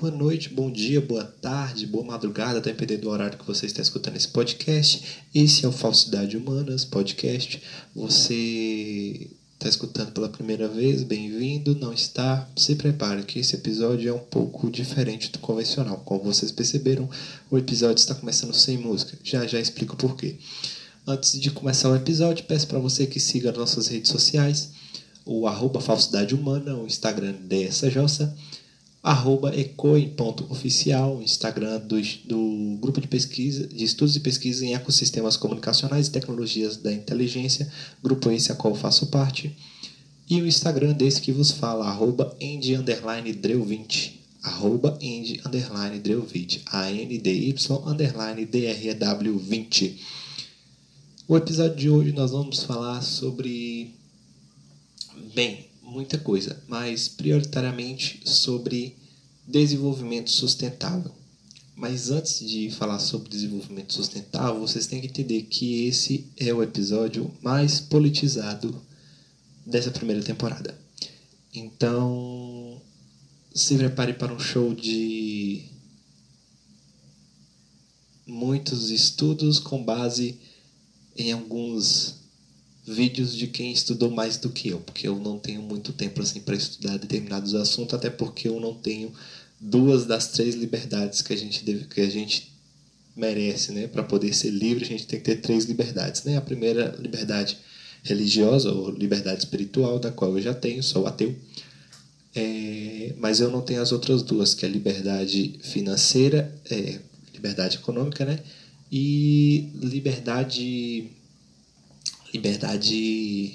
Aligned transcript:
boa 0.00 0.12
noite, 0.12 0.50
bom 0.50 0.70
dia, 0.70 1.00
boa 1.00 1.24
tarde, 1.24 1.86
boa 1.86 2.04
madrugada, 2.04 2.60
dependendo 2.60 3.02
do 3.02 3.10
horário 3.10 3.38
que 3.38 3.46
você 3.46 3.64
está 3.64 3.80
escutando 3.80 4.16
esse 4.16 4.28
podcast. 4.28 5.02
Esse 5.34 5.64
é 5.64 5.68
o 5.68 5.72
Falsidade 5.72 6.36
Humanas 6.36 6.84
Podcast. 6.84 7.62
Você 7.94 9.30
está 9.54 9.68
escutando 9.68 10.12
pela 10.12 10.28
primeira 10.28 10.68
vez, 10.68 11.02
bem-vindo. 11.02 11.74
Não 11.74 11.94
está? 11.94 12.46
Se 12.56 12.74
prepare 12.74 13.22
que 13.22 13.38
esse 13.38 13.54
episódio 13.54 14.10
é 14.10 14.12
um 14.12 14.18
pouco 14.18 14.70
diferente 14.70 15.32
do 15.32 15.38
convencional. 15.38 16.02
Como 16.04 16.24
vocês 16.24 16.52
perceberam, 16.52 17.08
o 17.50 17.56
episódio 17.56 17.96
está 17.96 18.14
começando 18.14 18.52
sem 18.52 18.76
música. 18.76 19.16
Já 19.24 19.46
já 19.46 19.58
explico 19.58 19.96
por 19.96 20.14
quê. 20.14 20.36
Antes 21.06 21.40
de 21.40 21.50
começar 21.50 21.88
o 21.88 21.96
episódio, 21.96 22.44
peço 22.44 22.66
para 22.66 22.78
você 22.78 23.06
que 23.06 23.18
siga 23.18 23.50
nossas 23.50 23.86
redes 23.86 24.10
sociais, 24.10 24.72
o 25.24 25.46
arroba 25.46 25.80
Falsidade 25.80 26.34
Humana, 26.34 26.76
o 26.76 26.86
Instagram 26.86 27.32
dessa 27.32 27.88
Jossa 27.88 28.36
arroba 29.06 29.54
ecoe.oficial, 29.54 31.22
Instagram 31.22 31.78
do, 31.78 31.96
do 32.24 32.76
grupo 32.80 33.00
de 33.00 33.06
pesquisa, 33.06 33.64
de 33.68 33.84
estudos 33.84 34.16
e 34.16 34.20
pesquisa 34.20 34.66
em 34.66 34.74
ecossistemas 34.74 35.36
comunicacionais 35.36 36.08
e 36.08 36.10
tecnologias 36.10 36.76
da 36.76 36.92
inteligência, 36.92 37.70
grupo 38.02 38.32
esse 38.32 38.50
a 38.50 38.56
qual 38.56 38.74
faço 38.74 39.06
parte, 39.06 39.56
e 40.28 40.42
o 40.42 40.46
Instagram 40.46 40.92
desse 40.92 41.20
que 41.20 41.30
vos 41.30 41.52
fala, 41.52 41.86
arroba 41.86 42.36
end 42.40 42.74
underline 42.74 43.32
dreu20, 43.32 44.10
arroba 44.42 44.98
end 45.00 45.40
underline 45.46 46.00
dreu20, 46.00 46.62
A-N-D-Y 46.66 47.54
underline 47.86 48.44
D-R-E-W-20. 48.44 50.00
O 51.28 51.36
episódio 51.36 51.76
de 51.76 51.88
hoje 51.88 52.10
nós 52.10 52.32
vamos 52.32 52.64
falar 52.64 53.00
sobre, 53.02 53.94
bem, 55.32 55.64
muita 55.86 56.18
coisa, 56.18 56.60
mas 56.66 57.08
prioritariamente 57.08 58.20
sobre 58.24 58.96
desenvolvimento 59.46 60.30
sustentável. 60.30 61.12
Mas 61.76 62.10
antes 62.10 62.40
de 62.40 62.70
falar 62.70 62.98
sobre 62.98 63.28
desenvolvimento 63.28 63.92
sustentável, 63.92 64.60
vocês 64.60 64.86
têm 64.86 65.00
que 65.00 65.06
entender 65.06 65.42
que 65.42 65.86
esse 65.86 66.26
é 66.36 66.52
o 66.52 66.62
episódio 66.62 67.30
mais 67.42 67.80
politizado 67.80 68.82
dessa 69.64 69.90
primeira 69.90 70.22
temporada. 70.22 70.76
Então, 71.54 72.80
se 73.54 73.76
prepare 73.76 74.14
para 74.14 74.32
um 74.32 74.40
show 74.40 74.74
de 74.74 75.64
muitos 78.26 78.90
estudos 78.90 79.58
com 79.58 79.82
base 79.82 80.38
em 81.16 81.32
alguns 81.32 82.15
vídeos 82.86 83.34
de 83.34 83.48
quem 83.48 83.72
estudou 83.72 84.10
mais 84.10 84.36
do 84.36 84.48
que 84.48 84.68
eu, 84.68 84.78
porque 84.78 85.08
eu 85.08 85.18
não 85.18 85.38
tenho 85.38 85.60
muito 85.60 85.92
tempo 85.92 86.22
assim 86.22 86.40
para 86.40 86.54
estudar 86.54 86.96
determinados 86.98 87.54
assuntos, 87.54 87.94
até 87.94 88.08
porque 88.08 88.46
eu 88.46 88.60
não 88.60 88.74
tenho 88.74 89.12
duas 89.60 90.06
das 90.06 90.28
três 90.28 90.54
liberdades 90.54 91.20
que 91.20 91.32
a 91.32 91.36
gente 91.36 91.64
deve, 91.64 91.86
que 91.86 92.00
a 92.00 92.08
gente 92.08 92.52
merece, 93.16 93.72
né? 93.72 93.88
Para 93.88 94.04
poder 94.04 94.32
ser 94.34 94.50
livre, 94.50 94.84
a 94.84 94.88
gente 94.88 95.06
tem 95.06 95.18
que 95.18 95.24
ter 95.24 95.40
três 95.40 95.64
liberdades, 95.64 96.22
né? 96.22 96.36
A 96.36 96.40
primeira 96.40 96.94
liberdade 97.00 97.58
religiosa 98.04 98.70
ou 98.70 98.90
liberdade 98.90 99.40
espiritual, 99.40 99.98
da 99.98 100.12
qual 100.12 100.36
eu 100.36 100.42
já 100.42 100.54
tenho, 100.54 100.82
sou 100.82 101.06
ateu. 101.06 101.34
É, 102.34 103.14
mas 103.18 103.40
eu 103.40 103.50
não 103.50 103.62
tenho 103.62 103.80
as 103.80 103.90
outras 103.90 104.22
duas, 104.22 104.54
que 104.54 104.64
é 104.64 104.68
a 104.68 104.72
liberdade 104.72 105.58
financeira, 105.62 106.54
é, 106.70 107.00
liberdade 107.34 107.78
econômica, 107.78 108.24
né? 108.24 108.38
E 108.92 109.70
liberdade 109.74 111.10
liberdade 112.36 113.54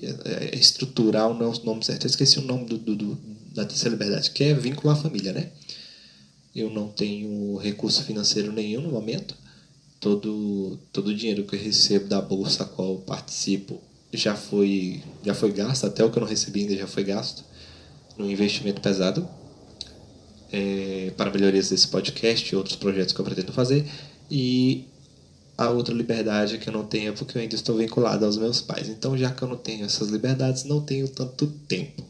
é, 0.00 0.06
é, 0.24 0.58
estrutural, 0.58 1.34
não 1.34 1.52
é 1.52 1.56
o 1.56 1.64
nome 1.64 1.84
certo, 1.84 2.04
eu 2.04 2.10
esqueci 2.10 2.38
o 2.38 2.42
nome 2.42 2.64
do, 2.64 2.78
do, 2.78 2.96
do, 2.96 3.18
da 3.54 3.64
terceira 3.64 3.94
liberdade, 3.94 4.30
que 4.30 4.44
é 4.44 4.54
vínculo 4.54 4.90
à 4.92 4.96
família, 4.96 5.32
né? 5.32 5.50
Eu 6.54 6.70
não 6.70 6.88
tenho 6.88 7.56
recurso 7.58 8.02
financeiro 8.02 8.50
nenhum 8.50 8.80
no 8.80 8.90
momento. 8.90 9.36
Todo, 10.00 10.78
todo 10.92 11.08
o 11.08 11.14
dinheiro 11.14 11.44
que 11.44 11.54
eu 11.54 11.60
recebo 11.60 12.08
da 12.08 12.20
bolsa 12.20 12.62
a 12.62 12.66
qual 12.66 12.96
participo 12.98 13.80
já 14.12 14.34
foi, 14.34 15.02
já 15.22 15.34
foi 15.34 15.52
gasto, 15.52 15.84
até 15.84 16.02
o 16.02 16.10
que 16.10 16.18
eu 16.18 16.22
não 16.22 16.28
recebi 16.28 16.62
ainda 16.62 16.74
já 16.74 16.86
foi 16.86 17.04
gasto 17.04 17.44
no 18.18 18.28
investimento 18.28 18.80
pesado 18.80 19.28
é, 20.50 21.12
para 21.16 21.30
melhorias 21.30 21.68
desse 21.68 21.86
podcast 21.88 22.52
e 22.52 22.56
outros 22.56 22.76
projetos 22.76 23.14
que 23.14 23.20
eu 23.20 23.24
pretendo 23.24 23.52
fazer. 23.52 23.86
E 24.30 24.86
a 25.60 25.68
outra 25.68 25.92
liberdade 25.94 26.56
que 26.56 26.70
eu 26.70 26.72
não 26.72 26.86
tenho 26.86 27.10
é 27.10 27.12
porque 27.12 27.36
eu 27.36 27.42
ainda 27.42 27.54
estou 27.54 27.76
vinculado 27.76 28.24
aos 28.24 28.38
meus 28.38 28.62
pais. 28.62 28.88
Então, 28.88 29.16
já 29.16 29.30
que 29.30 29.42
eu 29.42 29.48
não 29.48 29.58
tenho 29.58 29.84
essas 29.84 30.08
liberdades, 30.08 30.64
não 30.64 30.80
tenho 30.80 31.06
tanto 31.06 31.46
tempo. 31.68 32.02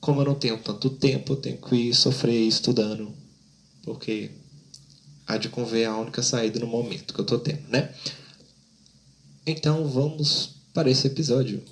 Como 0.00 0.22
eu 0.22 0.24
não 0.24 0.34
tenho 0.34 0.56
tanto 0.56 0.88
tempo, 0.88 1.34
eu 1.34 1.36
tenho 1.36 1.58
que 1.58 1.76
ir 1.76 1.94
sofrer 1.94 2.48
estudando, 2.48 3.12
porque 3.82 4.30
há 5.26 5.36
de 5.36 5.50
conver 5.50 5.84
a 5.84 5.94
única 5.94 6.22
saída 6.22 6.58
no 6.58 6.66
momento 6.66 7.12
que 7.12 7.20
eu 7.20 7.24
estou 7.24 7.38
tendo, 7.38 7.68
né? 7.68 7.92
Então, 9.46 9.86
vamos 9.86 10.54
para 10.72 10.90
esse 10.90 11.06
episódio. 11.06 11.62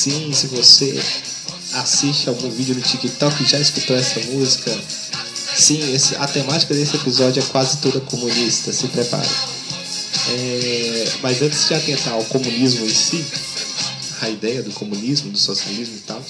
Sim, 0.00 0.32
se 0.32 0.46
você 0.46 0.98
assiste 1.74 2.28
algum 2.30 2.50
vídeo 2.50 2.74
no 2.74 2.80
TikTok 2.80 3.42
e 3.42 3.46
já 3.46 3.60
escutou 3.60 3.94
essa 3.94 4.18
música, 4.32 4.74
sim, 5.54 5.92
esse, 5.92 6.16
a 6.16 6.26
temática 6.26 6.72
desse 6.72 6.96
episódio 6.96 7.42
é 7.42 7.46
quase 7.46 7.76
toda 7.78 8.00
comunista, 8.00 8.72
se 8.72 8.88
prepare. 8.88 9.28
É, 10.30 11.12
mas 11.22 11.42
antes 11.42 11.68
de 11.68 11.74
atentar 11.74 12.14
ao 12.14 12.24
comunismo 12.24 12.86
em 12.86 12.94
si, 12.94 13.22
a 14.22 14.30
ideia 14.30 14.62
do 14.62 14.72
comunismo, 14.72 15.30
do 15.30 15.38
socialismo 15.38 15.96
e 15.96 16.00
tal, 16.00 16.24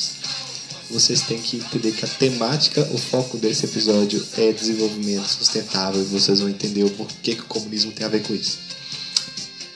vocês 0.90 1.20
têm 1.20 1.40
que 1.40 1.58
entender 1.58 1.92
que 1.92 2.04
a 2.04 2.08
temática, 2.08 2.82
o 2.92 2.98
foco 2.98 3.38
desse 3.38 3.66
episódio 3.66 4.26
é 4.36 4.52
desenvolvimento 4.52 5.28
sustentável 5.28 6.02
e 6.02 6.06
vocês 6.06 6.40
vão 6.40 6.48
entender 6.48 6.82
o 6.82 6.90
porquê 6.90 7.36
que 7.36 7.42
o 7.42 7.46
comunismo 7.46 7.92
tem 7.92 8.04
a 8.04 8.10
ver 8.10 8.22
com 8.24 8.34
isso. 8.34 8.58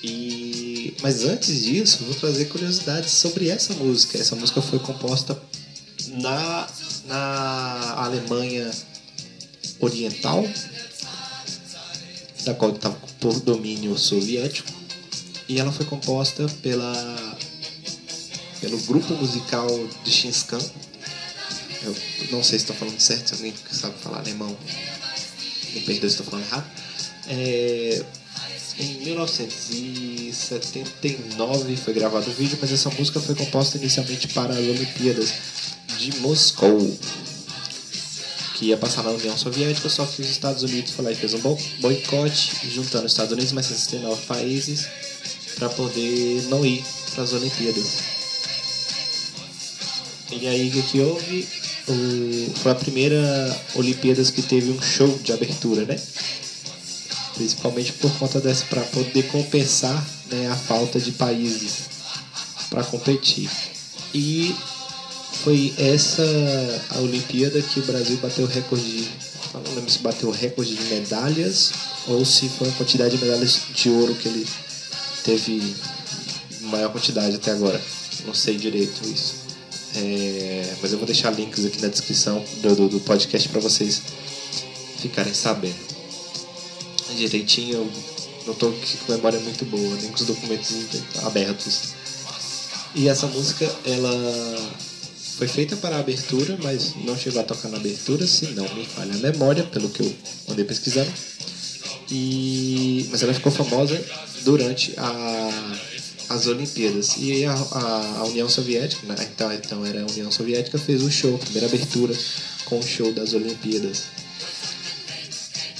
E 0.02 0.43
mas 1.04 1.22
antes 1.26 1.64
disso, 1.64 2.02
vou 2.06 2.14
trazer 2.14 2.46
curiosidades 2.46 3.12
sobre 3.12 3.50
essa 3.50 3.74
música. 3.74 4.16
Essa 4.16 4.34
música 4.34 4.62
foi 4.62 4.78
composta 4.78 5.38
na, 6.08 6.66
na 7.04 7.94
Alemanha 8.04 8.70
Oriental, 9.80 10.42
da 12.46 12.54
qual 12.54 12.70
estava 12.70 12.96
por 13.20 13.38
domínio 13.40 13.98
soviético, 13.98 14.72
e 15.46 15.60
ela 15.60 15.70
foi 15.70 15.84
composta 15.84 16.46
pela, 16.62 17.36
pelo 18.62 18.78
grupo 18.84 19.12
musical 19.12 19.68
de 20.04 20.10
Shinskan. 20.10 20.58
Eu 21.82 21.94
não 22.30 22.42
sei 22.42 22.58
se 22.58 22.64
estou 22.64 22.76
falando 22.76 22.98
certo, 22.98 23.28
se 23.28 23.34
alguém 23.34 23.52
sabe 23.70 23.94
falar 23.98 24.20
alemão, 24.20 24.56
me 25.74 25.80
perdoe 25.82 26.08
se 26.08 26.16
estou 26.16 26.24
falando 26.24 26.46
errado. 26.46 26.70
É, 27.26 28.02
em 28.78 28.94
1979 29.04 31.76
foi 31.76 31.94
gravado 31.94 32.28
o 32.28 32.34
vídeo, 32.34 32.58
mas 32.60 32.72
essa 32.72 32.90
música 32.90 33.20
foi 33.20 33.34
composta 33.34 33.78
inicialmente 33.78 34.28
para 34.28 34.52
as 34.52 34.58
Olimpíadas 34.58 35.32
de 35.98 36.14
Moscou, 36.18 36.94
que 38.54 38.66
ia 38.66 38.76
passar 38.76 39.02
na 39.04 39.10
União 39.10 39.38
Soviética, 39.38 39.88
só 39.88 40.04
que 40.04 40.20
os 40.20 40.28
Estados 40.28 40.62
Unidos 40.64 40.92
foi 40.92 41.04
lá 41.04 41.12
e 41.12 41.14
fez 41.14 41.34
um 41.34 41.40
boicote, 41.80 42.68
juntando 42.68 43.06
os 43.06 43.12
Estados 43.12 43.32
Unidos 43.32 43.52
mais 43.52 43.66
69 43.66 44.26
países 44.26 44.88
para 45.56 45.68
poder 45.68 46.42
não 46.48 46.66
ir 46.66 46.84
para 47.14 47.22
as 47.22 47.32
Olimpíadas. 47.32 48.02
E 50.32 50.48
aí 50.48 50.68
o 50.68 50.82
que 50.82 50.98
houve? 51.00 51.46
O, 51.86 52.50
foi 52.56 52.72
a 52.72 52.74
primeira 52.74 53.60
Olimpíadas 53.76 54.30
que 54.30 54.42
teve 54.42 54.72
um 54.72 54.82
show 54.82 55.16
de 55.22 55.32
abertura, 55.32 55.84
né? 55.84 55.96
Principalmente 57.34 57.92
por 57.94 58.12
conta 58.18 58.40
dessa, 58.40 58.64
para 58.66 58.82
poder 58.82 59.24
compensar 59.24 60.06
né, 60.30 60.48
a 60.48 60.56
falta 60.56 61.00
de 61.00 61.12
países 61.12 61.94
para 62.70 62.84
competir. 62.84 63.50
E 64.14 64.54
foi 65.42 65.74
essa 65.76 66.22
a 66.90 66.98
Olimpíada 66.98 67.60
que 67.60 67.80
o 67.80 67.84
Brasil 67.84 68.16
bateu 68.18 68.46
recorde, 68.46 69.08
não 69.52 69.74
lembro 69.74 69.90
se 69.90 69.98
bateu 69.98 70.30
recorde 70.30 70.74
de 70.74 70.84
medalhas 70.84 71.72
ou 72.06 72.24
se 72.24 72.48
foi 72.48 72.68
a 72.68 72.72
quantidade 72.72 73.16
de 73.16 73.24
medalhas 73.24 73.60
de 73.74 73.90
ouro 73.90 74.14
que 74.14 74.28
ele 74.28 74.46
teve 75.24 75.74
maior 76.62 76.90
quantidade 76.90 77.36
até 77.36 77.50
agora. 77.50 77.80
Não 78.26 78.34
sei 78.34 78.56
direito 78.56 79.06
isso. 79.08 79.44
É, 79.96 80.74
mas 80.82 80.92
eu 80.92 80.98
vou 80.98 81.06
deixar 81.06 81.30
links 81.30 81.64
aqui 81.64 81.80
na 81.80 81.88
descrição 81.88 82.44
do, 82.62 82.74
do, 82.74 82.88
do 82.88 83.00
podcast 83.00 83.48
para 83.48 83.60
vocês 83.60 84.02
ficarem 84.98 85.34
sabendo 85.34 85.93
direitinho. 87.14 87.90
Não 88.46 88.54
tô 88.54 88.70
com 88.70 89.12
memória 89.12 89.40
muito 89.40 89.64
boa, 89.64 89.96
nem 89.96 90.10
com 90.10 90.16
os 90.16 90.26
documentos 90.26 90.86
abertos. 91.24 91.94
E 92.94 93.08
essa 93.08 93.26
música, 93.26 93.64
ela 93.84 94.72
foi 95.36 95.48
feita 95.48 95.76
para 95.76 95.96
a 95.96 96.00
abertura, 96.00 96.56
mas 96.62 96.94
não 97.04 97.16
chegou 97.18 97.40
a 97.40 97.44
tocar 97.44 97.68
na 97.68 97.76
abertura, 97.76 98.26
se 98.26 98.46
não 98.48 98.72
me 98.74 98.84
falha 98.84 99.14
a 99.14 99.18
memória, 99.18 99.64
pelo 99.64 99.88
que 99.88 100.00
eu 100.00 100.14
andei 100.48 100.64
pesquisando. 100.64 101.10
E... 102.10 103.08
Mas 103.10 103.22
ela 103.22 103.34
ficou 103.34 103.50
famosa 103.50 104.00
durante 104.44 104.94
a... 104.96 105.76
as 106.28 106.46
Olimpíadas. 106.46 107.16
E 107.18 107.44
a, 107.44 107.52
a, 107.52 108.18
a 108.18 108.24
União 108.26 108.48
Soviética, 108.48 109.06
né? 109.06 109.16
então, 109.32 109.52
então 109.52 109.86
era 109.86 110.02
a 110.02 110.06
União 110.06 110.30
Soviética, 110.30 110.78
fez 110.78 111.02
o 111.02 111.10
show, 111.10 111.34
a 111.34 111.38
primeira 111.38 111.66
abertura 111.66 112.14
com 112.66 112.78
o 112.78 112.82
show 112.82 113.12
das 113.12 113.34
Olimpíadas. 113.34 114.04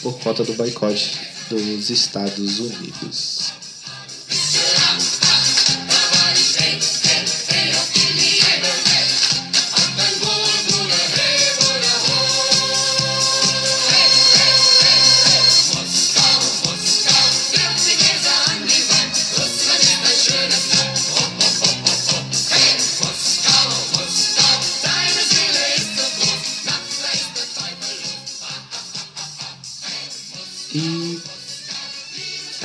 Por 0.04 0.18
conta 0.18 0.44
do 0.44 0.52
boicote 0.52 1.18
dos 1.48 1.88
Estados 1.88 2.58
Unidos. 2.58 3.63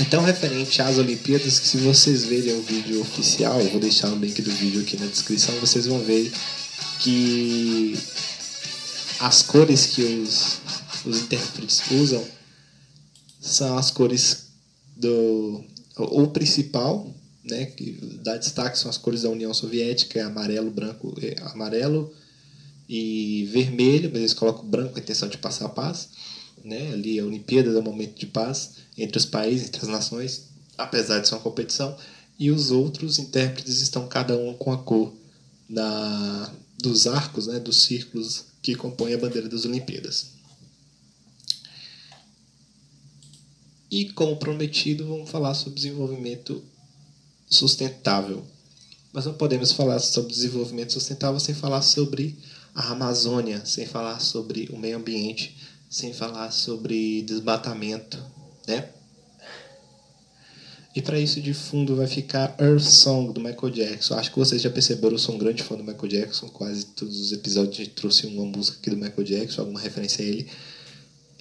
Tão 0.09 0.23
referente 0.23 0.81
às 0.81 0.97
Olimpíadas 0.97 1.59
que 1.59 1.67
se 1.67 1.77
vocês 1.77 2.25
verem 2.25 2.53
o 2.57 2.61
vídeo 2.63 2.99
oficial, 3.01 3.59
eu 3.61 3.69
vou 3.69 3.79
deixar 3.79 4.11
o 4.11 4.17
link 4.17 4.41
do 4.41 4.51
vídeo 4.51 4.81
aqui 4.81 4.97
na 4.97 5.05
descrição, 5.05 5.53
vocês 5.59 5.85
vão 5.85 5.99
ver 5.99 6.31
que 6.99 7.97
as 9.19 9.41
cores 9.41 9.85
que 9.85 10.01
os, 10.01 10.59
os 11.05 11.21
intérpretes 11.21 11.83
usam 11.91 12.25
são 13.39 13.77
as 13.77 13.91
cores 13.91 14.47
do 14.97 15.63
o 15.97 16.27
principal, 16.27 17.13
né, 17.43 17.65
que 17.65 17.91
dá 18.23 18.37
destaque 18.37 18.77
são 18.77 18.89
as 18.89 18.97
cores 18.97 19.23
da 19.23 19.29
União 19.29 19.53
Soviética, 19.53 20.19
é 20.19 20.23
amarelo, 20.23 20.71
branco, 20.71 21.13
é 21.21 21.35
amarelo 21.51 22.11
e 22.87 23.47
vermelho, 23.51 24.09
mas 24.11 24.19
eles 24.19 24.33
colocam 24.33 24.65
branco 24.65 24.93
com 24.93 24.99
a 24.99 25.01
intenção 25.01 25.27
de 25.27 25.37
passar 25.37 25.65
a 25.65 25.69
paz 25.69 26.09
né? 26.63 26.91
Ali 26.93 27.19
a 27.19 27.25
Olimpíada 27.25 27.69
é 27.69 27.79
um 27.79 27.83
momento 27.83 28.17
de 28.17 28.25
paz 28.25 28.75
entre 28.97 29.17
os 29.17 29.25
países, 29.25 29.67
entre 29.67 29.81
as 29.81 29.87
nações, 29.87 30.49
apesar 30.77 31.19
de 31.19 31.27
ser 31.27 31.35
uma 31.35 31.41
competição, 31.41 31.95
e 32.37 32.51
os 32.51 32.71
outros 32.71 33.19
intérpretes 33.19 33.81
estão 33.81 34.07
cada 34.07 34.37
um 34.37 34.53
com 34.53 34.71
a 34.71 34.77
cor 34.77 35.13
da, 35.69 36.53
dos 36.77 37.05
arcos, 37.07 37.47
né, 37.47 37.59
dos 37.59 37.83
círculos 37.83 38.45
que 38.61 38.75
compõem 38.75 39.13
a 39.13 39.17
bandeira 39.17 39.47
das 39.47 39.65
Olimpíadas. 39.65 40.39
E 43.91 44.05
como 44.09 44.37
prometido, 44.37 45.07
vamos 45.07 45.29
falar 45.29 45.53
sobre 45.53 45.75
desenvolvimento 45.75 46.63
sustentável. 47.49 48.45
Mas 49.11 49.25
não 49.25 49.33
podemos 49.33 49.71
falar 49.71 49.99
sobre 49.99 50.31
desenvolvimento 50.31 50.93
sustentável 50.93 51.39
sem 51.39 51.55
falar 51.55 51.81
sobre 51.81 52.37
a 52.75 52.91
Amazônia, 52.91 53.65
sem 53.65 53.87
falar 53.87 54.19
sobre 54.19 54.69
o 54.71 54.77
meio 54.77 54.97
ambiente, 54.97 55.57
sem 55.89 56.13
falar 56.13 56.51
sobre 56.51 57.23
desmatamento, 57.23 58.23
né? 58.67 58.89
E 60.95 61.01
para 61.01 61.19
isso 61.19 61.39
de 61.39 61.53
fundo 61.53 61.95
vai 61.95 62.07
ficar 62.07 62.55
Earth 62.59 62.81
Song 62.81 63.31
do 63.31 63.39
Michael 63.39 63.71
Jackson. 63.71 64.15
Acho 64.15 64.31
que 64.31 64.39
vocês 64.39 64.61
já 64.61 64.69
perceberam, 64.69 65.13
eu 65.13 65.19
sou 65.19 65.35
um 65.35 65.37
grande 65.37 65.63
fã 65.63 65.75
do 65.75 65.83
Michael 65.83 66.07
Jackson. 66.07 66.47
Quase 66.49 66.85
todos 66.87 67.19
os 67.19 67.31
episódios 67.31 67.75
a 67.75 67.83
gente 67.83 67.93
trouxe 67.93 68.27
uma 68.27 68.45
música 68.45 68.77
aqui 68.79 68.89
do 68.89 68.97
Michael 68.97 69.23
Jackson, 69.23 69.61
alguma 69.61 69.79
referência 69.79 70.23
a 70.23 70.27
ele. 70.27 70.49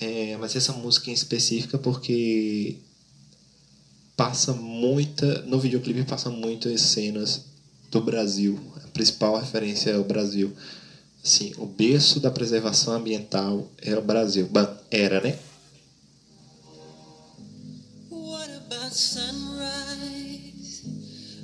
É, 0.01 0.37
mas 0.37 0.55
essa 0.55 0.73
música 0.73 1.11
em 1.11 1.15
específica 1.15 1.79
porque 1.79 2.77
passa 4.17 4.53
muita. 4.53 5.43
No 5.43 5.59
videoclipe 5.59 6.05
passa 6.05 6.31
muitas 6.31 6.81
cenas 6.83 7.47
do 7.91 8.01
Brasil. 8.01 8.61
A 8.85 8.89
principal 8.89 9.39
referência 9.39 9.91
é 9.91 9.99
o 9.99 10.05
Brasil. 10.05 10.53
Sim, 11.23 11.53
o 11.59 11.67
berço 11.67 12.21
da 12.21 12.31
preservação 12.31 12.95
ambiental 12.95 13.71
é 13.83 13.97
o 13.97 14.03
Brasil. 14.03 14.49
Era, 14.91 15.21
né? 15.21 15.39
What 18.11 18.51
about 18.51 18.95
sunrise? 18.95 20.85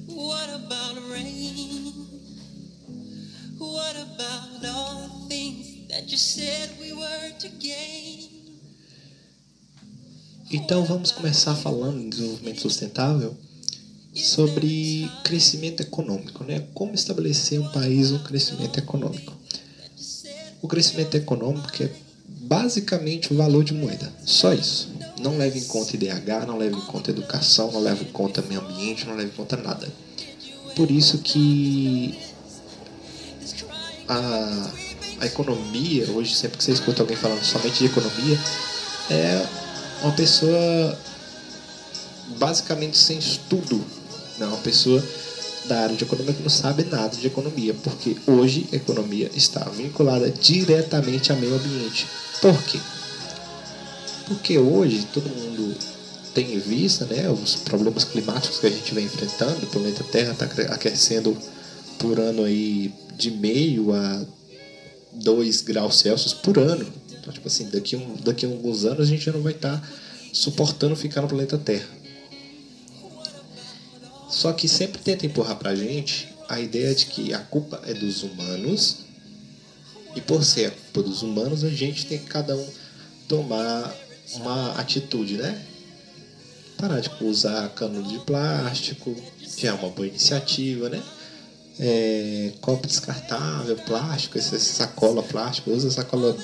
What 0.09 0.51
about 0.51 1.01
rain? 1.11 1.93
What 3.59 3.97
about 3.97 4.67
all 4.67 5.27
things 5.29 5.89
that 5.89 6.11
you 6.11 6.19
said 6.19 6.71
we 6.81 6.93
were 6.93 7.33
to 7.41 7.49
gain? 7.59 8.31
Então 10.51 10.85
vamos 10.85 11.11
começar 11.11 11.55
falando 11.57 12.01
em 12.01 12.09
desenvolvimento 12.09 12.61
sustentável 12.61 13.37
sobre 14.15 15.11
crescimento 15.25 15.81
econômico, 15.81 16.45
né? 16.45 16.69
Como 16.73 16.95
estabelecer 16.95 17.61
um 17.61 17.69
país 17.73 18.13
um 18.13 18.23
crescimento 18.23 18.79
econômico. 18.79 19.44
O 20.65 20.67
crescimento 20.67 21.15
econômico 21.15 21.83
é 21.83 21.91
basicamente 22.27 23.31
o 23.31 23.37
valor 23.37 23.63
de 23.63 23.75
moeda. 23.75 24.11
Só 24.25 24.55
isso. 24.55 24.91
Não 25.21 25.37
leva 25.37 25.59
em 25.59 25.65
conta 25.65 25.95
IDH, 25.95 26.47
não 26.47 26.57
leva 26.57 26.75
em 26.75 26.81
conta 26.81 27.11
educação, 27.11 27.71
não 27.71 27.83
leva 27.83 28.03
em 28.03 28.07
conta 28.07 28.41
meio 28.41 28.63
ambiente, 28.63 29.05
não 29.05 29.15
leva 29.15 29.29
em 29.29 29.37
conta 29.37 29.59
nada. 29.59 29.87
Por 30.75 30.91
isso 30.91 31.19
que 31.19 32.19
a, 34.09 34.71
a 35.21 35.27
economia, 35.27 36.11
hoje 36.11 36.35
sempre 36.35 36.57
que 36.57 36.65
você 36.65 36.73
escuta 36.73 37.03
alguém 37.03 37.19
falando 37.19 37.45
somente 37.45 37.81
de 37.81 37.85
economia, 37.85 38.41
é 39.11 39.47
uma 40.01 40.13
pessoa 40.13 40.99
basicamente 42.39 42.97
sem 42.97 43.19
estudo. 43.19 43.85
Não, 44.39 44.49
uma 44.49 44.57
pessoa 44.63 45.05
da 45.67 45.81
área 45.81 45.97
de 45.97 46.05
economia 46.05 46.35
que 46.35 46.43
não 46.43 46.51
sabe 46.51 46.85
nada 46.85 47.17
de 47.17 47.27
economia, 47.27 47.75
porque 47.75 48.17
hoje 48.27 48.69
a 48.73 48.77
economia 48.77 49.31
está 49.35 49.65
vinculada 49.71 50.31
diretamente 50.31 51.33
ao 51.33 51.39
meio 51.39 51.55
ambiente. 51.55 52.07
Por 52.41 52.63
quê? 52.65 52.79
Porque 54.27 54.59
hoje 54.59 55.07
todo 55.13 55.29
mundo 55.29 55.77
tem 56.35 56.55
em 56.55 56.59
vista 56.59 57.07
né, 57.07 57.29
os 57.31 57.57
problemas 57.57 58.05
climáticos 58.05 58.59
que 58.59 58.67
a 58.67 58.71
gente 58.71 58.93
vem 58.95 59.05
enfrentando, 59.05 59.65
o 59.65 59.67
planeta 59.67 60.03
Terra 60.05 60.33
está 60.33 60.45
aquecendo 60.75 61.37
por 61.99 62.19
ano 62.19 62.45
aí 62.45 62.93
de 63.17 63.31
meio 63.31 63.95
a 63.95 64.25
2 65.13 65.61
graus 65.63 66.01
Celsius 66.01 66.35
por 66.35 66.59
ano. 66.59 66.87
Então, 67.11 67.33
tipo 67.33 67.47
assim, 67.47 67.69
daqui, 67.71 67.97
um, 67.97 68.17
daqui 68.23 68.45
a 68.45 68.49
alguns 68.49 68.85
anos 68.85 69.01
a 69.01 69.05
gente 69.05 69.25
já 69.25 69.33
não 69.33 69.41
vai 69.41 69.53
estar 69.53 69.81
tá 69.81 69.89
suportando 70.33 70.97
ficar 70.97 71.23
no 71.23 71.29
planeta 71.29 71.57
Terra. 71.57 71.87
Só 74.35 74.53
que 74.53 74.69
sempre 74.69 75.01
tenta 75.01 75.27
empurrar 75.27 75.57
pra 75.57 75.75
gente 75.75 76.29
a 76.49 76.61
ideia 76.61 76.95
de 76.95 77.07
que 77.07 77.33
a 77.33 77.39
culpa 77.39 77.81
é 77.87 77.95
dos 77.95 78.23
humanos 78.23 78.99
e 80.15 80.21
por 80.21 80.45
ser 80.45 80.67
a 80.67 80.71
culpa 80.71 81.03
dos 81.03 81.23
humanos, 81.23 81.65
a 81.65 81.71
gente 81.71 82.07
tem 82.07 82.19
que 82.19 82.27
cada 82.27 82.57
um 82.57 82.69
tomar 83.27 83.95
uma 84.35 84.73
atitude, 84.79 85.37
né? 85.37 85.61
Parar 86.77 87.01
de 87.01 87.11
usar 87.23 87.69
canudo 87.71 88.09
de 88.09 88.19
plástico, 88.21 89.15
já 89.57 89.71
é 89.71 89.73
uma 89.73 89.89
boa 89.89 90.07
iniciativa, 90.07 90.89
né? 90.89 91.03
é, 91.79 92.53
copo 92.61 92.87
descartável, 92.87 93.77
plástico, 93.77 94.39
essa 94.39 94.59
sacola 94.59 95.23
plástica, 95.23 95.71
usa 95.71 95.91
sacola 95.91 96.37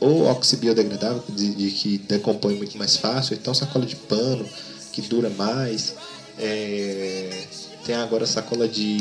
ou 0.00 0.28
oxibiodegradável, 0.28 1.22
de, 1.28 1.54
de, 1.54 1.70
que 1.70 1.98
decompõe 1.98 2.56
muito 2.56 2.76
mais 2.76 2.96
fácil, 2.96 3.34
então 3.34 3.54
sacola 3.54 3.86
de 3.86 3.96
pano, 3.96 4.48
que 4.92 5.00
dura 5.02 5.30
mais. 5.30 5.94
É, 6.38 7.44
tem 7.84 7.94
agora 7.94 8.26
sacola 8.26 8.68
de. 8.68 8.98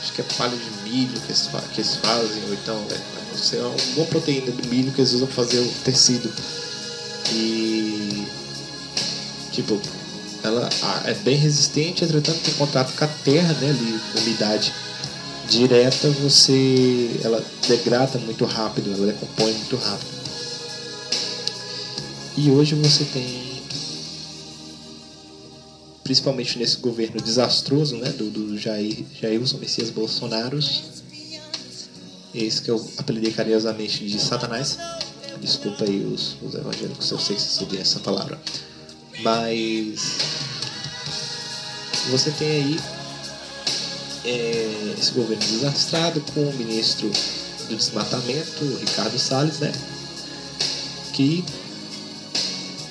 Acho 0.00 0.12
que 0.12 0.20
é 0.20 0.24
palha 0.36 0.56
de 0.56 0.90
milho 0.90 1.20
que 1.20 1.28
eles, 1.28 1.48
que 1.74 1.80
eles 1.80 1.96
fazem, 1.96 2.42
ou 2.44 2.54
então 2.54 2.84
é, 2.90 3.56
é 3.56 3.60
uma 3.62 3.94
boa 3.94 4.06
proteína 4.08 4.50
do 4.50 4.68
milho 4.68 4.92
que 4.92 5.00
eles 5.00 5.12
usam 5.12 5.26
para 5.26 5.44
fazer 5.44 5.60
o 5.60 5.68
tecido. 5.84 6.32
E. 7.32 8.26
Tipo, 9.52 9.80
ela 10.42 10.68
é 11.04 11.14
bem 11.14 11.36
resistente, 11.36 12.04
entretanto 12.04 12.40
tem 12.40 12.54
contato 12.54 12.96
com 12.96 13.04
a 13.04 13.08
terra, 13.08 13.52
né, 13.54 13.70
ali, 13.70 14.00
umidade 14.20 14.72
direta, 15.48 16.10
você 16.10 17.20
ela 17.24 17.42
degrada 17.66 18.18
muito 18.18 18.44
rápido, 18.44 18.92
ela 18.92 19.06
decompõe 19.06 19.52
muito 19.52 19.76
rápido. 19.76 20.18
E 22.36 22.50
hoje 22.50 22.74
você 22.76 23.04
tem 23.04 23.57
principalmente 26.08 26.58
nesse 26.58 26.78
governo 26.78 27.20
desastroso, 27.20 27.98
né, 27.98 28.08
do, 28.08 28.30
do 28.30 28.58
Jair, 28.58 29.04
Jair 29.20 29.38
Messias 29.58 29.90
Bolsonaro, 29.90 30.58
esse 32.34 32.62
que 32.62 32.70
eu 32.70 32.90
apelidei 32.96 33.30
carinhosamente 33.30 34.06
de 34.06 34.18
Satanás. 34.18 34.78
Desculpa 35.38 35.84
aí 35.84 36.02
os, 36.06 36.34
os 36.40 36.54
evangélicos, 36.54 37.10
eu 37.10 37.18
sei 37.18 37.36
que 37.36 37.42
vocês 37.42 37.58
essa 37.78 38.00
palavra. 38.00 38.40
Mas 39.20 40.00
você 42.10 42.30
tem 42.30 42.50
aí 42.52 42.80
é, 44.24 44.94
esse 44.98 45.12
governo 45.12 45.44
desastrado 45.44 46.22
com 46.32 46.40
o 46.40 46.54
ministro 46.54 47.10
do 47.68 47.76
desmatamento, 47.76 48.64
Ricardo 48.80 49.18
Salles, 49.18 49.58
né? 49.58 49.70
Que 51.12 51.44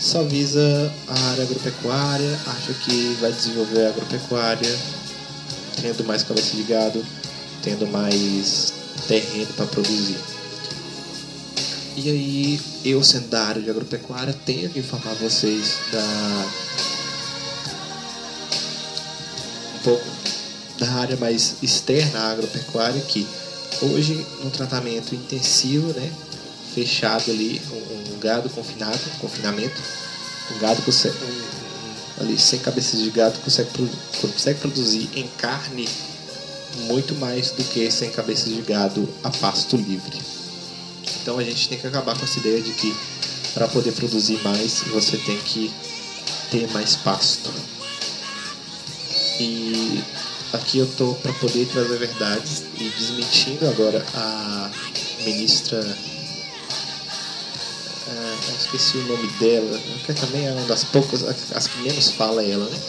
só 0.08 0.24
visa 0.24 0.90
a 1.06 1.20
área 1.32 1.44
agropecuária, 1.44 2.40
acha 2.48 2.74
que 2.76 3.18
vai 3.20 3.30
desenvolver 3.30 3.88
a 3.88 3.90
agropecuária, 3.90 4.80
tendo 5.82 6.06
mais 6.06 6.24
cabeça 6.24 6.56
de 6.56 6.64
gado, 6.64 7.06
tendo 7.62 7.86
mais 7.88 8.72
terreno 9.06 9.52
para 9.58 9.66
produzir. 9.66 10.18
E 11.98 12.10
aí, 12.10 12.62
eu 12.86 13.04
sendo 13.04 13.28
da 13.28 13.48
área 13.48 13.62
de 13.62 13.70
agropecuária, 13.70 14.34
tenho 14.46 14.70
que 14.70 14.80
informar 14.80 15.14
vocês 15.16 15.76
da 15.92 16.48
um 19.76 19.80
pouco 19.84 20.06
da 20.80 20.90
área 20.90 21.18
mais 21.18 21.58
externa 21.62 22.20
à 22.20 22.32
agropecuária 22.32 23.02
que 23.02 23.28
hoje 23.82 24.26
no 24.42 24.50
tratamento 24.52 25.14
intensivo, 25.14 25.92
né, 26.00 26.10
fechado 26.78 27.32
ali, 27.32 27.60
um, 27.72 28.14
um 28.14 28.20
gado 28.20 28.48
confinado, 28.52 29.00
confinamento, 29.20 29.82
um 30.52 30.60
gado 30.60 30.80
consegue, 30.84 31.18
um, 31.24 32.22
ali 32.22 32.38
sem 32.38 32.60
cabeças 32.60 33.02
de 33.02 33.10
gado 33.10 33.40
consegue, 33.40 33.72
consegue 34.22 34.60
produzir 34.60 35.10
em 35.16 35.28
carne 35.40 35.90
muito 36.82 37.16
mais 37.16 37.50
do 37.50 37.64
que 37.64 37.90
sem 37.90 38.12
cabeças 38.12 38.54
de 38.54 38.62
gado 38.62 39.10
a 39.24 39.32
pasto 39.32 39.76
livre. 39.76 40.22
Então 41.20 41.40
a 41.40 41.44
gente 41.44 41.68
tem 41.68 41.80
que 41.80 41.88
acabar 41.88 42.16
com 42.16 42.24
essa 42.24 42.38
ideia 42.38 42.62
de 42.62 42.72
que 42.74 42.96
para 43.56 43.68
poder 43.68 43.92
produzir 43.94 44.40
mais 44.44 44.84
você 44.92 45.18
tem 45.18 45.38
que 45.40 45.74
ter 46.52 46.72
mais 46.74 46.96
pasto. 46.96 47.52
E 49.40 50.04
aqui 50.54 50.78
eu 50.78 50.88
tô 50.96 51.16
para 51.16 51.34
poder 51.34 51.66
trazer 51.70 51.98
verdades 51.98 52.66
e 52.76 52.88
desmentindo 52.90 53.68
agora 53.68 54.06
a 54.14 54.70
ministra 55.26 55.84
eu 58.48 58.56
esqueci 58.56 58.98
o 58.98 59.06
nome 59.06 59.28
dela, 59.40 59.80
que 60.06 60.14
também 60.14 60.48
é 60.48 60.52
uma 60.52 60.66
das 60.68 60.84
poucas, 60.84 61.24
as 61.24 61.68
que 61.68 61.78
menos 61.80 62.12
fala 62.12 62.44
ela, 62.44 62.66
né? 62.66 62.80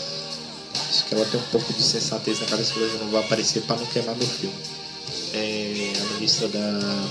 Acho 0.88 1.04
que 1.04 1.14
ela 1.14 1.24
tem 1.26 1.40
um 1.40 1.44
pouco 1.44 1.72
de 1.72 1.82
sensatez 1.82 2.40
na 2.40 2.46
cabeça, 2.46 2.74
mas 2.76 3.00
não 3.00 3.10
vai 3.10 3.24
aparecer 3.24 3.62
para 3.62 3.76
não 3.76 3.86
queimar 3.86 4.14
meu 4.16 4.26
filme. 4.26 4.56
É 5.34 5.92
a 6.00 6.14
ministra 6.14 6.48
da 6.48 7.08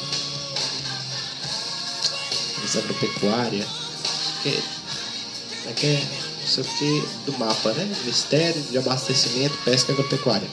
ministra 2.58 2.82
agropecuária, 2.82 3.68
que 4.44 4.50
é, 4.50 5.74
que 5.74 5.86
é 5.86 6.08
não 6.42 6.48
sei 6.48 6.64
o 6.64 6.68
que 6.68 7.08
do 7.26 7.38
mapa, 7.38 7.72
né? 7.74 7.86
Ministério 8.00 8.62
de 8.62 8.78
Abastecimento, 8.78 9.58
Pesca 9.64 9.92
e 9.92 9.94
Agropecuária. 9.94 10.50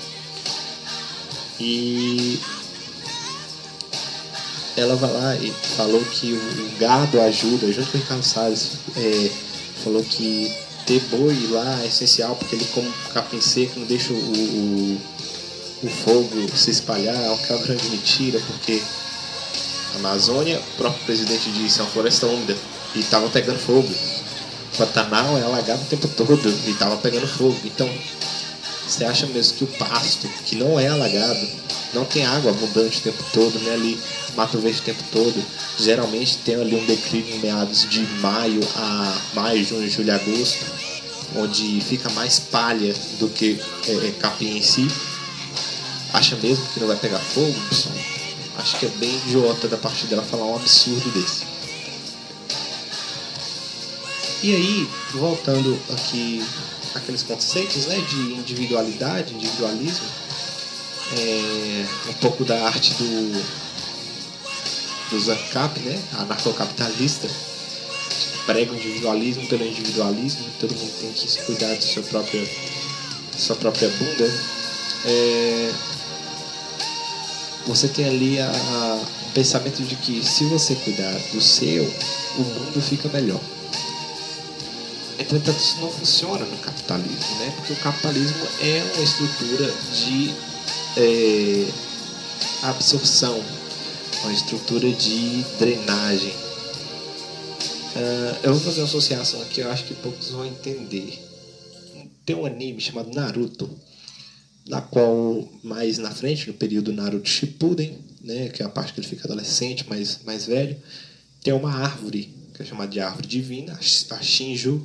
E 1.61 2.41
ela 4.77 4.97
vai 4.97 5.13
lá 5.13 5.37
e 5.37 5.51
falou 5.77 6.03
que 6.05 6.33
o 6.33 6.79
gado 6.79 7.21
ajuda, 7.21 7.71
junto 7.73 7.91
com 7.91 7.99
o 7.99 8.01
Ricardo 8.01 8.25
Salles, 8.25 8.73
é, 8.97 9.31
falou 9.83 10.03
que 10.03 10.53
ter 10.87 11.01
boi 11.11 11.49
lá 11.51 11.83
é 11.83 11.87
essencial, 11.87 12.37
porque 12.37 12.57
ele 12.57 12.65
como 12.67 12.91
capim 13.13 13.41
seco 13.41 13.81
não 13.81 13.87
deixa 13.87 14.13
o, 14.13 14.17
o, 14.17 15.01
o 15.85 15.89
fogo 15.89 16.57
se 16.57 16.71
espalhar, 16.71 17.17
que 17.39 17.53
é 17.53 17.57
uma 17.57 17.65
grande 17.65 17.89
mentira, 17.89 18.41
porque 18.47 18.83
a 19.95 19.99
Amazônia, 19.99 20.59
o 20.59 20.77
próprio 20.77 21.05
presidente 21.05 21.51
disse, 21.53 21.81
é 21.81 21.83
uma 21.83 21.91
floresta 21.91 22.27
úmida, 22.27 22.57
e 22.95 23.01
estava 23.01 23.29
pegando 23.31 23.59
fogo. 23.59 23.89
O 23.89 24.77
Pantanal 24.77 25.39
é 25.39 25.43
alagado 25.43 25.83
o 25.83 25.87
tempo 25.87 26.09
todo 26.09 26.49
e 26.67 26.71
estava 26.71 26.97
pegando 26.97 27.29
fogo. 27.29 27.57
Então, 27.65 27.89
você 28.87 29.05
acha 29.05 29.27
mesmo 29.29 29.57
que 29.57 29.65
o 29.65 29.67
pasto, 29.69 30.29
que 30.45 30.57
não 30.57 30.79
é 30.79 30.89
alagado, 30.89 31.49
não 31.95 32.05
tem 32.05 32.27
água 32.27 32.51
abundante 32.51 32.99
o 32.99 33.03
tempo 33.03 33.25
todo, 33.33 33.59
né? 33.61 33.73
Ali 33.73 33.99
mato 34.37 34.59
verde 34.59 34.81
o 34.81 34.83
tempo 34.83 35.03
todo. 35.13 35.45
Geralmente 35.79 36.39
tem 36.39 36.57
ali 36.57 36.75
um 36.75 36.85
declínio 36.85 37.37
em 37.37 37.39
meados 37.39 37.89
de 37.89 38.01
maio 38.21 38.61
a 38.77 39.17
maio, 39.35 39.65
junho, 39.65 39.89
julho, 39.89 40.13
agosto, 40.13 40.67
onde 41.37 41.81
fica 41.81 42.11
mais 42.11 42.39
palha 42.39 42.95
do 43.19 43.29
que 43.29 43.61
é, 43.87 43.93
é, 43.93 44.15
capim 44.19 44.57
em 44.57 44.63
si. 44.63 44.89
Acha 46.13 46.37
mesmo 46.37 46.67
que 46.73 46.81
não 46.81 46.87
vai 46.87 46.97
pegar 46.97 47.19
fogo, 47.19 47.55
pessoal? 47.69 47.95
Acho 48.59 48.79
que 48.79 48.87
é 48.87 48.89
bem 48.91 49.15
idiota 49.27 49.67
da 49.67 49.77
parte 49.77 50.07
dela 50.07 50.23
falar 50.23 50.45
um 50.45 50.57
absurdo 50.57 51.11
desse. 51.11 51.43
E 54.43 54.55
aí, 54.55 54.89
voltando 55.13 55.81
aqui 55.91 56.45
aqueles 56.95 57.23
conceitos 57.23 57.87
né, 57.87 57.97
de 58.09 58.35
individualidade, 58.35 59.35
individualismo, 59.35 60.07
é, 61.17 61.87
um 62.11 62.15
pouco 62.15 62.45
da 62.45 62.67
arte 62.67 62.95
do, 62.95 63.45
do 65.11 65.21
Zancap, 65.21 65.79
né, 65.81 66.01
anarcocapitalista, 66.19 67.29
prega 68.47 68.73
o 68.73 68.77
individualismo 68.77 69.47
pelo 69.49 69.65
individualismo, 69.65 70.45
todo 70.61 70.75
mundo 70.75 70.93
tem 71.01 71.13
que 71.13 71.31
se 71.31 71.39
cuidar 71.41 71.75
de 71.75 71.85
sua 71.85 72.03
própria, 72.03 72.49
sua 73.37 73.57
própria 73.57 73.89
bunda. 73.89 74.31
É, 75.07 75.73
você 77.67 77.89
tem 77.89 78.07
ali 78.07 78.41
a, 78.41 78.47
a, 78.47 79.01
o 79.29 79.33
pensamento 79.33 79.83
de 79.83 79.97
que 79.97 80.23
se 80.25 80.45
você 80.45 80.75
cuidar 80.77 81.13
do 81.33 81.41
seu, 81.41 81.85
o 82.37 82.43
mundo 82.43 82.83
fica 82.83 83.09
melhor. 83.09 83.41
Entretanto, 85.19 85.59
isso 85.59 85.81
não 85.81 85.91
funciona 85.91 86.45
no 86.45 86.57
capitalismo, 86.59 87.37
né? 87.39 87.53
porque 87.57 87.73
o 87.73 87.77
capitalismo 87.77 88.47
é 88.61 88.85
uma 88.95 89.05
estrutura 89.05 89.73
de 89.93 90.35
é, 90.97 91.67
absorção, 92.63 93.43
uma 94.23 94.33
estrutura 94.33 94.91
de 94.93 95.45
drenagem. 95.59 96.33
Uh, 97.95 98.37
eu 98.43 98.53
vou 98.55 98.61
fazer 98.61 98.81
uma 98.81 98.87
associação 98.87 99.41
aqui, 99.43 99.61
eu 99.61 99.71
acho 99.71 99.85
que 99.85 99.95
poucos 99.95 100.31
vão 100.31 100.45
entender. 100.45 101.19
Tem 102.25 102.35
um 102.35 102.47
anime 102.47 102.81
chamado 102.81 103.15
Naruto, 103.15 103.71
na 104.67 104.81
qual 104.81 105.49
mais 105.63 105.99
na 105.99 106.11
frente, 106.11 106.49
no 106.49 106.55
período 106.55 106.93
Naruto 106.93 107.29
Shippuden, 107.29 107.99
né, 108.23 108.49
que 108.49 108.63
é 108.63 108.67
a 108.67 108.69
parte 108.69 108.93
que 108.93 109.01
ele 109.01 109.07
fica 109.07 109.27
adolescente, 109.27 109.89
mais, 109.89 110.21
mais 110.25 110.47
velho, 110.47 110.77
tem 111.43 111.53
uma 111.53 111.73
árvore, 111.73 112.35
que 112.55 112.63
é 112.63 112.65
chamada 112.65 112.91
de 112.91 112.99
árvore 112.99 113.29
divina, 113.29 113.79
a 113.79 114.23
Shinju, 114.23 114.85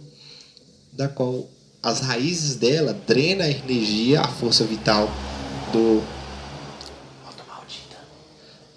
da 0.92 1.08
qual 1.08 1.50
as 1.82 2.02
raízes 2.02 2.56
dela 2.56 2.94
drena 3.08 3.46
a 3.46 3.50
energia, 3.50 4.20
a 4.20 4.28
força 4.28 4.66
vital 4.66 5.10
do. 5.72 6.04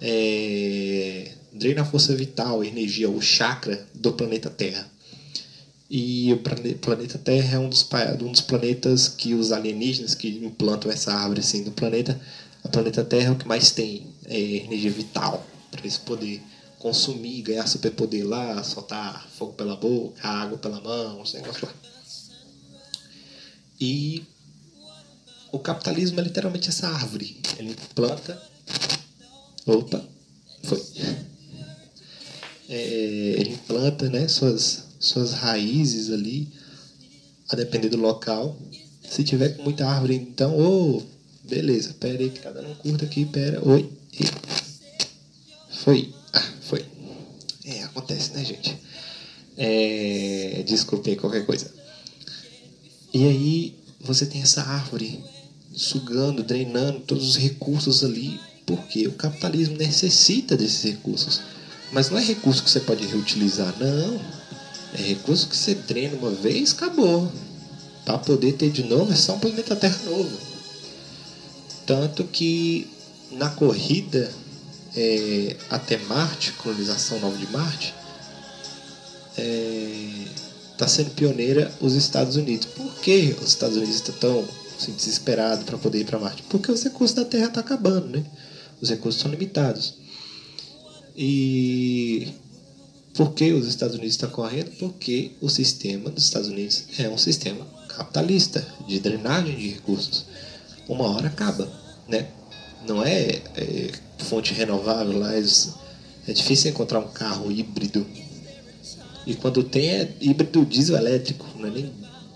É, 0.05 1.31
drena 1.53 1.83
a 1.83 1.85
força 1.85 2.13
vital, 2.15 2.61
a 2.61 2.67
energia, 2.67 3.09
o 3.09 3.21
chakra 3.21 3.87
do 3.93 4.11
planeta 4.13 4.49
Terra. 4.49 4.91
E 5.89 6.33
o 6.33 6.77
planeta 6.77 7.17
Terra 7.19 7.55
é 7.55 7.59
um 7.59 7.69
dos, 7.69 7.87
um 8.21 8.31
dos 8.31 8.41
planetas 8.41 9.07
que 9.07 9.33
os 9.33 9.51
alienígenas 9.51 10.15
que 10.15 10.27
implantam 10.27 10.91
essa 10.91 11.13
árvore 11.13 11.39
assim 11.39 11.63
no 11.63 11.71
planeta. 11.71 12.19
O 12.63 12.69
planeta 12.69 13.03
Terra 13.03 13.29
é 13.29 13.31
o 13.31 13.35
que 13.35 13.47
mais 13.47 13.71
tem 13.71 14.07
é, 14.25 14.39
energia 14.39 14.91
vital 14.91 15.45
para 15.69 15.81
eles 15.81 15.97
poder 15.97 16.41
consumir, 16.79 17.41
ganhar 17.43 17.67
superpoder 17.67 18.27
lá, 18.27 18.61
soltar 18.63 19.27
fogo 19.37 19.53
pela 19.53 19.75
boca, 19.75 20.27
água 20.27 20.57
pela 20.57 20.81
mão, 20.81 21.21
os 21.21 21.33
negócios 21.33 21.61
lá. 21.63 21.73
E 23.79 24.23
o 25.53 25.59
capitalismo 25.59 26.19
é 26.19 26.23
literalmente 26.23 26.67
essa 26.67 26.87
árvore. 26.87 27.37
Ele 27.59 27.75
planta. 27.93 28.41
Opa, 29.67 30.03
foi. 30.63 30.83
É, 32.67 32.75
ele 33.37 33.59
planta 33.67 34.09
né, 34.09 34.27
suas, 34.27 34.85
suas 34.99 35.33
raízes 35.33 36.11
ali, 36.11 36.51
a 37.49 37.55
depender 37.55 37.89
do 37.89 37.97
local. 37.97 38.57
Se 39.07 39.23
tiver 39.23 39.49
com 39.49 39.61
muita 39.61 39.87
árvore, 39.87 40.15
então, 40.15 40.57
ô, 40.57 40.97
oh, 40.97 41.03
beleza, 41.47 41.93
pera 41.99 42.17
aí 42.19 42.31
que 42.31 42.39
tá 42.39 42.49
dando 42.49 42.71
um 42.71 42.75
curto 42.75 43.05
aqui, 43.05 43.23
pera, 43.25 43.61
oi, 43.63 43.91
foi, 45.83 46.11
ah, 46.33 46.51
foi. 46.63 46.83
É, 47.63 47.83
acontece, 47.83 48.31
né, 48.33 48.43
gente? 48.43 48.75
É, 49.55 50.63
desculpe 50.65 51.15
qualquer 51.15 51.45
coisa. 51.45 51.71
E 53.13 53.23
aí 53.27 53.75
você 53.99 54.25
tem 54.25 54.41
essa 54.41 54.63
árvore 54.63 55.23
sugando, 55.73 56.43
drenando 56.43 56.99
todos 56.99 57.29
os 57.29 57.37
recursos 57.37 58.03
ali, 58.03 58.39
porque 58.65 59.07
o 59.07 59.13
capitalismo 59.13 59.77
necessita 59.77 60.55
desses 60.55 60.83
recursos. 60.83 61.41
Mas 61.91 62.09
não 62.09 62.17
é 62.17 62.23
recurso 62.23 62.63
que 62.63 62.69
você 62.69 62.79
pode 62.79 63.05
reutilizar, 63.05 63.73
não. 63.79 64.19
É 64.93 65.01
recurso 65.01 65.47
que 65.47 65.55
você 65.55 65.75
drena 65.75 66.15
uma 66.17 66.31
vez, 66.31 66.73
acabou. 66.73 67.31
Para 68.05 68.17
poder 68.17 68.53
ter 68.53 68.69
de 68.69 68.83
novo 68.83 69.11
é 69.11 69.15
só 69.15 69.35
um 69.35 69.39
planeta 69.39 69.75
Terra 69.75 69.97
novo. 70.05 70.37
Tanto 71.85 72.23
que 72.25 72.87
na 73.31 73.49
corrida 73.49 74.31
é, 74.95 75.55
até 75.69 75.97
Marte, 75.97 76.51
colonização 76.53 77.19
nova 77.19 77.37
de 77.37 77.47
Marte, 77.51 77.93
está 79.31 79.41
é, 79.41 80.25
tá 80.77 80.87
sendo 80.87 81.11
pioneira 81.11 81.73
os 81.81 81.93
Estados 81.93 82.35
Unidos. 82.35 82.67
Por 82.67 82.93
que 82.95 83.35
os 83.41 83.49
Estados 83.49 83.77
Unidos 83.77 83.95
estão 83.95 84.15
tão 84.15 84.47
assim, 84.83 84.93
desesperados 84.93 85.63
para 85.63 85.77
poder 85.77 85.99
ir 85.99 86.05
para 86.05 86.19
Marte? 86.19 86.43
Porque 86.43 86.71
os 86.71 86.83
recursos 86.83 87.15
da 87.15 87.25
Terra 87.25 87.47
estão 87.47 87.63
tá 87.63 87.73
acabando, 87.73 88.07
né? 88.07 88.23
Os 88.81 88.89
recursos 88.89 89.21
são 89.21 89.31
limitados. 89.31 89.95
E 91.15 92.33
por 93.13 93.33
que 93.33 93.53
os 93.53 93.67
Estados 93.67 93.95
Unidos 93.95 94.13
estão 94.13 94.29
correndo? 94.29 94.71
Porque 94.77 95.31
o 95.39 95.49
sistema 95.49 96.09
dos 96.09 96.23
Estados 96.23 96.49
Unidos 96.49 96.85
é 96.97 97.07
um 97.07 97.17
sistema 97.17 97.65
capitalista 97.87 98.65
de 98.87 98.99
drenagem 98.99 99.55
de 99.55 99.69
recursos. 99.69 100.25
Uma 100.87 101.05
hora 101.15 101.27
acaba, 101.27 101.71
né? 102.07 102.27
Não 102.87 103.03
é, 103.03 103.41
é 103.55 103.91
fonte 104.17 104.53
renovável 104.53 105.17
lá, 105.17 105.33
é 105.33 106.33
difícil 106.33 106.71
encontrar 106.71 106.99
um 106.99 107.07
carro 107.07 107.51
híbrido. 107.51 108.05
E 109.25 109.35
quando 109.35 109.63
tem 109.63 109.89
é 109.89 110.13
híbrido 110.19 110.65
diesel 110.65 110.97
elétrico, 110.97 111.45
não 111.57 111.67
é 111.67 111.71
nem 111.71 111.93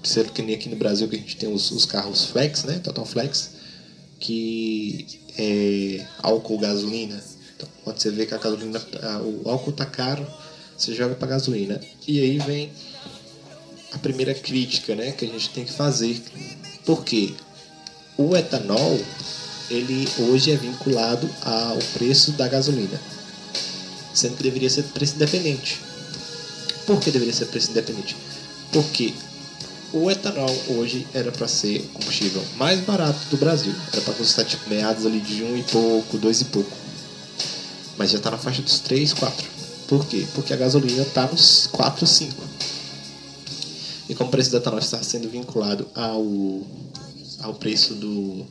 sendo 0.08 0.32
que 0.32 0.42
nem 0.42 0.56
aqui 0.56 0.70
no 0.70 0.76
Brasil 0.76 1.08
que 1.08 1.16
a 1.16 1.20
gente 1.20 1.36
tem 1.36 1.52
os, 1.52 1.70
os 1.72 1.86
carros 1.86 2.26
flex, 2.26 2.64
né? 2.64 2.80
Total 2.80 3.06
flex, 3.06 3.52
que 4.20 5.06
é 5.38 6.06
álcool 6.24 6.58
gasolina. 6.60 7.22
Então, 7.56 7.68
quando 7.84 8.00
você 8.00 8.10
vê 8.10 8.26
que 8.26 8.34
a 8.34 8.38
gasolina, 8.38 8.82
o 9.22 9.50
álcool 9.50 9.74
tá 9.74 9.86
caro, 9.86 10.26
você 10.78 10.96
joga 10.96 11.16
para 11.16 11.28
gasolina. 11.28 11.80
E 12.08 12.22
aí 12.22 12.38
vem 12.40 12.72
a 13.92 13.98
primeira 13.98 14.34
crítica, 14.34 14.96
né, 14.96 15.12
que 15.12 15.26
a 15.26 15.28
gente 15.28 15.50
tem 15.50 15.66
que 15.66 15.74
fazer. 15.74 16.22
Porque 16.86 17.34
o 18.18 18.36
etanol 18.36 18.98
ele 19.70 20.08
hoje 20.20 20.52
é 20.52 20.56
vinculado 20.56 21.30
ao 21.42 21.78
preço 21.94 22.32
da 22.32 22.48
gasolina, 22.48 23.00
sendo 24.14 24.38
que 24.38 24.44
deveria 24.44 24.70
ser 24.70 24.84
preço 24.84 25.16
independente. 25.16 25.82
Por 26.86 27.02
que 27.02 27.12
deveria 27.12 27.34
ser 27.34 27.48
preço 27.48 27.72
independente? 27.72 28.16
Porque 28.72 29.14
o 29.94 30.12
etanol 30.12 30.54
hoje 30.70 31.08
era 31.14 31.32
para 31.32 31.48
ser 31.48 31.80
o 31.80 32.00
combustível 32.00 32.44
mais 32.58 32.80
barato 32.82 33.20
do 33.30 33.38
Brasil. 33.38 33.74
Era 33.92 34.02
para 34.02 34.14
custar 34.14 34.46
tipo 34.46 34.70
meados 34.70 35.06
ali 35.06 35.20
de 35.20 35.44
um 35.44 35.58
e 35.58 35.64
pouco, 35.64 36.18
dois 36.18 36.42
e 36.42 36.46
pouco. 36.46 36.72
Mas 37.98 38.12
já 38.12 38.18
está 38.18 38.30
na 38.30 38.38
faixa 38.38 38.62
dos 38.62 38.80
3, 38.80 39.14
4. 39.14 39.48
Por 39.88 40.06
quê? 40.06 40.28
Porque 40.36 40.54
a 40.54 40.58
gasolina 40.58 41.02
está 41.02 41.26
nos 41.26 41.68
4, 41.68 42.06
5. 42.06 42.44
E 44.10 44.16
como 44.16 44.28
o 44.28 44.32
preço 44.32 44.52
do 44.52 44.58
etanol 44.58 44.80
está 44.80 45.02
sendo 45.02 45.30
vinculado 45.30 45.88
ao, 45.96 46.62
ao 47.42 47.54
preço 47.56 47.96
do, 47.96 48.46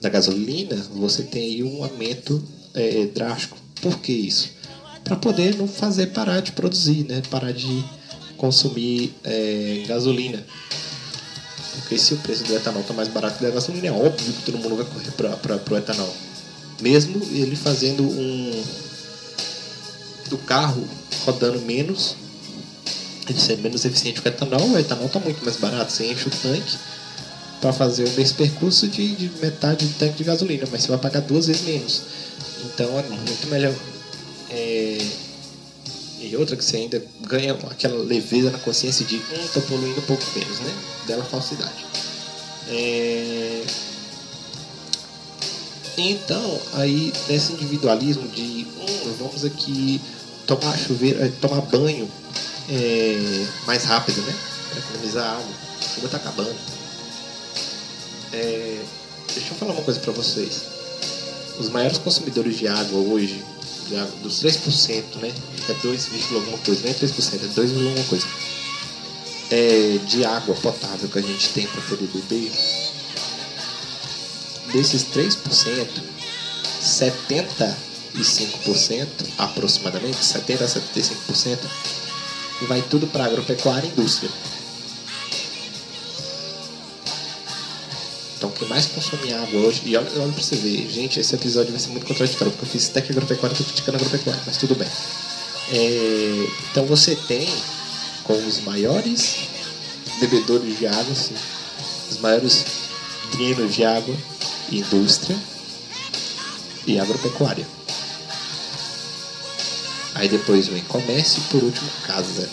da 0.00 0.08
gasolina, 0.08 0.76
você 0.94 1.22
tem 1.22 1.42
aí 1.42 1.62
um 1.62 1.84
aumento 1.84 2.42
é, 2.72 3.06
drástico. 3.06 3.56
Por 3.80 3.98
que 3.98 4.12
isso? 4.12 4.50
Para 5.04 5.16
poder 5.16 5.56
não 5.56 5.66
fazer 5.66 6.08
parar 6.08 6.40
de 6.40 6.52
produzir, 6.52 7.04
né? 7.04 7.20
parar 7.28 7.52
de 7.52 7.84
consumir 8.42 9.14
é, 9.22 9.84
gasolina. 9.86 10.44
Porque 11.76 11.96
se 11.96 12.12
o 12.14 12.16
preço 12.18 12.42
do 12.42 12.54
etanol 12.56 12.82
está 12.82 12.92
mais 12.92 13.06
barato 13.06 13.38
que 13.38 13.44
da 13.44 13.50
gasolina, 13.50 13.86
é 13.86 13.92
óbvio 13.92 14.32
que 14.32 14.42
todo 14.42 14.58
mundo 14.58 14.74
vai 14.74 14.84
correr 14.84 15.12
para 15.12 15.74
o 15.74 15.78
etanol. 15.78 16.12
Mesmo 16.80 17.22
ele 17.30 17.54
fazendo 17.54 18.02
um 18.02 18.64
do 20.28 20.38
carro 20.38 20.84
rodando 21.24 21.60
menos, 21.60 22.16
ele 23.28 23.38
sendo 23.38 23.62
menos 23.62 23.84
eficiente 23.84 24.20
que 24.20 24.28
o 24.28 24.30
etanol, 24.30 24.70
o 24.70 24.78
etanol 24.78 25.06
está 25.06 25.20
muito 25.20 25.44
mais 25.44 25.56
barato. 25.56 25.92
Você 25.92 26.10
enche 26.10 26.26
o 26.26 26.30
tanque 26.30 26.76
para 27.60 27.72
fazer 27.72 28.08
o 28.08 28.10
mesmo 28.10 28.38
percurso 28.38 28.88
de, 28.88 29.14
de, 29.14 29.30
metade 29.40 29.86
do 29.86 29.94
tanque 29.94 30.16
de 30.16 30.24
gasolina, 30.24 30.66
mas 30.72 30.82
você 30.82 30.88
vai 30.88 30.98
pagar 30.98 31.20
duas 31.20 31.46
vezes 31.46 31.62
menos. 31.62 32.02
Então 32.64 32.98
é 32.98 33.02
muito 33.02 33.46
melhor. 33.46 33.72
É... 34.50 34.98
E 36.22 36.36
outra 36.36 36.56
que 36.56 36.64
você 36.64 36.76
ainda 36.76 37.04
ganha 37.22 37.52
aquela 37.68 38.00
leveza 38.02 38.50
na 38.50 38.58
consciência 38.58 39.04
de 39.04 39.16
um 39.16 39.48
tá 39.52 39.60
poluindo 39.62 39.98
um 39.98 40.04
pouco 40.04 40.22
menos, 40.36 40.60
né? 40.60 40.72
Dela 41.06 41.24
falsidade. 41.24 41.84
É... 42.68 43.64
Então, 45.98 46.60
aí 46.74 47.12
nesse 47.28 47.52
individualismo 47.52 48.28
de 48.28 48.66
hum, 48.78 49.14
vamos 49.18 49.44
aqui 49.44 50.00
tomar 50.46 50.78
chuveiro, 50.78 51.22
é, 51.22 51.28
tomar 51.40 51.60
banho 51.62 52.08
é, 52.70 53.46
mais 53.66 53.84
rápido, 53.84 54.22
né? 54.22 54.34
Para 54.70 54.78
economizar 54.78 55.26
água. 55.26 55.42
A 55.42 55.96
água 55.96 56.06
está 56.06 56.16
acabando. 56.18 56.56
É, 58.32 58.80
deixa 59.34 59.50
eu 59.50 59.56
falar 59.56 59.72
uma 59.72 59.82
coisa 59.82 59.98
para 59.98 60.12
vocês. 60.12 60.62
Os 61.58 61.68
maiores 61.68 61.98
consumidores 61.98 62.56
de 62.56 62.68
água 62.68 63.00
hoje, 63.00 63.44
dos 64.22 64.42
3%, 64.42 65.16
né? 65.20 65.32
É 65.68 65.74
2, 65.74 66.10
alguma 66.34 66.58
coisa, 66.58 66.82
não 66.82 66.90
é 66.90 66.94
3%, 66.94 67.34
é 67.34 67.38
2, 67.48 67.72
alguma 67.72 68.04
coisa. 68.04 68.26
É, 69.50 69.98
de 70.06 70.24
água 70.24 70.54
potável 70.56 71.08
que 71.08 71.18
a 71.18 71.22
gente 71.22 71.50
tem 71.50 71.66
para 71.66 71.82
poder 71.82 72.08
beber, 72.08 72.50
desses 74.72 75.04
3%, 75.04 76.02
75% 76.80 79.06
aproximadamente, 79.38 80.24
70 80.24 80.64
a 80.64 80.66
75% 80.66 81.58
vai 82.66 82.82
tudo 82.82 83.06
para 83.06 83.24
agropecuária 83.24 83.86
e 83.86 83.90
indústria. 83.90 84.30
Então, 88.42 88.50
quem 88.50 88.66
mais 88.66 88.86
consome 88.86 89.32
água 89.32 89.60
hoje, 89.60 89.82
e 89.84 89.96
olha, 89.96 90.10
olha 90.16 90.32
pra 90.32 90.42
você 90.42 90.56
ver, 90.56 90.90
gente, 90.90 91.20
esse 91.20 91.32
episódio 91.32 91.70
vai 91.70 91.78
ser 91.78 91.90
muito 91.90 92.04
contraditório, 92.04 92.52
porque 92.52 92.66
eu 92.66 92.70
fiz 92.72 92.88
tech 92.88 93.08
agropecuária 93.12 93.54
e 93.54 93.56
tô 93.56 93.62
criticando 93.62 93.98
agropecuária, 93.98 94.42
mas 94.44 94.56
tudo 94.56 94.74
bem. 94.74 94.88
É, 95.70 96.48
então, 96.68 96.84
você 96.84 97.14
tem 97.14 97.48
com 98.24 98.32
os 98.44 98.58
maiores 98.62 99.46
bebedores 100.18 100.76
de 100.76 100.88
água, 100.88 101.12
assim, 101.12 101.36
os 102.10 102.18
maiores 102.18 102.64
trinos 103.30 103.72
de 103.72 103.84
água, 103.84 104.16
indústria 104.72 105.38
e 106.84 106.98
agropecuária. 106.98 107.66
Aí 110.16 110.28
depois 110.28 110.66
vem 110.66 110.82
comércio 110.82 111.40
e 111.40 111.44
por 111.44 111.62
último 111.62 111.88
casa. 112.08 112.50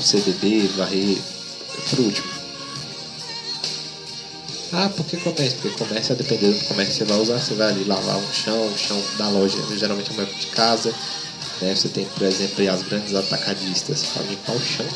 CDB, 0.00 0.66
varrer, 0.78 1.18
por 1.90 2.00
último. 2.00 2.35
Ah, 4.72 4.88
por 4.88 5.06
que 5.06 5.16
comércio? 5.18 5.58
Porque 5.60 5.78
comércio, 5.78 6.12
é 6.12 6.16
dependendo 6.16 6.58
do 6.58 6.64
comércio 6.64 6.92
que 6.92 6.98
você 6.98 7.04
vai 7.04 7.20
usar, 7.20 7.38
você 7.38 7.54
vai 7.54 7.68
ali 7.68 7.84
lavar 7.84 8.16
um 8.16 8.32
chão, 8.32 8.66
o 8.66 8.78
chão 8.78 9.00
da 9.16 9.28
loja 9.28 9.56
geralmente 9.76 10.10
é 10.10 10.14
maior 10.14 10.32
de 10.32 10.46
casa. 10.48 10.92
Né? 11.60 11.74
Você 11.74 11.88
tem, 11.88 12.04
por 12.04 12.22
exemplo, 12.22 12.68
as 12.68 12.82
grandes 12.82 13.14
atacadistas 13.14 14.02
para 14.06 14.22
limpar 14.24 14.56
o 14.56 14.60
chão 14.60 14.86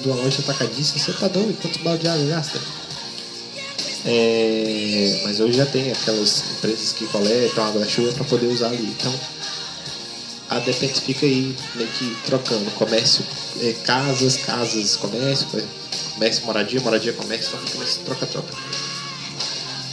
de 0.00 0.08
uma 0.08 0.16
loja 0.16 0.40
atacadista, 0.40 0.98
você 0.98 1.12
tá 1.12 1.28
doido? 1.28 1.60
Quantos 1.60 1.82
balde 1.82 2.02
de 2.02 2.08
água 2.08 2.26
gasta? 2.26 2.60
É, 4.06 5.20
mas 5.24 5.40
hoje 5.40 5.58
já 5.58 5.66
tem 5.66 5.92
aquelas 5.92 6.42
empresas 6.52 6.92
que 6.94 7.06
coletam 7.08 7.66
água 7.66 7.80
da 7.80 7.88
chuva 7.88 8.12
para 8.12 8.24
poder 8.24 8.46
usar 8.46 8.68
ali. 8.68 8.86
Então, 8.98 9.14
a 10.48 10.58
Depends 10.60 11.00
fica 11.00 11.26
aí 11.26 11.54
meio 11.74 11.88
que 11.90 12.16
trocando. 12.24 12.70
Comércio, 12.72 13.24
é, 13.60 13.74
casas, 13.84 14.38
casas, 14.38 14.96
comércio, 14.96 15.46
comércio, 16.14 16.46
moradia, 16.46 16.80
moradia, 16.80 17.12
comércio, 17.12 17.50
então 17.54 17.66
fica 17.66 17.78
nesse 17.78 17.98
troca-troca. 18.00 18.54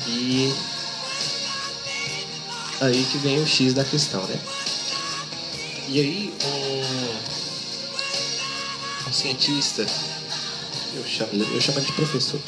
E 0.07 0.53
aí 2.79 3.05
que 3.11 3.17
vem 3.17 3.41
o 3.41 3.47
X 3.47 3.73
da 3.73 3.83
questão, 3.83 4.23
né? 4.23 4.39
E 5.89 5.99
aí 5.99 6.33
um, 6.45 6.81
um 9.09 9.13
cientista, 9.13 9.85
eu 10.95 11.05
chamo, 11.05 11.31
eu 11.33 11.61
chamo 11.61 11.81
de 11.81 11.91
professor, 11.93 12.39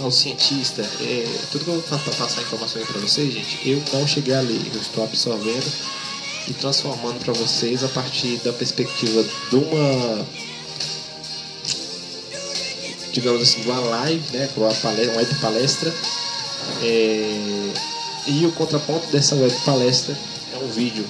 ao 0.00 0.10
cientista, 0.10 0.82
é, 1.00 1.26
tudo 1.50 1.64
que 1.64 1.70
eu 1.70 1.80
vou 1.80 1.98
passar 1.98 2.42
informações 2.42 2.86
para 2.86 3.00
vocês, 3.00 3.32
gente, 3.32 3.68
eu 3.68 3.82
não 3.92 4.06
cheguei 4.06 4.34
a 4.34 4.40
ler, 4.40 4.60
eu 4.74 4.80
estou 4.80 5.04
absorvendo 5.04 5.72
e 6.48 6.52
transformando 6.54 7.24
para 7.24 7.32
vocês 7.32 7.84
a 7.84 7.88
partir 7.88 8.38
da 8.38 8.52
perspectiva 8.52 9.24
de 9.50 9.56
uma 9.56 10.26
digamos 13.12 13.42
assim, 13.42 13.60
de 13.60 13.68
uma 13.68 13.80
live, 13.80 14.36
né, 14.36 14.48
uma, 14.56 14.74
palestra, 14.74 15.12
uma 15.12 15.24
palestra 15.40 15.94
é, 16.82 17.72
e 18.26 18.44
o 18.44 18.52
contraponto 18.52 19.06
dessa 19.08 19.34
web 19.36 19.54
palestra 19.64 20.18
é 20.52 20.64
um 20.64 20.68
vídeo. 20.68 21.04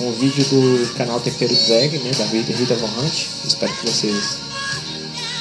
Um, 0.00 0.08
um 0.08 0.12
vídeo 0.12 0.44
do 0.44 0.94
canal 0.94 1.20
Tempero 1.20 1.54
Drag, 1.66 1.98
né, 1.98 2.10
da 2.18 2.24
Rita 2.24 2.74
Von 2.74 2.88
Hunt. 3.00 3.26
Espero 3.44 3.72
que 3.76 3.86
vocês 3.86 4.38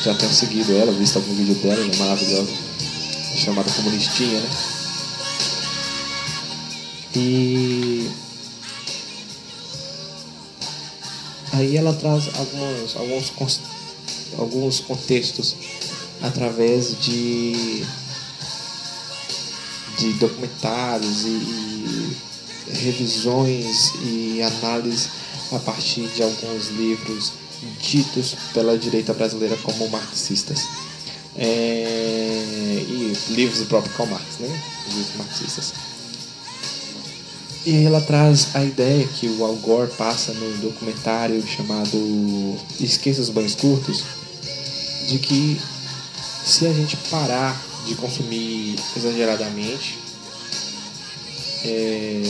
já 0.03 0.13
tenham 0.13 0.33
seguido 0.33 0.73
ela, 0.73 0.91
visto 0.91 1.15
algum 1.15 1.33
vídeo 1.33 1.55
dela, 1.55 1.81
ela 1.81 1.93
é 1.93 1.97
maravilhosa. 1.97 2.51
Chamada 3.35 3.71
Comunistinha, 3.71 4.39
né? 4.39 4.49
E 7.15 8.11
aí 11.51 11.77
ela 11.77 11.93
traz 11.93 12.29
alguns, 12.35 12.95
alguns, 12.95 13.61
alguns 14.37 14.79
contextos 14.79 15.55
através 16.21 16.99
de, 16.99 17.83
de 19.97 20.13
documentários 20.13 21.25
e, 21.25 21.27
e 21.27 22.17
revisões 22.71 23.93
e 24.03 24.41
análises 24.41 25.09
a 25.51 25.59
partir 25.59 26.07
de 26.07 26.23
alguns 26.23 26.69
livros 26.69 27.33
ditos 27.79 28.35
pela 28.53 28.77
direita 28.77 29.13
brasileira 29.13 29.57
como 29.57 29.87
marxistas. 29.89 30.67
É, 31.35 32.85
e 32.87 33.17
livros 33.29 33.59
do 33.59 33.65
próprio 33.65 33.91
Karl 33.93 34.09
Marx, 34.09 34.37
né? 34.39 34.61
Livros 34.89 35.15
marxistas. 35.17 35.73
E 37.65 37.85
ela 37.85 38.01
traz 38.01 38.55
a 38.55 38.63
ideia 38.63 39.07
que 39.07 39.27
o 39.27 39.45
Al 39.45 39.55
Gore 39.55 39.89
passa 39.93 40.33
no 40.33 40.57
documentário 40.57 41.41
chamado 41.47 42.57
Esqueça 42.79 43.21
os 43.21 43.29
Banhos 43.29 43.55
Curtos, 43.55 44.03
de 45.07 45.17
que 45.17 45.59
se 46.45 46.67
a 46.67 46.73
gente 46.73 46.97
parar 47.09 47.59
de 47.85 47.95
consumir 47.95 48.75
exageradamente, 48.95 49.97
é, 51.65 52.21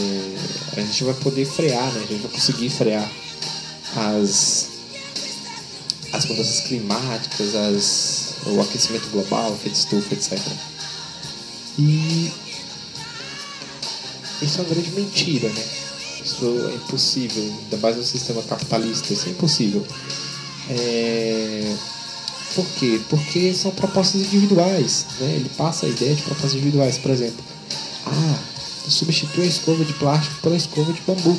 a 0.77 0.81
gente 0.81 1.03
vai 1.03 1.13
poder 1.15 1.45
frear, 1.45 1.91
né? 1.93 2.03
a 2.03 2.11
gente 2.11 2.21
vai 2.21 2.31
conseguir 2.31 2.69
frear 2.69 3.09
as, 3.95 4.69
as 6.11 6.25
mudanças 6.25 6.59
climáticas, 6.61 7.55
as, 7.55 8.35
o 8.45 8.61
aquecimento 8.61 9.09
global, 9.09 9.53
efeito 9.53 9.75
estufa, 9.75 10.13
etc. 10.13 10.39
E 11.79 12.31
isso 14.41 14.59
é 14.59 14.63
uma 14.63 14.69
grande 14.69 14.91
mentira, 14.91 15.49
né? 15.49 15.65
Isso 16.23 16.45
é 16.69 16.75
impossível, 16.75 17.43
ainda 17.43 17.77
mais 17.77 17.97
no 17.97 18.03
sistema 18.03 18.41
capitalista, 18.43 19.13
isso 19.13 19.27
é 19.27 19.31
impossível. 19.31 19.85
É... 20.69 21.75
Por 22.55 22.65
quê? 22.77 23.01
Porque 23.09 23.53
são 23.53 23.71
propostas 23.71 24.21
individuais, 24.21 25.05
né? 25.19 25.35
Ele 25.35 25.49
passa 25.57 25.85
a 25.85 25.89
ideia 25.89 26.15
de 26.15 26.21
propostas 26.21 26.53
individuais, 26.53 26.97
por 26.97 27.11
exemplo. 27.11 27.43
Ah, 28.05 28.39
substitui 28.87 29.43
a 29.43 29.47
escova 29.47 29.83
de 29.83 29.93
plástico 29.93 30.35
pela 30.41 30.55
escova 30.55 30.93
de 30.93 31.01
bambu. 31.01 31.37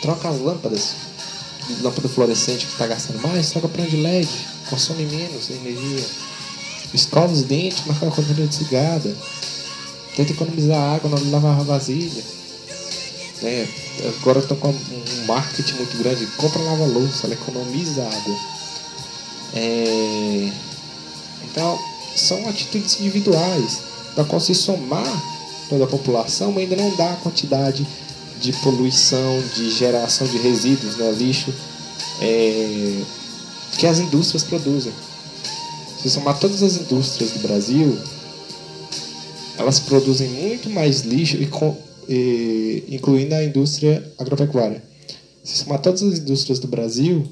Troca 0.00 0.28
as 0.28 0.40
lâmpadas, 0.40 0.94
lâmpada 1.82 2.08
fluorescente 2.08 2.66
que 2.66 2.72
está 2.72 2.86
gastando 2.86 3.20
mais, 3.22 3.50
troca 3.50 3.68
para 3.68 3.84
de 3.86 3.96
LED, 3.96 4.28
consome 4.68 5.04
menos 5.06 5.50
energia. 5.50 6.04
Escova 6.92 7.32
os 7.32 7.42
dentes, 7.42 7.84
marca 7.86 8.06
a 8.06 8.10
quantidade 8.10 8.48
de 8.48 8.54
cigada 8.54 9.16
Tenta 10.16 10.32
economizar 10.32 10.94
água 10.94 11.10
na 11.10 11.16
hora 11.16 11.24
de 11.24 11.30
lavar 11.30 11.58
a 11.58 11.64
vasilha. 11.64 12.22
Né? 13.42 13.68
Agora 14.20 14.38
estão 14.38 14.56
com 14.56 14.68
um 14.68 15.26
marketing 15.26 15.74
muito 15.74 15.98
grande. 15.98 16.26
Compra 16.36 16.62
lava-louça, 16.62 17.26
ela 17.26 17.34
economiza 17.34 18.02
água. 18.02 18.53
É... 19.54 20.50
Então, 21.44 21.78
são 22.16 22.48
atitudes 22.48 23.00
individuais, 23.00 23.80
da 24.16 24.24
qual 24.24 24.40
se 24.40 24.54
somar 24.54 25.34
toda 25.68 25.84
a 25.84 25.86
população 25.86 26.56
ainda 26.58 26.76
não 26.76 26.94
dá 26.96 27.12
a 27.12 27.16
quantidade 27.16 27.86
de 28.40 28.52
poluição, 28.54 29.42
de 29.54 29.70
geração 29.70 30.26
de 30.26 30.36
resíduos, 30.38 30.96
né, 30.96 31.10
lixo, 31.12 31.52
é, 32.20 33.02
que 33.78 33.86
as 33.86 33.98
indústrias 33.98 34.44
produzem. 34.44 34.92
Se 36.02 36.10
somar 36.10 36.38
todas 36.38 36.62
as 36.62 36.76
indústrias 36.76 37.30
do 37.30 37.38
Brasil, 37.40 37.98
elas 39.56 39.80
produzem 39.80 40.28
muito 40.28 40.68
mais 40.68 41.00
lixo, 41.00 41.36
e, 41.36 41.48
e, 42.08 42.84
incluindo 42.88 43.34
a 43.34 43.42
indústria 43.42 44.12
agropecuária. 44.18 44.82
Se 45.42 45.58
somar 45.58 45.80
todas 45.80 46.02
as 46.02 46.18
indústrias 46.18 46.58
do 46.58 46.68
Brasil, 46.68 47.26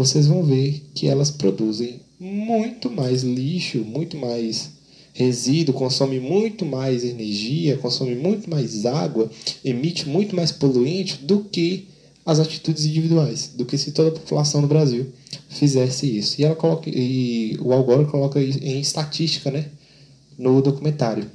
vocês 0.00 0.26
vão 0.26 0.42
ver 0.42 0.82
que 0.94 1.08
elas 1.08 1.30
produzem 1.30 2.00
muito 2.18 2.90
mais 2.90 3.22
lixo, 3.22 3.84
muito 3.84 4.16
mais 4.16 4.70
resíduo, 5.12 5.74
consome 5.74 6.18
muito 6.18 6.64
mais 6.64 7.04
energia, 7.04 7.76
consome 7.76 8.14
muito 8.14 8.48
mais 8.48 8.86
água, 8.86 9.30
emite 9.62 10.08
muito 10.08 10.34
mais 10.34 10.50
poluente 10.50 11.16
do 11.22 11.40
que 11.44 11.86
as 12.24 12.40
atitudes 12.40 12.86
individuais, 12.86 13.50
do 13.54 13.66
que 13.66 13.76
se 13.76 13.92
toda 13.92 14.08
a 14.08 14.12
população 14.12 14.62
do 14.62 14.68
Brasil 14.68 15.06
fizesse 15.50 16.18
isso. 16.18 16.40
E 16.40 16.44
ela 16.44 16.56
coloca 16.56 16.88
e 16.88 17.58
o 17.60 17.70
Algora 17.70 18.06
coloca 18.06 18.40
em 18.40 18.80
estatística, 18.80 19.50
né? 19.50 19.66
no 20.38 20.62
documentário. 20.62 21.30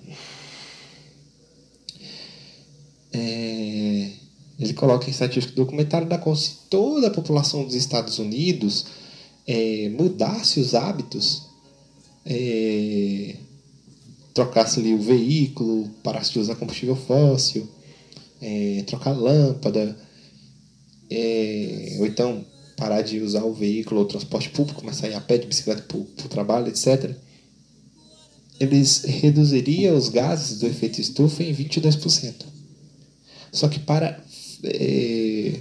É, 3.14 4.10
ele 4.60 4.74
coloca 4.74 5.08
em 5.08 5.12
estatística 5.12 5.54
do 5.54 5.64
documentário 5.64 6.08
da 6.08 6.18
qual 6.18 6.36
se 6.36 6.54
toda 6.70 7.08
a 7.08 7.12
população 7.12 7.64
dos 7.64 7.76
Estados 7.76 8.20
Unidos 8.20 8.86
é, 9.48 9.90
mudasse 9.90 10.60
os 10.60 10.74
hábitos, 10.74 11.44
é, 12.26 13.36
trocasse 14.34 14.80
ali 14.80 14.94
o 14.94 15.02
veículo, 15.02 15.90
parasse 16.04 16.32
de 16.32 16.40
usar 16.40 16.56
combustível 16.56 16.96
fóssil, 16.96 17.68
é, 18.42 18.84
trocar 18.88 19.12
lâmpada, 19.12 19.98
é, 21.10 21.98
ou 22.00 22.06
então 22.06 22.46
parar 22.78 23.02
de 23.02 23.20
usar 23.20 23.44
o 23.44 23.54
veículo 23.54 24.02
ou 24.02 24.06
transporte 24.06 24.50
público, 24.50 24.82
começar 24.82 25.08
a 25.08 25.10
ir 25.10 25.14
a 25.14 25.22
pé 25.22 25.38
de 25.38 25.48
bicicleta 25.48 25.82
para 25.82 25.98
o 25.98 26.30
trabalho, 26.30 26.68
etc 26.68 27.16
eles 28.60 29.04
reduziriam 29.04 29.96
os 29.96 30.10
gases 30.10 30.60
do 30.60 30.68
efeito 30.68 31.02
estufa 31.02 31.44
em 31.44 31.54
22%. 31.54 32.46
Só 33.52 33.68
que 33.68 33.80
para, 33.80 34.24
é, 34.68 35.60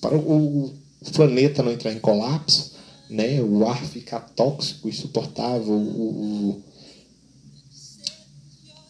para 0.00 0.16
o 0.16 0.72
planeta 1.12 1.62
não 1.62 1.72
entrar 1.72 1.92
em 1.92 1.98
colapso, 1.98 2.72
né, 3.08 3.40
o 3.40 3.66
ar 3.66 3.84
ficar 3.84 4.20
tóxico, 4.20 4.88
insuportável, 4.88 5.74
o, 5.74 6.62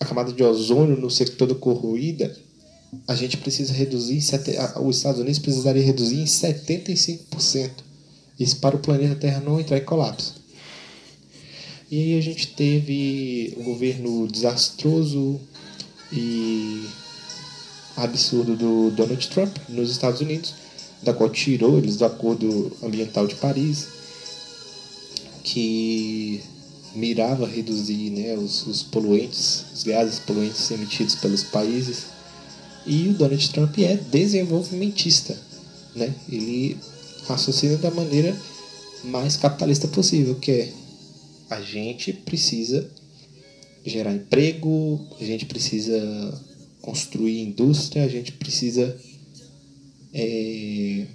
a 0.00 0.04
camada 0.04 0.32
de 0.32 0.42
ozônio 0.42 0.96
no 0.96 1.10
ser 1.10 1.30
toda 1.36 1.54
corroída, 1.54 2.36
a 3.08 3.14
gente 3.14 3.36
precisa 3.36 3.72
reduzir, 3.72 4.18
os 4.82 4.96
Estados 4.96 5.20
Unidos 5.20 5.38
precisaria 5.38 5.82
reduzir 5.82 6.20
em 6.20 6.24
75%. 6.24 7.70
Isso 8.38 8.56
para 8.56 8.76
o 8.76 8.80
planeta 8.80 9.14
Terra 9.14 9.40
não 9.40 9.60
entrar 9.60 9.78
em 9.78 9.84
colapso. 9.84 10.34
E 11.90 11.98
aí 11.98 12.18
a 12.18 12.22
gente 12.22 12.48
teve 12.48 13.54
um 13.56 13.64
governo 13.64 14.26
desastroso 14.26 15.40
e 16.12 16.84
absurdo 17.96 18.56
do 18.56 18.90
Donald 18.90 19.28
Trump 19.28 19.56
nos 19.68 19.90
Estados 19.90 20.20
Unidos, 20.20 20.54
da 21.02 21.12
qual 21.12 21.30
tirou 21.30 21.78
eles 21.78 21.96
do 21.96 22.04
Acordo 22.04 22.72
Ambiental 22.82 23.26
de 23.26 23.34
Paris, 23.36 23.88
que 25.42 26.42
mirava 26.94 27.46
reduzir 27.46 28.10
né, 28.10 28.34
os, 28.34 28.66
os 28.66 28.82
poluentes, 28.82 29.64
os 29.74 29.82
gases 29.82 30.18
poluentes 30.18 30.70
emitidos 30.70 31.14
pelos 31.16 31.42
países. 31.42 32.06
E 32.86 33.08
o 33.08 33.14
Donald 33.14 33.50
Trump 33.50 33.78
é 33.78 33.96
desenvolvimentista. 33.96 35.36
Né? 35.94 36.14
Ele 36.28 36.76
raciocina 37.26 37.76
da 37.76 37.90
maneira 37.90 38.36
mais 39.04 39.36
capitalista 39.36 39.88
possível, 39.88 40.34
que 40.36 40.50
é 40.50 40.72
a 41.50 41.60
gente 41.60 42.12
precisa 42.12 42.88
gerar 43.84 44.14
emprego, 44.14 45.06
a 45.20 45.24
gente 45.24 45.44
precisa 45.44 46.42
construir 46.84 47.40
indústria, 47.40 48.04
a 48.04 48.08
gente 48.08 48.32
precisa 48.32 48.94
é, 50.12 51.06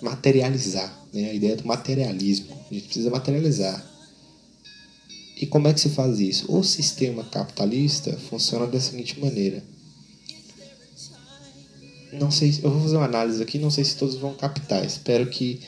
materializar, 0.00 1.08
né? 1.12 1.30
a 1.30 1.34
ideia 1.34 1.56
do 1.56 1.66
materialismo. 1.66 2.56
A 2.70 2.72
gente 2.72 2.84
precisa 2.84 3.10
materializar. 3.10 3.84
E 5.36 5.44
como 5.44 5.66
é 5.66 5.74
que 5.74 5.80
se 5.80 5.88
faz 5.88 6.20
isso? 6.20 6.52
O 6.52 6.62
sistema 6.62 7.24
capitalista 7.24 8.16
funciona 8.28 8.64
da 8.68 8.78
seguinte 8.78 9.18
maneira. 9.18 9.60
Não 12.12 12.30
sei, 12.30 12.56
eu 12.62 12.70
vou 12.70 12.82
fazer 12.82 12.96
uma 12.96 13.06
análise 13.06 13.42
aqui, 13.42 13.58
não 13.58 13.70
sei 13.70 13.82
se 13.82 13.96
todos 13.96 14.14
vão 14.14 14.34
captar, 14.34 14.84
espero 14.84 15.28
que 15.28 15.60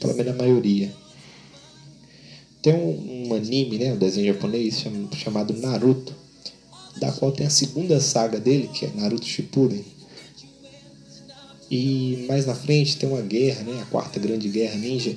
pelo 0.00 0.14
menos 0.14 0.32
a 0.32 0.36
maioria 0.36 0.94
tem 2.62 2.74
um, 2.74 3.28
um 3.28 3.34
anime, 3.34 3.78
né, 3.78 3.92
um 3.92 3.98
desenho 3.98 4.32
japonês 4.32 4.82
chamado 5.14 5.54
Naruto, 5.54 6.25
da 6.96 7.12
qual 7.12 7.32
tem 7.32 7.46
a 7.46 7.50
segunda 7.50 8.00
saga 8.00 8.38
dele, 8.38 8.68
que 8.72 8.86
é 8.86 8.90
Naruto 8.94 9.26
Shippuden. 9.26 9.84
E 11.70 12.24
mais 12.28 12.46
na 12.46 12.54
frente 12.54 12.96
tem 12.96 13.08
uma 13.08 13.20
guerra, 13.20 13.62
né, 13.62 13.80
a 13.82 13.86
quarta 13.86 14.20
grande 14.20 14.48
guerra 14.48 14.76
ninja. 14.76 15.16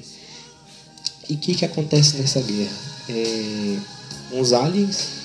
E 1.30 1.34
o 1.34 1.38
que, 1.38 1.54
que 1.54 1.66
acontece 1.66 2.18
nessa 2.18 2.42
guerra? 2.42 2.76
É, 3.08 3.78
uns 4.34 4.52
aliens 4.52 5.20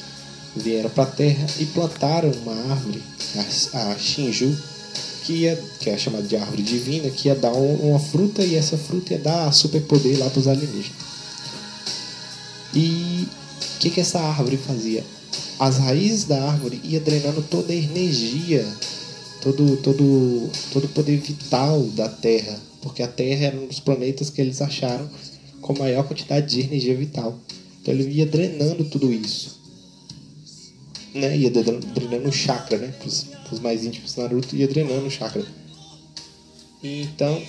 vieram 0.55 0.91
para 0.91 1.05
a 1.05 1.07
Terra 1.07 1.47
e 1.59 1.67
plantaram 1.67 2.31
uma 2.31 2.55
árvore, 2.71 3.03
a, 3.73 3.99
Shinju, 3.99 4.57
que, 5.25 5.33
ia, 5.33 5.57
que 5.81 5.91
é 5.91 5.99
chamada 5.99 6.25
de 6.25 6.37
árvore 6.37 6.63
divina, 6.63 7.11
que 7.11 7.29
ia 7.29 7.35
dar 7.35 7.53
uma 7.53 7.99
fruta 7.99 8.45
e 8.45 8.55
essa 8.55 8.77
fruta 8.77 9.15
ia 9.15 9.19
dar 9.19 9.53
superpoder 9.53 10.19
lá 10.19 10.29
para 10.29 10.41
os 10.41 10.47
alienígenas. 10.47 10.93
E 12.75 13.27
o 13.77 13.79
que, 13.79 13.91
que 13.91 14.01
essa 14.01 14.21
árvore 14.21 14.57
fazia? 14.57 15.05
As 15.59 15.79
raízes 15.79 16.25
da 16.25 16.43
árvore 16.43 16.81
ia 16.83 17.01
drenando 17.01 17.43
toda 17.43 17.73
a 17.73 17.77
energia, 17.77 18.67
todo, 19.41 19.77
todo, 19.79 20.51
todo 20.73 20.85
o 20.85 20.89
poder 20.89 21.19
vital 21.19 21.83
da 21.89 22.09
Terra, 22.09 22.59
porque 22.83 23.03
a 23.03 23.09
Terra 23.09 23.47
era 23.47 23.57
um 23.57 23.67
dos 23.67 23.81
planetas 23.81 24.31
que 24.31 24.41
eles 24.41 24.61
acharam 24.61 25.09
com 25.61 25.79
maior 25.79 26.05
quantidade 26.07 26.55
de 26.55 26.61
energia 26.61 26.97
vital. 26.97 27.39
Então 27.81 27.95
ele 27.95 28.11
ia 28.11 28.27
drenando 28.27 28.85
tudo 28.85 29.13
isso. 29.13 29.61
Né? 31.15 31.37
Ia 31.37 31.51
drenando 31.51 32.29
o 32.29 32.33
chakra, 32.33 32.77
né? 32.77 32.93
os 33.51 33.61
mais 33.61 33.85
íntimos 33.85 34.17
Naruto 34.17 34.57
ia 34.57 34.67
drenando 34.67 35.07
o 35.07 35.11
chakra. 35.11 35.45
Então, 36.83 37.43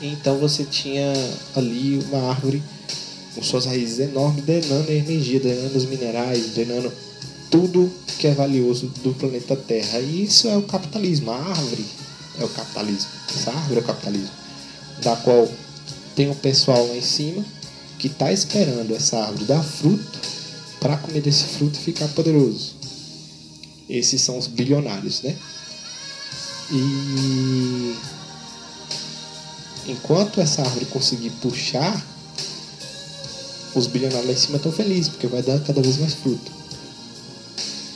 então 0.00 0.38
você 0.38 0.64
tinha 0.64 1.12
ali 1.56 1.98
uma 1.98 2.30
árvore 2.30 2.62
com 3.34 3.42
suas 3.42 3.66
raízes 3.66 3.98
enormes, 3.98 4.44
drenando 4.44 4.90
a 4.90 4.94
energia, 4.94 5.40
drenando 5.40 5.76
os 5.76 5.84
minerais, 5.86 6.54
drenando 6.54 6.92
tudo 7.50 7.92
que 8.18 8.26
é 8.26 8.32
valioso 8.32 8.86
do 9.02 9.14
planeta 9.14 9.56
Terra. 9.56 9.98
E 10.00 10.24
isso 10.24 10.48
é 10.48 10.56
o 10.56 10.62
capitalismo. 10.62 11.30
A 11.30 11.36
árvore 11.36 11.84
é 12.38 12.44
o 12.44 12.48
capitalismo. 12.48 13.10
Essa 13.28 13.50
árvore 13.50 13.80
é 13.80 13.82
o 13.82 13.86
capitalismo. 13.86 14.34
Da 15.02 15.16
qual 15.16 15.48
tem 16.14 16.30
um 16.30 16.34
pessoal 16.34 16.86
lá 16.86 16.96
em 16.96 17.02
cima 17.02 17.44
que 17.98 18.06
está 18.08 18.32
esperando 18.32 18.94
essa 18.94 19.18
árvore 19.18 19.44
dar 19.44 19.62
fruto 19.62 20.20
para 20.80 20.96
comer 20.96 21.20
desse 21.20 21.44
fruto 21.44 21.78
e 21.78 21.82
ficar 21.82 22.08
poderoso. 22.08 22.74
Esses 23.88 24.20
são 24.20 24.38
os 24.38 24.46
bilionários, 24.46 25.22
né? 25.22 25.36
E 26.70 27.96
enquanto 29.86 30.40
essa 30.40 30.62
árvore 30.62 30.86
conseguir 30.86 31.30
puxar, 31.42 32.04
os 33.74 33.86
bilionários 33.86 34.26
lá 34.26 34.32
em 34.32 34.36
cima 34.36 34.56
estão 34.56 34.72
felizes, 34.72 35.08
porque 35.08 35.26
vai 35.26 35.42
dar 35.42 35.58
cada 35.60 35.80
vez 35.80 35.98
mais 35.98 36.14
fruto. 36.14 36.50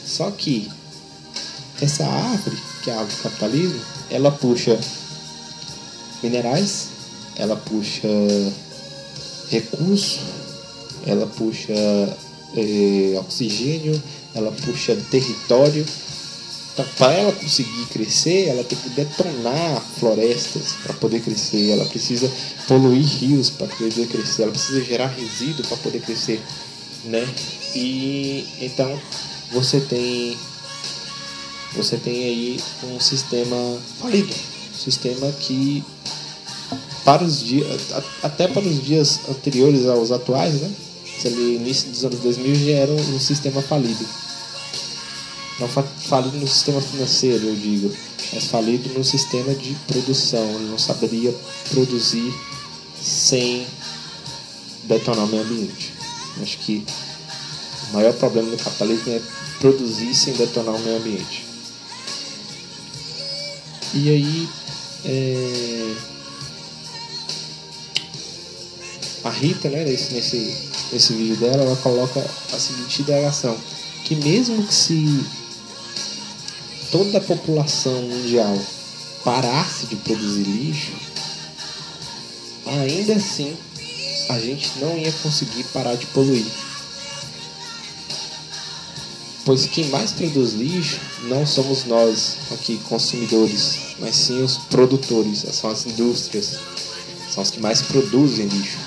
Só 0.07 0.31
que 0.31 0.69
essa 1.81 2.07
árvore, 2.07 2.57
que 2.83 2.91
é 2.91 2.95
a 2.95 2.99
árvore 2.99 3.17
do 3.17 3.23
capitalismo, 3.23 3.81
ela 4.11 4.31
puxa 4.31 4.79
minerais, 6.23 6.89
ela 7.37 7.57
puxa 7.57 8.09
recurso, 9.51 10.21
ela 11.05 11.27
puxa 11.27 11.73
é, 11.73 13.19
oxigênio, 13.19 14.03
ela 14.35 14.53
puxa 14.53 14.97
território. 15.11 15.85
Então, 16.77 16.85
para 16.99 17.15
ela 17.15 17.33
conseguir 17.33 17.87
crescer, 17.87 18.49
ela 18.49 18.63
tem 18.63 18.77
que 18.77 18.91
detonar 18.91 19.83
florestas 19.99 20.75
para 20.83 20.93
poder 20.93 21.23
crescer. 21.23 21.71
Ela 21.71 21.87
precisa 21.87 22.31
poluir 22.69 23.03
rios 23.03 23.49
para 23.49 23.67
poder 23.67 24.07
crescer. 24.07 24.43
Ela 24.43 24.53
precisa 24.53 24.85
gerar 24.85 25.07
resíduo 25.07 25.65
para 25.67 25.79
poder 25.79 26.03
crescer, 26.03 26.39
né? 27.05 27.27
E 27.75 28.47
então 28.61 29.01
você 29.53 29.81
tem 29.81 30.37
você 31.75 31.97
tem 31.97 32.25
aí 32.25 32.61
um 32.93 33.01
sistema 33.01 33.57
falido, 33.99 34.35
um 34.35 34.79
sistema 34.79 35.33
que 35.33 35.83
para 37.07 37.25
os 37.25 37.43
dias 37.43 37.81
até 38.23 38.49
para 38.49 38.63
os 38.63 38.85
dias 38.85 39.21
anteriores 39.31 39.87
aos 39.87 40.13
atuais, 40.13 40.61
né? 40.61 40.71
Ali, 41.25 41.57
início 41.57 41.89
dos 41.89 42.05
anos 42.05 42.21
2000 42.21 42.55
já 42.55 42.73
era 42.73 42.93
um 42.93 43.19
sistema 43.19 43.63
falido 43.63 44.07
não 45.59 45.69
falido 45.69 46.37
no 46.37 46.47
sistema 46.47 46.81
financeiro, 46.81 47.47
eu 47.47 47.57
digo, 47.57 47.95
mas 48.33 48.45
falido 48.45 48.91
no 48.91 49.03
sistema 49.03 49.55
de 49.55 49.75
produção. 49.87 50.45
Ele 50.55 50.69
não 50.71 50.79
saberia 50.79 51.35
produzir 51.71 52.33
sem 53.01 53.67
detonar 54.85 55.25
o 55.25 55.29
meio 55.29 55.43
ambiente. 55.43 55.95
Acho 56.43 56.59
que 56.59 56.85
o 57.91 57.95
maior 57.95 58.13
problema 58.15 58.51
do 58.51 58.63
capitalismo 58.63 59.13
é 59.13 59.23
produzir 59.59 60.15
sem 60.15 60.35
detonar 60.35 60.75
o 60.75 60.79
meio 60.79 60.99
ambiente. 60.99 61.47
E 63.95 64.11
aí, 64.11 64.49
é... 65.07 65.95
a 69.25 69.31
Rita, 69.31 69.71
né, 69.71 69.85
nesse, 69.85 70.13
nesse, 70.13 70.71
nesse 70.93 71.15
vídeo 71.15 71.37
dela, 71.37 71.63
ela 71.63 71.77
coloca 71.77 72.21
a 72.53 72.59
seguinte 72.59 73.01
indagação, 73.01 73.57
que 74.05 74.15
mesmo 74.17 74.63
que 74.67 74.75
se 74.75 75.25
toda 76.91 77.19
a 77.19 77.21
população 77.21 78.03
mundial 78.03 78.59
parasse 79.25 79.87
de 79.87 79.97
produzir 79.97 80.45
lixo, 80.45 80.93
ainda 82.67 83.15
assim 83.15 83.57
a 84.29 84.39
gente 84.39 84.79
não 84.79 84.97
ia 84.97 85.13
conseguir 85.13 85.65
parar 85.65 85.97
de 85.97 86.07
poluir. 86.07 86.47
Pois 89.45 89.67
quem 89.67 89.89
mais 89.91 90.11
produz 90.11 90.55
lixo 90.55 90.99
não 91.29 91.47
somos 91.47 91.85
nós 91.85 92.37
aqui 92.53 92.79
consumidores, 92.89 93.79
mas 94.01 94.17
sim 94.17 94.43
os 94.43 94.57
produtores, 94.57 95.47
são 95.53 95.71
as 95.71 95.87
indústrias, 95.87 96.59
são 97.33 97.43
os 97.43 97.51
que 97.51 97.61
mais 97.61 97.81
produzem 97.83 98.47
lixo. 98.47 98.79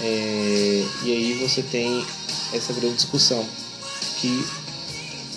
É, 0.00 0.84
e 1.04 1.12
aí 1.12 1.38
você 1.40 1.62
tem 1.62 2.04
essa 2.52 2.72
grande 2.72 2.96
discussão 2.96 3.44
que 4.20 4.44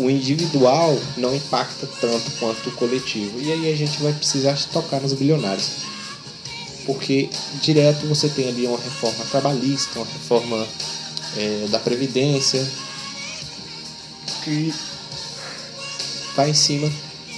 o 0.02 0.10
individual 0.10 1.00
não 1.16 1.36
impacta 1.36 1.88
tanto 2.00 2.32
quanto 2.40 2.70
o 2.70 2.72
coletivo. 2.74 3.40
E 3.40 3.52
aí 3.52 3.72
a 3.72 3.76
gente 3.76 4.02
vai 4.02 4.12
precisar 4.12 4.58
tocar 4.72 5.00
nos 5.00 5.14
bilionários. 5.14 5.70
Porque 6.86 7.30
direto 7.62 8.08
você 8.08 8.28
tem 8.28 8.50
ali 8.50 8.66
uma 8.66 8.78
reforma 8.78 9.24
trabalhista, 9.26 10.00
uma 10.00 10.08
reforma 10.08 10.68
é, 11.38 11.68
da 11.70 11.78
Previdência, 11.78 12.68
que 14.44 14.74
vai 16.36 16.50
em 16.50 16.54
cima 16.56 16.92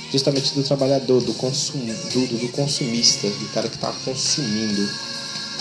justamente 0.09 0.53
do 0.53 0.63
trabalhador, 0.63 1.21
do, 1.21 1.33
consum, 1.33 1.79
do, 1.79 2.39
do 2.39 2.51
consumista, 2.53 3.27
do 3.27 3.53
cara 3.53 3.67
que 3.67 3.75
está 3.75 3.91
consumindo. 4.05 4.89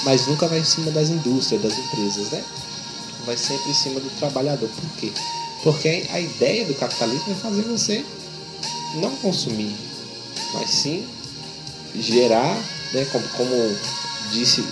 Mas 0.05 0.27
nunca 0.27 0.47
vai 0.47 0.61
em 0.61 0.65
cima 0.65 0.91
das 0.91 1.09
indústrias, 1.09 1.63
das 1.63 1.77
empresas, 1.77 2.31
né? 2.31 2.45
Vai 3.25 3.37
sempre 3.37 3.71
em 3.71 3.75
cima 3.75 3.99
do 3.99 4.11
trabalhador. 4.19 4.69
Por 4.69 5.01
quê? 5.01 5.13
Porque 5.63 6.07
a 6.11 6.21
ideia 6.21 6.67
do 6.67 6.75
capitalismo 6.75 7.33
é 7.33 7.37
fazer 7.37 7.63
você 7.63 8.05
não 8.97 9.15
consumir, 9.17 9.73
mas 10.55 10.71
sim 10.71 11.07
gerar, 11.95 12.57
né, 12.93 13.05
como, 13.13 13.29
como 13.29 13.55
disse, 14.33 14.65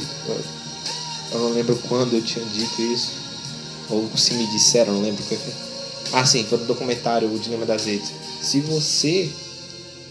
eu 1.33 1.39
não 1.39 1.51
lembro 1.51 1.77
quando 1.89 2.15
eu 2.15 2.23
tinha 2.23 2.45
dito 2.45 2.83
isso, 2.83 3.13
ou 3.89 4.11
se 4.17 4.35
me 4.35 4.47
disseram, 4.49 4.95
não 4.95 5.03
lembro. 5.03 5.23
Ah, 6.13 6.27
sim, 6.27 6.45
foi 6.45 6.59
no 6.59 6.67
documentário 6.67 7.33
O 7.33 7.39
Dilema 7.39 7.65
das 7.65 7.85
Redes. 7.85 8.11
Se 8.43 8.61
você 8.61 9.31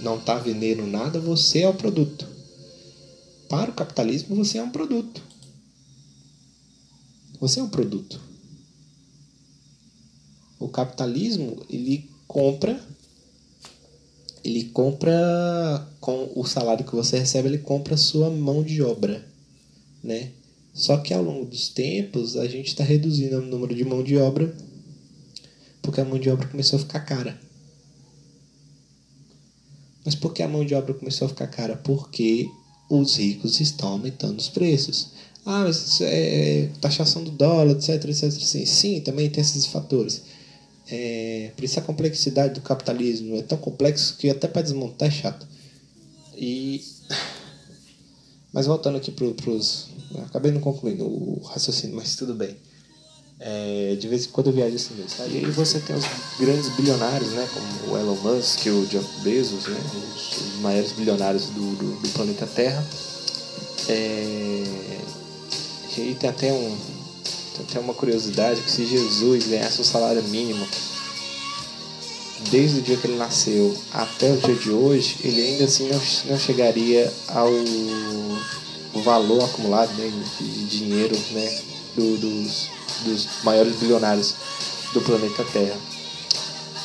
não 0.02 0.18
está 0.18 0.36
vendendo 0.36 0.88
nada, 0.88 1.20
você 1.20 1.64
é 1.64 1.70
o 1.70 1.74
produto. 1.74 2.26
Para 3.50 3.72
o 3.72 3.74
capitalismo, 3.74 4.36
você 4.36 4.60
é 4.60 4.64
um 4.64 4.70
produto. 4.70 5.22
Você 7.42 7.60
é 7.60 7.64
um 7.64 7.70
produto 7.70 8.29
o 10.60 10.68
capitalismo 10.68 11.58
ele 11.70 12.10
compra 12.28 12.80
ele 14.44 14.66
compra 14.66 15.88
com 16.00 16.32
o 16.36 16.46
salário 16.46 16.86
que 16.86 16.96
você 16.96 17.18
recebe 17.20 17.48
ele 17.48 17.58
compra 17.60 17.98
sua 17.98 18.30
mão 18.30 18.62
de 18.62 18.82
obra 18.82 19.26
né 20.04 20.32
só 20.74 20.98
que 20.98 21.14
ao 21.14 21.24
longo 21.24 21.46
dos 21.46 21.70
tempos 21.70 22.38
a 22.38 22.48
gente 22.48 22.68
está 22.68 22.84
reduzindo 22.84 23.38
o 23.38 23.46
número 23.46 23.74
de 23.74 23.86
mão 23.86 24.04
de 24.04 24.18
obra 24.18 24.54
porque 25.82 26.02
a 26.02 26.06
mão 26.06 26.20
de 26.20 26.30
obra 26.30 26.48
começou 26.48 26.78
a 26.78 26.82
ficar 26.82 27.02
cara 27.02 27.40
mas 30.06 30.16
por 30.16 30.34
que 30.34 30.44
a 30.44 30.48
mão 30.48 30.66
de 30.66 30.76
obra 30.76 30.94
começou 30.94 31.26
a 31.26 31.30
ficar 31.30 31.48
cara 31.48 31.76
porque 31.78 32.50
os 32.90 33.18
ricos 33.18 33.60
estão 33.60 33.90
aumentando 33.90 34.40
os 34.40 34.50
preços 34.50 35.12
ah, 35.46 35.64
mas 35.64 36.00
é, 36.02 36.70
taxação 36.80 37.24
do 37.24 37.32
dólar, 37.32 37.72
etc, 37.72 37.90
etc, 38.06 38.24
assim. 38.26 38.66
Sim, 38.66 39.02
também 39.02 39.30
tem 39.30 39.42
esses 39.42 39.66
fatores. 39.66 40.22
É, 40.92 41.52
por 41.56 41.64
isso 41.64 41.80
a 41.80 41.84
complexidade 41.84 42.56
do 42.56 42.62
capitalismo 42.62 43.36
é 43.36 43.44
tão 43.44 43.58
complexo 43.58 44.18
que 44.18 44.30
até 44.30 44.48
para 44.48 44.62
desmontar 44.62 45.08
é 45.08 45.12
chato. 45.12 45.48
E 46.36 46.84
mas 48.52 48.66
voltando 48.66 48.98
aqui 48.98 49.12
para 49.12 49.52
os 49.52 49.88
acabei 50.26 50.52
não 50.52 50.60
concluindo 50.60 51.06
o 51.06 51.42
raciocínio, 51.44 51.96
mas 51.96 52.16
tudo 52.16 52.34
bem. 52.34 52.58
É, 53.40 53.96
de 53.98 54.08
vez 54.08 54.26
em 54.26 54.30
quando 54.30 54.48
eu 54.48 54.54
viajo 54.54 54.76
assim 54.76 54.96
mesmo. 54.96 55.26
E 55.28 55.38
aí 55.38 55.52
você 55.52 55.80
tem 55.80 55.96
os 55.96 56.04
grandes 56.38 56.68
bilionários, 56.76 57.32
né, 57.32 57.48
como 57.54 57.94
o 57.94 57.98
Elon 57.98 58.16
Musk, 58.16 58.66
o 58.66 58.86
Jeff 58.88 59.08
Bezos, 59.22 59.66
né, 59.68 59.80
os, 59.96 60.38
os 60.38 60.60
maiores 60.62 60.92
bilionários 60.92 61.46
do, 61.46 61.76
do, 61.76 62.02
do 62.02 62.10
planeta 62.10 62.46
Terra. 62.48 62.84
É, 63.88 65.00
e 65.98 66.16
tem 66.16 66.30
até, 66.30 66.52
um, 66.52 66.78
até 67.62 67.80
uma 67.80 67.94
curiosidade 67.94 68.62
que 68.62 68.72
se 68.72 68.86
Jesus 68.86 69.48
ganhasse 69.48 69.82
o 69.82 69.86
salário 69.86 70.24
mínimo 70.24 70.66
desde 72.52 72.80
o 72.80 72.82
dia 72.82 72.98
que 72.98 73.08
ele 73.08 73.18
nasceu 73.18 73.76
até 73.94 74.32
o 74.32 74.38
dia 74.38 74.56
de 74.56 74.72
hoje, 74.72 75.18
ele 75.24 75.42
ainda 75.42 75.66
assim 75.66 75.90
não, 75.90 76.02
não 76.30 76.40
chegaria 76.40 77.12
ao 77.28 77.52
valor 79.04 79.44
acumulado 79.44 79.92
né, 79.94 80.12
de 80.40 80.66
dinheiro 80.66 81.18
né, 81.32 81.62
do, 81.96 82.18
dos, 82.18 82.70
dos 83.06 83.28
maiores 83.44 83.76
bilionários 83.76 84.36
do 84.94 85.02
planeta 85.02 85.44
Terra. 85.52 85.78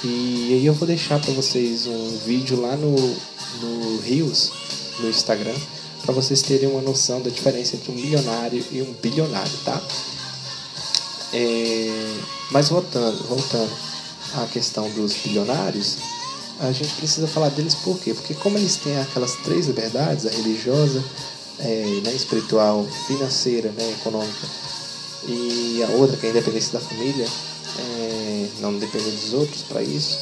E 0.02 0.52
aí 0.52 0.66
eu 0.66 0.74
vou 0.74 0.86
deixar 0.86 1.18
para 1.18 1.32
vocês 1.32 1.86
um 1.86 2.18
vídeo 2.26 2.60
lá 2.60 2.76
no, 2.76 2.94
no 2.94 4.00
Rios, 4.00 4.52
no 5.00 5.08
Instagram, 5.08 5.54
para 6.04 6.12
vocês 6.12 6.42
terem 6.42 6.68
uma 6.68 6.82
noção 6.82 7.22
da 7.22 7.30
diferença 7.30 7.76
entre 7.76 7.90
um 7.90 7.94
milionário 7.94 8.62
e 8.70 8.82
um 8.82 8.92
bilionário, 9.00 9.52
tá? 9.64 9.80
É, 11.36 12.16
mas 12.52 12.68
voltando, 12.68 13.26
voltando 13.28 13.72
à 14.34 14.46
questão 14.46 14.88
dos 14.90 15.14
bilionários, 15.14 15.96
a 16.60 16.70
gente 16.70 16.94
precisa 16.94 17.26
falar 17.26 17.48
deles 17.48 17.74
por 17.74 17.98
quê? 17.98 18.14
Porque 18.14 18.34
como 18.34 18.56
eles 18.56 18.76
têm 18.76 18.96
aquelas 19.00 19.34
três 19.42 19.66
liberdades, 19.66 20.26
a 20.26 20.30
religiosa, 20.30 21.02
é, 21.58 22.00
né, 22.04 22.12
espiritual, 22.12 22.86
financeira, 23.08 23.70
né, 23.72 23.90
econômica, 24.00 24.46
e 25.26 25.82
a 25.82 25.88
outra 25.96 26.16
que 26.16 26.26
é 26.26 26.28
a 26.28 26.32
independência 26.32 26.78
da 26.78 26.86
família, 26.86 27.26
é, 27.78 28.48
não 28.60 28.78
depender 28.78 29.10
dos 29.10 29.32
outros 29.32 29.62
para 29.62 29.82
isso, 29.82 30.16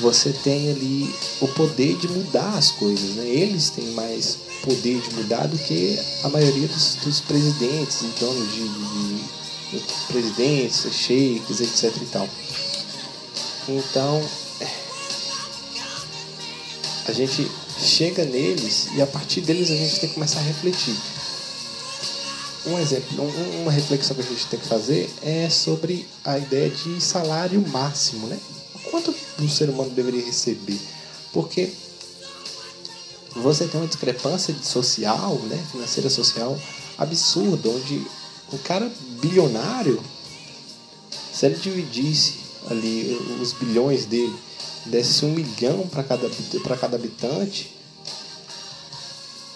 você 0.00 0.32
tem 0.32 0.70
ali 0.70 1.14
o 1.40 1.48
poder 1.48 1.96
de 1.98 2.08
mudar 2.08 2.56
as 2.56 2.72
coisas. 2.72 3.16
Né? 3.16 3.26
Eles 3.26 3.70
têm 3.70 3.92
mais 3.92 4.38
poder 4.64 5.00
de 5.00 5.14
mudar 5.14 5.46
do 5.46 5.58
que 5.58 5.98
a 6.24 6.28
maioria 6.28 6.66
dos, 6.66 6.96
dos 6.96 7.20
presidentes 7.20 8.00
e 8.00 8.06
donos 8.18 8.52
de, 8.52 8.68
de, 8.68 9.39
de 9.70 9.82
presidentes, 10.08 10.92
sheiks, 10.92 11.60
etc. 11.60 11.96
E 12.02 12.06
tal. 12.06 12.28
Então, 13.68 14.22
a 17.06 17.12
gente 17.12 17.50
chega 17.78 18.24
neles 18.24 18.88
e 18.94 19.02
a 19.02 19.06
partir 19.06 19.40
deles 19.40 19.70
a 19.70 19.74
gente 19.74 20.00
tem 20.00 20.08
que 20.08 20.14
começar 20.14 20.40
a 20.40 20.42
refletir. 20.42 20.96
Um 22.66 22.78
exemplo, 22.78 23.24
uma 23.62 23.72
reflexão 23.72 24.14
que 24.14 24.22
a 24.22 24.24
gente 24.24 24.46
tem 24.46 24.60
que 24.60 24.66
fazer 24.66 25.10
é 25.22 25.48
sobre 25.48 26.06
a 26.24 26.36
ideia 26.36 26.68
de 26.68 27.00
salário 27.00 27.60
máximo, 27.68 28.26
né? 28.26 28.38
Quanto 28.90 29.14
o 29.38 29.48
ser 29.48 29.70
humano 29.70 29.90
deveria 29.90 30.24
receber? 30.24 30.78
Porque 31.32 31.72
você 33.34 33.66
tem 33.66 33.80
uma 33.80 33.86
discrepância 33.86 34.54
social, 34.62 35.36
né, 35.44 35.64
financeira 35.70 36.10
social 36.10 36.58
absurda, 36.98 37.68
onde 37.70 38.06
o 38.52 38.58
cara 38.58 38.90
bilionário, 39.20 40.02
se 41.32 41.46
ele 41.46 41.56
dividisse 41.56 42.40
ali 42.68 43.14
os 43.40 43.52
bilhões 43.52 44.04
dele, 44.04 44.34
desse 44.86 45.24
um 45.24 45.30
milhão 45.30 45.86
para 45.86 46.02
cada, 46.02 46.28
cada 46.80 46.96
habitante 46.96 47.74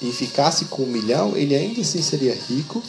e 0.01 0.13
ficasse 0.13 0.67
com 0.67 0.83
um 0.83 0.87
milhão, 0.87 1.37
ele 1.37 1.55
ainda 1.55 1.81
assim 1.81 2.03
seria 2.03 2.35
rico 2.35 2.83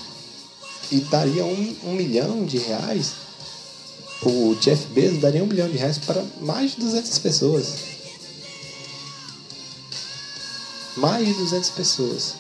e 0.92 1.00
daria 1.02 1.46
um, 1.46 1.76
um 1.86 1.94
milhão 1.94 2.46
de 2.46 2.58
reais. 2.58 3.14
O 4.22 4.56
Jeff 4.60 4.88
Bezos 4.88 5.20
daria 5.20 5.44
um 5.44 5.48
milhão 5.48 5.70
de 5.70 5.78
reais 5.78 5.98
para 5.98 6.24
mais 6.42 6.72
de 6.72 6.82
200 6.82 7.20
pessoas 7.20 7.96
mais 10.96 11.28
de 11.28 11.34
200 11.34 11.70
pessoas. 11.72 12.36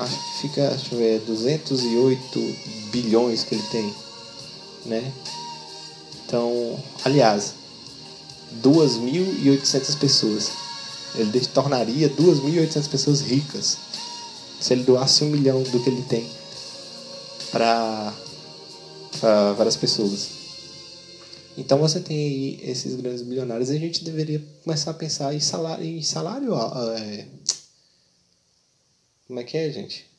Acho 0.00 0.16
que 0.16 0.40
fica, 0.42 0.68
deixa 0.68 0.94
eu 0.94 0.98
ver, 0.98 1.20
208 1.20 2.56
bilhões 2.90 3.44
que 3.44 3.54
ele 3.54 3.64
tem, 3.70 3.94
né? 4.86 5.12
Então, 6.24 6.82
aliás, 7.04 7.54
2.800 8.62 9.98
pessoas. 9.98 10.50
Ele 11.16 11.40
tornaria 11.46 12.08
2.800 12.08 12.88
pessoas 12.88 13.20
ricas 13.20 13.76
se 14.60 14.72
ele 14.72 14.84
doasse 14.84 15.24
um 15.24 15.28
milhão 15.28 15.62
do 15.62 15.80
que 15.82 15.90
ele 15.90 16.02
tem 16.02 16.28
para 17.50 18.14
várias 19.56 19.76
pessoas. 19.76 20.28
Então 21.58 21.78
você 21.78 21.98
tem 22.00 22.16
aí 22.16 22.60
esses 22.62 22.94
grandes 22.94 23.22
bilionários 23.22 23.70
e 23.70 23.76
a 23.76 23.78
gente 23.78 24.04
deveria 24.04 24.40
começar 24.62 24.92
a 24.92 24.94
pensar 24.94 25.34
em 25.34 25.40
salário. 25.40 25.84
Em 25.84 26.00
salário 26.00 26.54
é... 26.96 27.26
Como 29.30 29.38
é 29.38 29.44
que 29.44 29.56
é, 29.56 29.70
gente? 29.70 30.10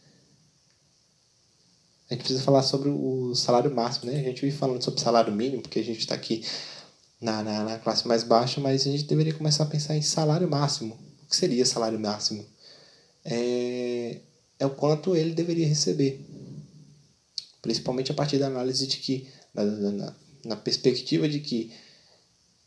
A 2.10 2.13
gente 2.13 2.24
precisa 2.24 2.41
falar 2.43 2.63
sobre 2.63 2.88
o 2.88 3.36
salário 3.36 3.69
máximo, 3.69 4.10
né? 4.10 4.17
A 4.17 4.24
gente 4.24 4.41
vive 4.41 4.56
falando 4.56 4.82
sobre 4.82 5.02
salário 5.02 5.34
mínimo, 5.34 5.62
porque 5.62 5.80
a 5.80 5.84
gente 5.84 6.00
está 6.00 6.15
aqui 6.15 6.45
na, 7.19 7.43
na, 7.43 7.63
na, 7.65 7.78
classe 7.78 8.08
mais 8.08 8.24
baixa, 8.24 8.62
mas 8.62 8.88
a 8.88 8.89
gente 8.89 9.04
deveria 9.04 9.34
começar 9.34 9.65
a 9.65 9.67
pensar 9.67 9.97
em 9.97 10.02
salário 10.02 10.50
máximo. 10.50 10.97
O 11.26 11.30
que 11.30 11.36
seria 11.36 11.65
salário 11.65 12.00
máximo? 12.00 12.45
É, 13.26 14.21
é 14.58 14.65
o 14.65 14.69
quanto 14.69 15.13
ele 15.13 15.34
deveria 15.34 15.67
receber. 15.67 16.26
Principalmente 17.62 18.13
a 18.13 18.15
partir 18.15 18.38
da 18.38 18.47
análise 18.47 18.88
de 18.88 18.95
que, 18.95 19.28
na, 19.54 19.65
na, 19.65 20.15
na 20.45 20.56
perspectiva 20.56 21.28
de 21.28 21.41
que 21.41 21.69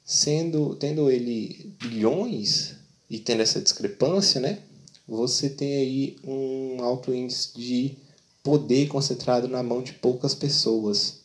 sendo 0.05 0.77
tendo 0.77 1.11
ele 1.11 1.75
bilhões 1.81 2.75
e 3.09 3.19
tendo 3.19 3.41
essa 3.41 3.63
discrepância, 3.63 4.43
né, 4.43 4.59
você 5.07 5.51
tem 5.51 5.77
aí 5.77 6.17
um 6.25 6.83
alto 6.83 7.13
índice 7.13 7.53
de 7.55 7.99
poder 8.43 8.89
concentrado 8.89 9.49
na 9.49 9.63
mão 9.63 9.83
de 9.83 9.93
poucas 9.93 10.35
pessoas. 10.35 11.21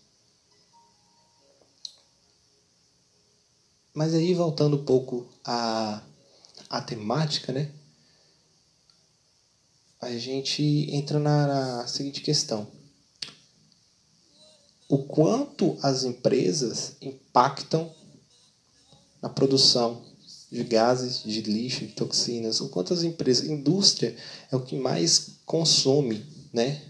Mas 3.93 4.13
aí 4.13 4.33
voltando 4.33 4.77
um 4.77 4.85
pouco 4.85 5.27
à, 5.43 6.01
à 6.69 6.81
temática, 6.81 7.51
né? 7.51 7.71
A 10.01 10.11
gente 10.17 10.63
entra 10.91 11.19
na, 11.19 11.47
na 11.47 11.87
seguinte 11.87 12.21
questão 12.21 12.67
o 14.89 14.97
quanto 14.97 15.77
as 15.83 16.03
empresas 16.03 16.95
impactam 16.99 17.93
na 19.21 19.29
produção 19.29 20.08
de 20.51 20.63
gases, 20.63 21.23
de 21.23 21.41
lixo, 21.41 21.85
de 21.85 21.93
toxinas, 21.93 22.59
o 22.59 22.69
quanto 22.69 22.93
as 22.93 23.03
empresas, 23.03 23.47
indústria 23.47 24.15
é 24.51 24.55
o 24.55 24.61
que 24.61 24.75
mais 24.75 25.37
consome, 25.45 26.23
né? 26.51 26.81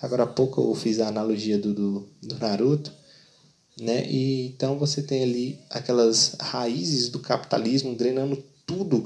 Agora 0.00 0.22
há 0.22 0.26
pouco 0.26 0.62
eu 0.62 0.74
fiz 0.74 0.98
a 0.98 1.08
analogia 1.08 1.58
do, 1.58 1.74
do, 1.74 2.08
do 2.22 2.38
Naruto, 2.38 2.90
né? 3.78 4.10
E 4.10 4.46
então 4.46 4.78
você 4.78 5.02
tem 5.02 5.22
ali 5.22 5.58
aquelas 5.68 6.36
raízes 6.40 7.10
do 7.10 7.18
capitalismo 7.18 7.94
drenando 7.94 8.42
tudo 8.66 9.04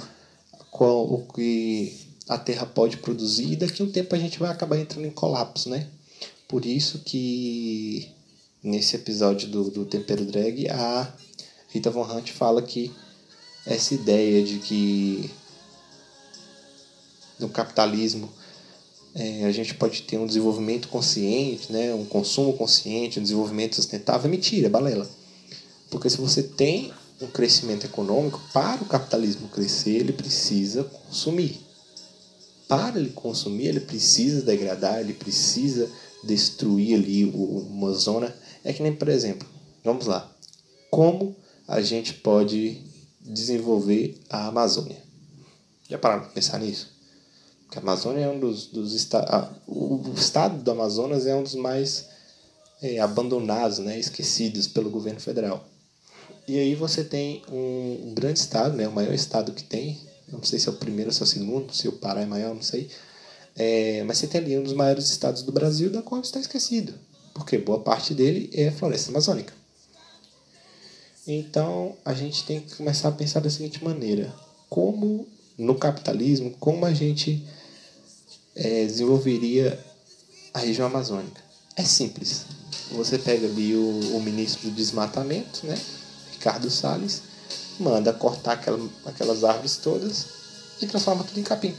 o 0.73 1.27
que 1.33 1.93
a 2.29 2.39
Terra 2.39 2.67
pode 2.67 2.97
produzir 2.99 3.53
e 3.53 3.57
daqui 3.57 3.83
a 3.83 3.85
um 3.85 3.91
tempo 3.91 4.15
a 4.15 4.19
gente 4.19 4.39
vai 4.39 4.51
acabar 4.51 4.79
entrando 4.79 5.07
em 5.07 5.11
colapso, 5.11 5.69
né? 5.69 5.89
Por 6.49 6.65
isso 6.65 7.01
que 7.01 8.09
nesse 8.63 8.97
episódio 8.97 9.49
do, 9.49 9.71
do 9.71 9.85
Tempero 9.85 10.25
Drag, 10.25 10.69
a 10.71 11.13
Rita 11.75 11.91
Von 11.91 12.05
Hunt 12.05 12.31
fala 12.31 12.63
que 12.63 12.93
essa 13.67 13.95
ideia 13.95 14.45
de 14.45 14.61
que 14.61 15.29
no 17.37 17.49
capitalismo 17.49 18.31
é, 19.13 19.45
a 19.45 19.51
gente 19.51 19.75
pode 19.75 20.03
ter 20.03 20.17
um 20.17 20.27
desenvolvimento 20.27 20.87
consciente, 20.87 21.73
né, 21.73 21.93
um 21.93 22.05
consumo 22.05 22.53
consciente, 22.53 23.19
um 23.19 23.23
desenvolvimento 23.25 23.75
sustentável, 23.75 24.29
é 24.29 24.31
mentira, 24.31 24.69
é 24.69 24.71
balela. 24.71 25.11
Porque 25.91 26.09
se 26.09 26.17
você 26.17 26.45
tem 26.45 26.93
um 27.21 27.27
crescimento 27.27 27.87
econômico, 27.87 28.41
para 28.53 28.81
o 28.81 28.87
capitalismo 28.87 29.49
crescer, 29.49 29.97
ele 29.97 30.13
precisa 30.13 30.85
consumir. 30.85 31.61
Para 32.69 33.01
ele 33.01 33.11
consumir, 33.11 33.67
ele 33.67 33.81
precisa 33.81 34.43
degradar, 34.43 35.01
ele 35.01 35.13
precisa 35.13 35.91
destruir 36.23 36.95
ali 36.95 37.25
uma 37.25 37.93
zona. 37.93 38.33
É 38.63 38.73
que 38.73 38.83
nem, 38.83 38.95
por 38.95 39.09
exemplo, 39.09 39.47
vamos 39.83 40.07
lá. 40.07 40.33
Como 40.89 41.37
a 41.67 41.81
gente 41.81 42.15
pode 42.15 42.81
desenvolver 43.21 44.21
a 44.29 44.49
Amazônia? 44.49 45.03
Já 45.89 45.99
pararam 45.99 46.23
para 46.23 46.33
pensar 46.33 46.59
nisso? 46.59 46.93
Porque 47.65 47.79
a 47.79 47.83
Amazônia 47.83 48.25
é 48.25 48.29
um 48.29 48.39
dos, 48.39 48.67
dos 48.67 48.93
estados. 48.93 49.57
O 49.67 50.13
estado 50.17 50.63
do 50.63 50.71
Amazonas 50.71 51.27
é 51.27 51.35
um 51.35 51.43
dos 51.43 51.55
mais 51.55 52.09
é, 52.83 52.99
abandonados, 53.01 53.79
né, 53.79 53.99
esquecidos 53.99 54.67
pelo 54.67 54.91
governo 54.91 55.21
federal. 55.21 55.67
E 56.47 56.59
aí 56.59 56.75
você 56.75 57.03
tem 57.03 57.43
um, 57.51 58.09
um 58.09 58.15
grande 58.15 58.39
estado, 58.39 58.77
né, 58.77 58.87
o 58.87 58.93
maior 58.93 59.15
estado 59.15 59.53
que 59.53 59.65
tem 59.65 59.99
não 60.29 60.43
sei 60.43 60.59
se 60.59 60.69
é 60.69 60.73
o 60.73 60.77
primeiro 60.77 61.11
ou 61.11 61.15
se 61.15 61.23
é 61.23 61.25
o 61.25 61.27
segundo, 61.27 61.75
se 61.75 61.89
o 61.89 61.93
Pará 61.93 62.23
é 62.23 62.27
maior, 62.27 62.55
não 62.55 62.63
sei. 62.63 62.91
É, 63.57 64.03
mas 64.05 64.19
você 64.19 64.27
tem 64.27 64.41
ali 64.41 64.59
um 64.59 64.63
dos 64.63 64.73
maiores 64.73 65.11
estados 65.11 65.43
do 65.43 65.53
Brasil, 65.53 65.91
da 65.91 66.03
qual 66.03 66.21
está 66.21 66.41
esquecido, 66.41 66.95
porque 67.33 67.57
boa 67.59 67.81
parte 67.81 68.15
dele 68.15 68.51
é 68.53 68.71
floresta 68.71 69.11
amazônica. 69.11 69.53
Então 71.27 71.97
a 72.05 72.13
gente 72.13 72.45
tem 72.45 72.61
que 72.61 72.77
começar 72.77 73.09
a 73.09 73.13
pensar 73.13 73.41
da 73.41 73.49
seguinte 73.49 73.83
maneira: 73.83 74.35
como 74.69 75.27
no 75.57 75.75
capitalismo, 75.75 76.51
como 76.61 76.85
a 76.85 76.93
gente 76.93 77.43
é, 78.55 78.85
desenvolveria 78.85 79.79
a 80.53 80.59
região 80.59 80.87
amazônica? 80.87 81.43
É 81.77 81.83
simples. 81.83 82.45
Você 82.93 83.19
pega 83.19 83.47
ali 83.47 83.75
o, 83.75 84.17
o 84.17 84.23
ministro 84.23 84.69
do 84.69 84.75
desmatamento, 84.75 85.67
né, 85.67 85.81
Ricardo 86.33 86.71
Salles, 86.71 87.23
manda 87.81 88.13
cortar 88.13 88.53
aquela, 88.53 88.79
aquelas 89.07 89.43
árvores 89.43 89.79
todas 89.79 90.27
e 90.81 90.87
transforma 90.87 91.25
tudo 91.25 91.41
em 91.41 91.43
capim. 91.43 91.75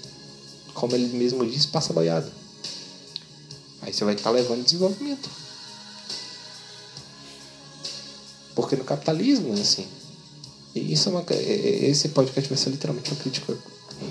Como 0.74 0.96
ele 0.96 1.16
mesmo 1.16 1.46
diz, 1.46 1.66
passa 1.66 1.94
boiada. 1.94 2.30
Aí 3.82 3.94
você 3.94 4.04
vai 4.04 4.16
estar 4.16 4.32
levando 4.32 4.64
desenvolvimento. 4.64 5.30
Porque 8.56 8.76
no 8.76 8.84
capitalismo 8.84 9.56
é 9.56 9.62
assim. 9.62 9.86
E 10.74 10.94
isso 10.94 11.10
é 11.10 11.12
uma, 11.12 11.26
é, 11.30 11.36
é, 11.36 11.90
esse 11.90 12.10
podcast 12.10 12.50
vai 12.50 12.58
ser 12.58 12.70
literalmente 12.70 13.12
uma 13.12 13.20
crítica 13.20 13.58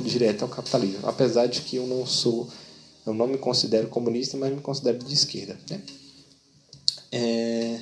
direta 0.03 0.45
ao 0.45 0.49
capitalismo. 0.49 1.01
Apesar 1.09 1.47
de 1.47 1.61
que 1.61 1.77
eu 1.77 1.87
não 1.87 2.07
sou, 2.07 2.49
eu 3.07 3.13
não 3.13 3.27
me 3.27 3.39
considero 3.39 3.89
comunista, 3.89 4.37
mas 4.37 4.53
me 4.53 4.61
considero 4.61 4.99
de 4.99 5.13
esquerda. 5.13 5.59
Né? 5.69 5.81
É, 7.13 7.81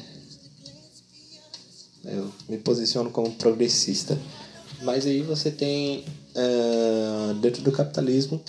eu 2.04 2.32
me 2.48 2.58
posiciono 2.58 3.10
como 3.10 3.30
progressista. 3.32 4.18
Mas 4.82 5.06
aí 5.06 5.22
você 5.22 5.50
tem, 5.50 6.04
uh, 6.34 7.34
dentro 7.34 7.62
do 7.62 7.70
capitalismo, 7.70 8.42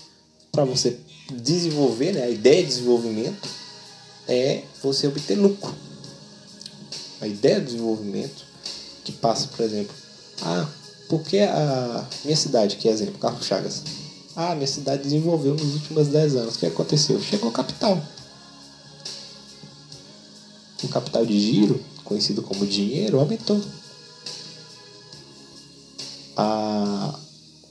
para 0.52 0.66
você 0.66 0.98
desenvolver, 1.32 2.14
né, 2.14 2.24
a 2.24 2.30
ideia 2.30 2.64
de 2.64 2.70
desenvolvimento 2.70 3.48
é 4.28 4.64
você 4.82 5.08
obter 5.08 5.36
lucro. 5.36 5.74
A 7.24 7.28
ideia 7.28 7.62
de 7.62 7.68
desenvolvimento 7.68 8.44
que 9.06 9.14
passa, 9.14 9.48
por 9.48 9.64
exemplo, 9.64 9.96
ah, 10.42 10.68
porque 11.08 11.40
a 11.40 12.06
minha 12.26 12.36
cidade, 12.36 12.76
que 12.76 12.90
é 12.90 12.92
exemplo, 12.92 13.18
Carlos 13.18 13.46
Chagas, 13.46 13.82
ah, 14.36 14.54
minha 14.54 14.68
cidade 14.68 15.04
desenvolveu 15.04 15.54
nos 15.54 15.74
últimos 15.76 16.10
10 16.10 16.36
anos. 16.36 16.56
O 16.56 16.60
que 16.60 16.66
aconteceu? 16.66 17.22
Chegou 17.22 17.50
capital. 17.50 17.98
O 20.84 20.90
capital 20.90 21.26
de 21.26 21.40
giro 21.40 21.82
conhecido 22.04 22.42
como 22.42 22.66
dinheiro, 22.66 23.18
aumentou. 23.18 23.62
A, 26.36 27.18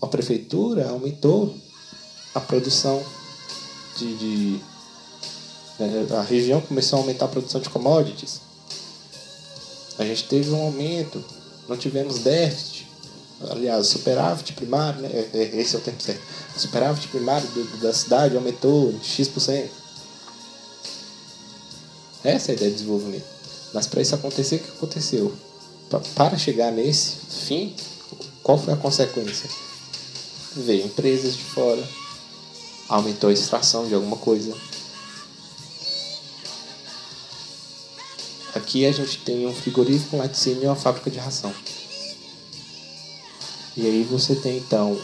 a 0.01 0.07
prefeitura 0.07 0.89
aumentou 0.89 1.55
a 2.35 2.41
produção 2.41 3.05
de, 3.99 4.17
de 4.17 4.61
né, 5.79 6.07
a 6.17 6.23
região 6.23 6.59
começou 6.63 6.99
a 6.99 7.03
aumentar 7.03 7.27
a 7.27 7.29
produção 7.29 7.61
de 7.61 7.69
commodities. 7.69 8.41
A 9.99 10.05
gente 10.05 10.25
teve 10.25 10.51
um 10.51 10.63
aumento, 10.63 11.23
não 11.69 11.77
tivemos 11.77 12.19
déficit. 12.19 12.87
Aliás, 13.51 13.89
superávit 13.89 14.53
primário, 14.53 15.01
né? 15.01 15.09
É, 15.13 15.31
é, 15.37 15.61
esse 15.61 15.75
é 15.75 15.79
o 15.79 15.83
termo 15.83 16.01
certo. 16.01 16.23
Superávit 16.57 17.09
primário 17.09 17.47
do, 17.49 17.79
da 17.79 17.93
cidade 17.93 18.37
aumentou 18.37 18.95
X%. 19.03 19.69
Essa 22.25 22.51
é 22.51 22.53
a 22.53 22.57
ideia 22.57 22.71
de 22.71 22.77
desenvolvimento. 22.77 23.25
Mas 23.75 23.87
para 23.87 24.01
isso 24.01 24.15
acontecer, 24.15 24.57
o 24.57 24.59
que 24.61 24.71
aconteceu? 24.71 25.35
Para 26.15 26.39
chegar 26.39 26.71
nesse 26.71 27.17
fim, 27.47 27.75
qual 28.43 28.59
foi 28.59 28.75
a 28.75 28.77
consequência? 28.77 29.49
Veio 30.57 30.87
empresas 30.87 31.37
de 31.37 31.43
fora, 31.43 31.83
aumentou 32.89 33.31
a 33.31 33.33
extração 33.33 33.89
de 33.89 33.95
alguma 33.95 34.17
coisa. 34.17 34.55
Aqui 38.63 38.87
a 38.87 38.93
gente 38.93 39.19
tem 39.19 39.45
um 39.45 39.53
frigorífico, 39.53 40.15
um 40.15 40.21
laticínio 40.21 40.63
e 40.63 40.67
uma 40.67 40.77
fábrica 40.77 41.11
de 41.11 41.19
ração. 41.19 41.53
E 43.77 43.85
aí 43.85 44.05
você 44.05 44.37
tem 44.37 44.59
então 44.59 44.97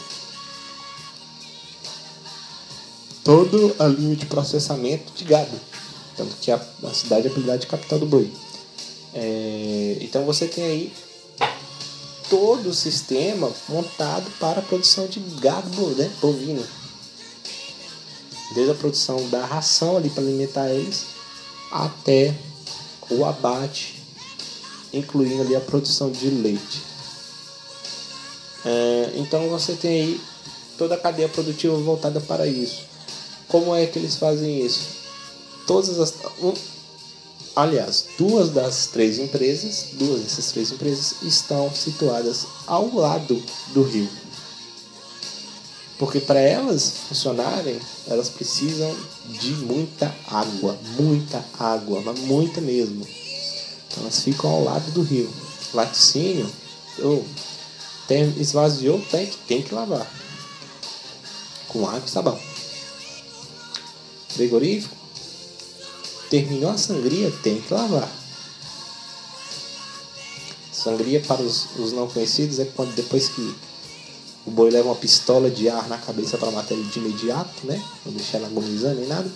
todo 3.21 3.75
a 3.77 3.85
linha 3.85 4.15
de 4.15 4.25
processamento 4.27 5.11
de 5.13 5.25
gado. 5.25 5.59
Tanto 6.15 6.37
que 6.37 6.49
a, 6.51 6.65
a 6.83 6.93
cidade 6.93 7.27
é 7.27 7.29
apelidada 7.29 7.59
de 7.59 7.67
capital 7.67 7.99
do 7.99 8.05
boi. 8.05 8.31
É, 9.13 9.97
então 9.99 10.23
você 10.23 10.47
tem 10.47 10.63
aí 10.63 10.93
todo 12.29 12.69
o 12.69 12.73
sistema 12.73 13.51
montado 13.67 14.31
para 14.39 14.59
a 14.59 14.63
produção 14.63 15.05
de 15.05 15.19
gado 15.41 15.85
né, 15.97 16.09
bovino. 16.21 16.65
Desde 18.55 18.71
a 18.71 18.75
produção 18.75 19.29
da 19.29 19.45
ração 19.45 19.97
ali 19.97 20.09
para 20.09 20.23
alimentar 20.23 20.69
eles 20.69 21.07
até 21.69 22.33
o 23.09 23.25
abate, 23.25 24.01
incluindo 24.93 25.41
ali 25.41 25.55
a 25.55 25.61
produção 25.61 26.11
de 26.11 26.29
leite. 26.29 26.83
É, 28.65 29.13
então 29.15 29.47
você 29.49 29.73
tem 29.73 30.01
aí 30.01 30.21
toda 30.77 30.95
a 30.95 30.97
cadeia 30.97 31.29
produtiva 31.29 31.77
voltada 31.77 32.19
para 32.19 32.45
isso. 32.47 32.83
Como 33.47 33.75
é 33.75 33.85
que 33.85 33.97
eles 33.97 34.15
fazem 34.15 34.65
isso? 34.65 34.99
Todas 35.65 35.99
as 35.99 36.13
Aliás, 37.55 38.05
duas 38.17 38.51
das 38.51 38.87
três 38.87 39.19
empresas, 39.19 39.87
duas 39.93 40.21
dessas 40.21 40.51
três 40.51 40.71
empresas 40.71 41.15
estão 41.23 41.69
situadas 41.73 42.47
ao 42.65 42.95
lado 42.95 43.43
do 43.73 43.83
rio. 43.83 44.07
Porque 45.99 46.19
para 46.19 46.39
elas 46.39 46.93
funcionarem, 47.07 47.79
elas 48.07 48.29
precisam 48.29 48.95
de 49.27 49.51
muita 49.51 50.15
água, 50.27 50.75
muita 50.97 51.45
água, 51.59 52.01
mas 52.03 52.19
muita 52.21 52.59
mesmo. 52.61 53.05
Então 53.87 54.03
elas 54.03 54.23
ficam 54.23 54.49
ao 54.49 54.63
lado 54.63 54.89
do 54.91 55.03
rio. 55.03 55.31
Laticínio, 55.73 56.49
oh, 57.03 57.21
tem, 58.07 58.33
esvaziou, 58.39 58.99
tem 59.11 59.27
que, 59.27 59.37
tem 59.39 59.61
que 59.61 59.75
lavar. 59.75 60.09
Com 61.67 61.85
água 61.87 62.01
e 62.03 62.09
sabão. 62.09 62.39
Frigorífico, 64.29 64.99
Terminou 66.29 66.69
a 66.69 66.77
sangria, 66.77 67.31
tem 67.41 67.59
que 67.59 67.73
lavar. 67.73 68.09
Sangria 70.71 71.19
para 71.21 71.41
os, 71.41 71.65
os 71.77 71.91
não 71.91 72.07
conhecidos 72.07 72.59
é 72.59 72.65
quando 72.65 72.93
depois 72.93 73.29
que 73.29 73.55
o 74.45 74.51
boi 74.51 74.69
leva 74.69 74.87
uma 74.87 74.95
pistola 74.95 75.49
de 75.49 75.69
ar 75.69 75.87
na 75.87 75.97
cabeça 75.97 76.37
para 76.37 76.51
matar 76.51 76.73
ele 76.73 76.83
de 76.89 76.99
imediato, 76.99 77.65
né? 77.65 77.81
Não 78.05 78.13
deixar 78.13 78.37
ele 78.37 78.47
agonizando 78.47 78.99
nem 78.99 79.07
nada. 79.07 79.29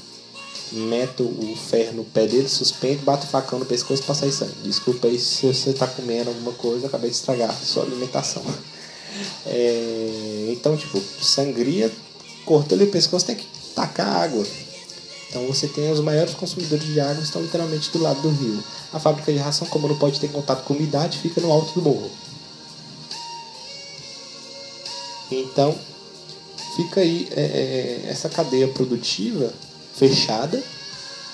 Meto 0.71 1.23
o 1.23 1.55
ferro 1.55 1.97
no 1.97 2.03
pé 2.03 2.25
dele, 2.25 2.49
suspende, 2.49 3.03
bato 3.03 3.25
o 3.25 3.29
facão 3.29 3.59
no 3.59 3.65
pescoço 3.65 4.01
para 4.03 4.15
sair 4.15 4.31
sangue. 4.31 4.55
Desculpa 4.63 5.07
aí 5.07 5.19
se 5.19 5.45
você 5.45 5.69
está 5.69 5.85
comendo 5.85 6.29
alguma 6.29 6.53
coisa, 6.53 6.87
acabei 6.87 7.09
de 7.09 7.15
estragar 7.15 7.53
sua 7.63 7.83
alimentação. 7.83 8.43
É, 9.45 10.49
então, 10.49 10.75
tipo, 10.75 10.99
sangria, 11.21 11.91
cortou 12.45 12.75
ali 12.75 12.85
o 12.85 12.91
pescoço, 12.91 13.27
tem 13.27 13.35
que 13.35 13.45
tacar 13.75 14.23
água. 14.23 14.43
Então 15.29 15.47
você 15.47 15.67
tem 15.67 15.91
os 15.91 15.99
maiores 15.99 16.33
consumidores 16.35 16.85
de 16.85 16.99
água 16.99 17.23
estão 17.23 17.41
literalmente 17.41 17.91
do 17.91 17.99
lado 17.99 18.21
do 18.21 18.29
rio. 18.29 18.63
A 18.91 18.99
fábrica 18.99 19.31
de 19.31 19.39
ração, 19.39 19.67
como 19.67 19.87
não 19.87 19.97
pode 19.97 20.19
ter 20.19 20.29
contato 20.29 20.63
com 20.63 20.73
umidade, 20.73 21.17
fica 21.17 21.41
no 21.41 21.51
alto 21.51 21.73
do 21.73 21.81
morro. 21.81 22.09
Então 25.41 25.77
fica 26.75 27.01
aí 27.01 27.27
é, 27.31 27.41
é, 27.41 28.09
essa 28.09 28.29
cadeia 28.29 28.67
produtiva 28.67 29.53
fechada, 29.95 30.61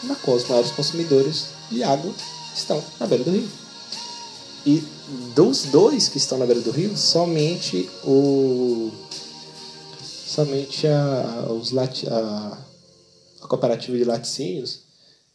na 0.03 0.15
qual 0.15 0.37
os 0.37 0.47
maiores 0.47 0.71
consumidores 0.71 1.47
de 1.71 1.83
água 1.83 2.13
estão 2.53 2.83
na 2.99 3.07
beira 3.07 3.23
do 3.23 3.31
rio. 3.31 3.49
E 4.65 4.83
dos 5.33 5.63
dois 5.63 6.09
que 6.09 6.17
estão 6.17 6.37
na 6.37 6.45
beira 6.45 6.61
do 6.61 6.71
rio, 6.71 6.95
somente 6.97 7.89
o 8.03 8.91
somente 10.01 10.87
a, 10.87 11.47
os 11.51 11.71
lati, 11.71 12.07
a, 12.07 12.65
a 13.41 13.47
cooperativa 13.47 13.97
de 13.97 14.03
laticínios 14.03 14.81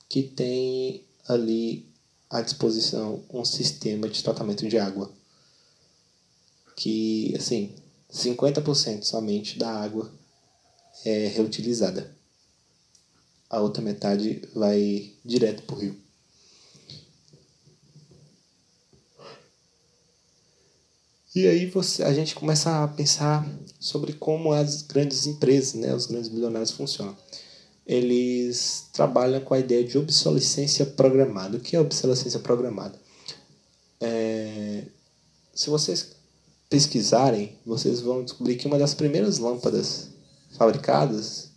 que 0.08 0.22
tem 0.22 1.04
ali 1.26 1.88
à 2.30 2.40
disposição 2.40 3.22
um 3.32 3.44
sistema 3.44 4.08
de 4.08 4.22
tratamento 4.22 4.68
de 4.68 4.78
água 4.78 5.10
que 6.76 7.34
assim 7.36 7.74
50% 8.14 9.02
somente 9.02 9.58
da 9.58 9.68
água 9.68 10.10
é 11.04 11.26
reutilizada 11.26 12.14
a 13.50 13.60
outra 13.60 13.82
metade 13.82 14.42
vai 14.54 15.12
direto 15.24 15.62
para 15.64 15.76
o 15.76 15.78
rio 15.78 15.96
e 21.34 21.46
aí 21.48 21.66
você, 21.66 22.04
a 22.04 22.12
gente 22.12 22.34
começa 22.34 22.84
a 22.84 22.88
pensar 22.88 23.46
sobre 23.80 24.12
como 24.12 24.52
as 24.52 24.82
grandes 24.82 25.26
empresas, 25.26 25.74
né, 25.74 25.92
os 25.92 26.06
grandes 26.06 26.28
bilionários 26.28 26.70
funcionam 26.70 27.16
eles 27.86 28.86
trabalham 28.92 29.40
com 29.40 29.54
a 29.54 29.58
ideia 29.58 29.84
de 29.84 29.98
obsolescência 29.98 30.86
programada. 30.86 31.56
O 31.56 31.60
que 31.60 31.76
é 31.76 31.80
obsolescência 31.80 32.40
programada? 32.40 32.98
É, 34.00 34.84
se 35.54 35.68
vocês 35.68 36.12
pesquisarem, 36.74 37.56
vocês 37.64 38.00
vão 38.00 38.24
descobrir 38.24 38.56
que 38.56 38.66
uma 38.66 38.76
das 38.76 38.94
primeiras 38.94 39.38
lâmpadas 39.38 40.08
fabricadas 40.58 41.50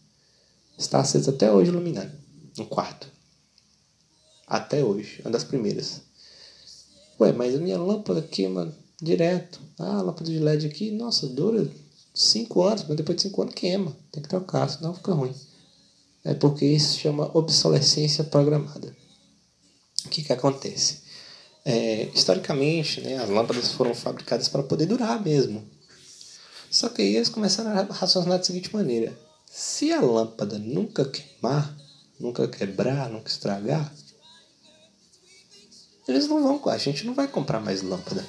está 0.78 1.00
acesa 1.00 1.32
até 1.32 1.52
hoje 1.52 1.72
iluminando 1.72 2.12
no 2.56 2.68
quarto. 2.68 3.08
Até 4.46 4.84
hoje, 4.84 5.20
uma 5.26 5.32
das 5.32 5.44
primeiras. 5.44 6.02
Ué, 7.20 7.32
mas 7.32 7.56
a 7.56 7.58
minha 7.58 7.80
lâmpada 7.80 8.22
queima 8.22 8.72
direto. 9.02 9.60
Ah, 9.80 9.98
a 9.98 10.02
lâmpada 10.04 10.30
de 10.30 10.38
LED 10.38 10.68
aqui, 10.68 10.92
nossa, 10.92 11.26
dura 11.26 11.68
5 12.14 12.62
anos, 12.62 12.86
mas 12.88 12.96
depois 12.96 13.16
de 13.16 13.24
5 13.24 13.42
anos 13.42 13.56
queima. 13.56 13.98
Tem 14.12 14.22
que 14.22 14.30
trocar, 14.30 14.70
senão 14.70 14.94
fica 14.94 15.14
ruim. 15.14 15.34
É 16.24 16.36
porque 16.36 16.64
isso 16.64 17.00
chama 17.00 17.32
obsolescência 17.36 18.24
programada. 18.24 18.96
O 20.06 20.10
que, 20.10 20.22
que 20.22 20.32
acontece? 20.32 21.07
É, 21.70 22.10
historicamente, 22.16 23.02
né, 23.02 23.18
as 23.18 23.30
lâmpadas 23.30 23.74
foram 23.74 23.94
fabricadas 23.94 24.48
para 24.48 24.64
poder 24.64 24.86
durar 24.86 25.22
mesmo. 25.22 25.70
Só 26.72 26.88
que 26.88 27.02
aí 27.02 27.18
eles 27.18 27.28
começaram 27.28 27.72
a 27.72 27.84
raciocinar 27.94 28.38
da 28.38 28.44
seguinte 28.46 28.74
maneira: 28.74 29.14
se 29.52 29.92
a 29.92 30.00
lâmpada 30.00 30.58
nunca 30.58 31.04
queimar, 31.04 31.76
nunca 32.18 32.48
quebrar, 32.48 33.10
nunca 33.10 33.30
estragar, 33.30 33.94
eles 36.08 36.26
não 36.30 36.42
vão, 36.42 36.72
a 36.72 36.78
gente 36.78 37.06
não 37.06 37.14
vai 37.14 37.28
comprar 37.28 37.60
mais 37.60 37.82
lâmpada. 37.82 38.26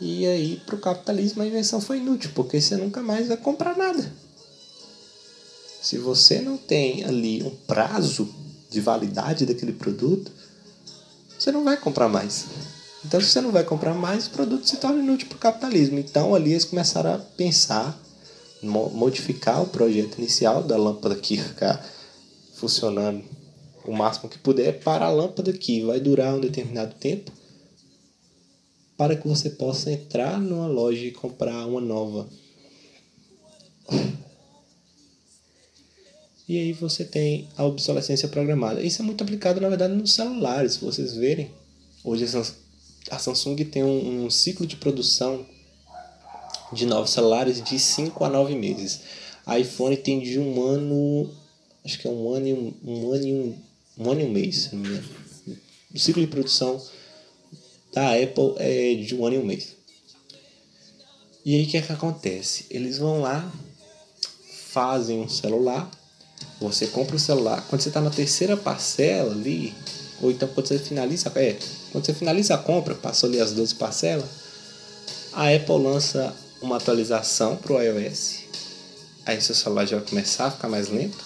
E 0.00 0.26
aí, 0.26 0.62
para 0.64 0.76
o 0.76 0.80
capitalismo, 0.80 1.42
a 1.42 1.46
invenção 1.46 1.78
foi 1.78 1.98
inútil, 1.98 2.30
porque 2.34 2.58
você 2.58 2.74
nunca 2.78 3.02
mais 3.02 3.28
vai 3.28 3.36
comprar 3.36 3.76
nada. 3.76 4.10
Se 5.82 5.98
você 5.98 6.40
não 6.40 6.56
tem 6.56 7.04
ali 7.04 7.42
um 7.42 7.54
prazo 7.54 8.34
de 8.70 8.80
validade 8.80 9.44
daquele 9.44 9.74
produto, 9.74 10.32
você 11.38 11.52
não 11.52 11.64
vai 11.64 11.76
comprar 11.76 12.08
mais. 12.08 12.46
Então, 13.04 13.20
se 13.20 13.28
você 13.28 13.40
não 13.40 13.52
vai 13.52 13.64
comprar 13.64 13.94
mais, 13.94 14.26
o 14.26 14.30
produto 14.30 14.66
se 14.66 14.78
torna 14.78 15.02
inútil 15.02 15.28
para 15.28 15.36
o 15.36 15.40
capitalismo. 15.40 15.98
Então, 15.98 16.34
ali 16.34 16.52
eles 16.52 16.64
começaram 16.64 17.14
a 17.14 17.18
pensar, 17.18 18.00
modificar 18.62 19.62
o 19.62 19.66
projeto 19.66 20.18
inicial 20.18 20.62
da 20.62 20.76
lâmpada 20.76 21.14
que 21.16 21.36
ficar 21.36 21.84
funcionando 22.54 23.22
o 23.84 23.92
máximo 23.92 24.30
que 24.30 24.38
puder 24.38 24.80
para 24.80 25.04
a 25.04 25.10
lâmpada 25.10 25.52
que 25.52 25.82
vai 25.82 26.00
durar 26.00 26.34
um 26.34 26.40
determinado 26.40 26.94
tempo 26.94 27.30
para 28.96 29.16
que 29.16 29.28
você 29.28 29.50
possa 29.50 29.92
entrar 29.92 30.40
numa 30.40 30.66
loja 30.66 31.04
e 31.04 31.10
comprar 31.10 31.66
uma 31.66 31.80
nova. 31.80 32.26
E 36.46 36.58
aí 36.58 36.72
você 36.74 37.04
tem 37.04 37.48
a 37.56 37.64
obsolescência 37.64 38.28
programada. 38.28 38.82
Isso 38.82 39.00
é 39.00 39.04
muito 39.04 39.24
aplicado, 39.24 39.60
na 39.60 39.68
verdade, 39.68 39.94
nos 39.94 40.12
celulares, 40.12 40.74
se 40.74 40.84
vocês 40.84 41.14
verem. 41.14 41.50
Hoje 42.02 42.26
a 43.10 43.18
Samsung 43.18 43.56
tem 43.64 43.82
um, 43.82 44.26
um 44.26 44.30
ciclo 44.30 44.66
de 44.66 44.76
produção 44.76 45.46
de 46.70 46.84
novos 46.84 47.10
celulares 47.10 47.62
de 47.62 47.78
5 47.78 48.24
a 48.24 48.28
9 48.28 48.54
meses. 48.56 49.00
A 49.46 49.58
iPhone 49.58 49.96
tem 49.96 50.20
de 50.20 50.38
um 50.38 50.62
ano, 50.62 51.30
acho 51.82 51.98
que 51.98 52.06
é 52.06 52.10
um 52.10 52.30
ano 52.30 52.46
e 52.46 52.52
um, 52.52 52.74
um 52.84 53.12
ano 53.12 53.26
e 53.26 53.32
um, 53.32 53.58
um 53.98 54.10
ano 54.10 54.20
e 54.20 54.24
um 54.24 54.30
mês. 54.30 54.70
O 55.94 55.98
ciclo 55.98 56.20
de 56.20 56.28
produção 56.28 56.78
da 57.90 58.14
Apple 58.14 58.54
é 58.58 58.94
de 58.96 59.14
um 59.14 59.24
ano 59.24 59.36
e 59.36 59.38
um 59.38 59.46
mês. 59.46 59.76
E 61.42 61.54
aí 61.54 61.64
o 61.64 61.68
que 61.68 61.78
é 61.78 61.82
que 61.82 61.92
acontece? 61.92 62.66
Eles 62.68 62.98
vão 62.98 63.22
lá, 63.22 63.50
fazem 64.72 65.20
um 65.20 65.28
celular, 65.28 65.90
você 66.60 66.86
compra 66.86 67.16
o 67.16 67.18
celular, 67.18 67.64
quando 67.68 67.82
você 67.82 67.88
está 67.88 68.00
na 68.00 68.10
terceira 68.10 68.56
parcela 68.56 69.32
ali, 69.32 69.74
ou 70.20 70.30
então 70.30 70.48
quando 70.48 70.68
você 70.68 70.78
finaliza, 70.78 71.32
é, 71.36 71.56
quando 71.92 72.04
você 72.04 72.14
finaliza 72.14 72.54
a 72.54 72.58
compra, 72.58 72.94
passou 72.94 73.28
ali 73.28 73.40
as 73.40 73.52
12 73.52 73.74
parcelas, 73.74 74.28
a 75.32 75.54
Apple 75.54 75.82
lança 75.82 76.34
uma 76.62 76.76
atualização 76.76 77.56
para 77.56 77.72
o 77.72 77.82
iOS, 77.82 78.44
aí 79.26 79.40
seu 79.40 79.54
celular 79.54 79.86
já 79.86 79.98
vai 79.98 80.06
começar 80.06 80.46
a 80.46 80.50
ficar 80.50 80.68
mais 80.68 80.88
lento, 80.88 81.18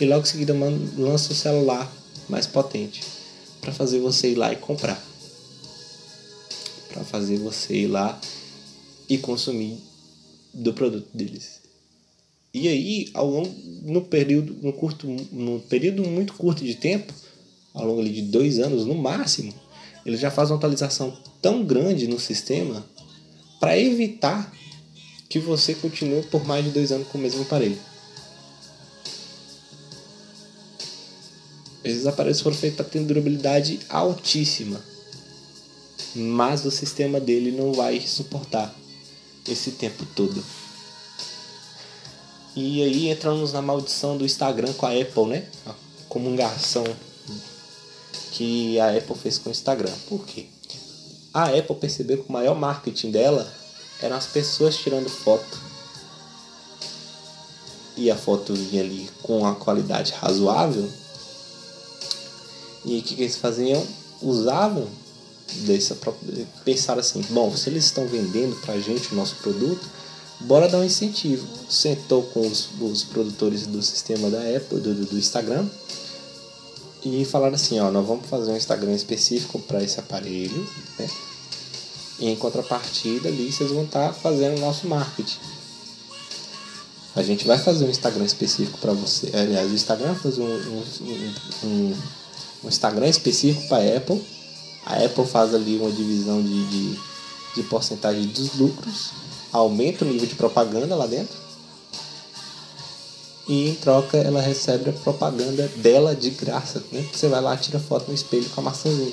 e 0.00 0.04
logo 0.04 0.22
em 0.22 0.26
seguida 0.26 0.54
lança 0.96 1.32
o 1.32 1.36
celular 1.36 1.90
mais 2.28 2.46
potente 2.46 3.02
para 3.60 3.72
fazer 3.72 3.98
você 3.98 4.30
ir 4.30 4.34
lá 4.34 4.52
e 4.52 4.56
comprar 4.56 5.10
para 6.92 7.04
fazer 7.04 7.38
você 7.38 7.74
ir 7.74 7.86
lá 7.86 8.20
e 9.08 9.18
consumir 9.18 9.78
do 10.52 10.72
produto 10.72 11.08
deles. 11.14 11.60
E 12.52 12.68
aí, 12.68 13.08
ao 13.14 13.28
longo, 13.28 13.54
no 13.82 14.02
período, 14.02 14.56
no 14.60 14.72
curto, 14.72 15.06
no 15.32 15.60
período 15.60 16.02
muito 16.08 16.34
curto 16.34 16.64
de 16.64 16.74
tempo, 16.74 17.12
ao 17.72 17.86
longo 17.86 18.02
de 18.04 18.22
dois 18.22 18.58
anos 18.58 18.84
no 18.84 18.94
máximo, 18.94 19.54
ele 20.04 20.16
já 20.16 20.30
faz 20.30 20.50
uma 20.50 20.56
atualização 20.56 21.16
tão 21.40 21.64
grande 21.64 22.08
no 22.08 22.18
sistema 22.18 22.84
para 23.60 23.78
evitar 23.78 24.52
que 25.28 25.38
você 25.38 25.74
continue 25.74 26.22
por 26.24 26.44
mais 26.44 26.64
de 26.64 26.70
dois 26.70 26.90
anos 26.90 27.06
com 27.08 27.18
o 27.18 27.20
mesmo 27.20 27.42
aparelho. 27.42 27.78
Esses 31.84 32.06
aparelhos 32.06 32.40
foram 32.40 32.56
feitos 32.56 32.76
para 32.76 32.86
ter 32.86 33.00
durabilidade 33.00 33.80
altíssima 33.88 34.90
mas 36.14 36.64
o 36.64 36.70
sistema 36.70 37.20
dele 37.20 37.52
não 37.52 37.72
vai 37.72 38.00
suportar 38.00 38.74
esse 39.48 39.72
tempo 39.72 40.04
todo. 40.14 40.42
E 42.56 42.82
aí 42.82 43.08
entramos 43.08 43.52
na 43.52 43.62
maldição 43.62 44.16
do 44.16 44.24
Instagram 44.24 44.72
com 44.72 44.86
a 44.86 44.90
Apple, 44.90 45.26
né? 45.26 45.46
A 45.66 45.74
comungação 46.08 46.84
que 48.32 48.78
a 48.80 48.96
Apple 48.96 49.16
fez 49.16 49.38
com 49.38 49.48
o 49.48 49.52
Instagram. 49.52 49.92
Por 50.08 50.24
quê? 50.24 50.46
A 51.32 51.44
Apple 51.44 51.76
percebeu 51.76 52.22
que 52.22 52.28
o 52.28 52.32
maior 52.32 52.54
marketing 52.54 53.10
dela 53.10 53.50
eram 54.02 54.16
as 54.16 54.26
pessoas 54.26 54.76
tirando 54.76 55.08
foto. 55.08 55.58
E 57.96 58.10
a 58.10 58.16
foto 58.16 58.54
vinha 58.54 58.82
ali 58.82 59.08
com 59.22 59.38
uma 59.38 59.54
qualidade 59.54 60.12
razoável. 60.12 60.90
E 62.84 62.98
o 62.98 63.02
que, 63.02 63.14
que 63.14 63.22
eles 63.22 63.36
faziam? 63.36 63.86
Usavam 64.22 64.88
dessa 65.66 65.96
pensar 66.64 66.98
assim, 66.98 67.22
bom, 67.30 67.54
se 67.56 67.68
eles 67.68 67.84
estão 67.84 68.06
vendendo 68.06 68.56
para 68.62 68.74
a 68.74 68.80
gente 68.80 69.12
o 69.12 69.16
nosso 69.16 69.36
produto, 69.36 69.86
bora 70.40 70.68
dar 70.68 70.78
um 70.78 70.84
incentivo. 70.84 71.46
Sentou 71.68 72.22
com 72.24 72.40
os, 72.40 72.68
os 72.80 73.04
produtores 73.04 73.66
do 73.66 73.82
sistema 73.82 74.30
da 74.30 74.38
Apple, 74.38 74.80
do, 74.80 74.94
do 75.06 75.18
Instagram, 75.18 75.66
e 77.04 77.24
falaram 77.24 77.54
assim, 77.54 77.80
ó, 77.80 77.90
nós 77.90 78.06
vamos 78.06 78.26
fazer 78.26 78.50
um 78.50 78.56
Instagram 78.56 78.92
específico 78.92 79.58
para 79.60 79.82
esse 79.82 79.98
aparelho, 79.98 80.66
né? 80.98 81.08
E 82.18 82.28
em 82.28 82.36
contrapartida 82.36 83.28
ali 83.28 83.50
vocês 83.50 83.70
vão 83.70 83.84
estar 83.84 84.08
tá 84.08 84.12
fazendo 84.12 84.58
o 84.58 84.60
nosso 84.60 84.86
marketing. 84.86 85.38
A 87.16 87.22
gente 87.22 87.46
vai 87.46 87.58
fazer 87.58 87.84
um 87.86 87.90
Instagram 87.90 88.24
específico 88.24 88.78
para 88.78 88.92
você. 88.92 89.30
Aliás, 89.34 89.70
o 89.70 89.74
Instagram 89.74 90.14
fazer 90.14 90.42
um, 90.42 90.44
um, 90.44 90.84
um, 91.64 91.96
um 92.64 92.68
Instagram 92.68 93.08
específico 93.08 93.66
para 93.68 93.96
Apple 93.96 94.22
a 94.84 95.04
Apple 95.04 95.26
faz 95.26 95.54
ali 95.54 95.76
uma 95.76 95.90
divisão 95.90 96.42
de, 96.42 96.66
de, 96.66 96.98
de 97.54 97.62
porcentagem 97.64 98.26
dos 98.26 98.54
lucros, 98.54 99.12
aumenta 99.52 100.04
o 100.04 100.08
nível 100.08 100.26
de 100.26 100.34
propaganda 100.34 100.94
lá 100.94 101.06
dentro 101.06 101.36
e 103.48 103.70
em 103.70 103.74
troca 103.74 104.16
ela 104.16 104.40
recebe 104.40 104.90
a 104.90 104.92
propaganda 104.92 105.66
dela 105.76 106.14
de 106.14 106.30
graça, 106.30 106.82
né? 106.92 107.04
Você 107.12 107.28
vai 107.28 107.40
lá 107.40 107.56
tira 107.56 107.78
foto 107.78 108.08
no 108.08 108.14
espelho 108.14 108.48
com 108.50 108.60
a 108.60 108.64
maçãzinha. 108.64 109.12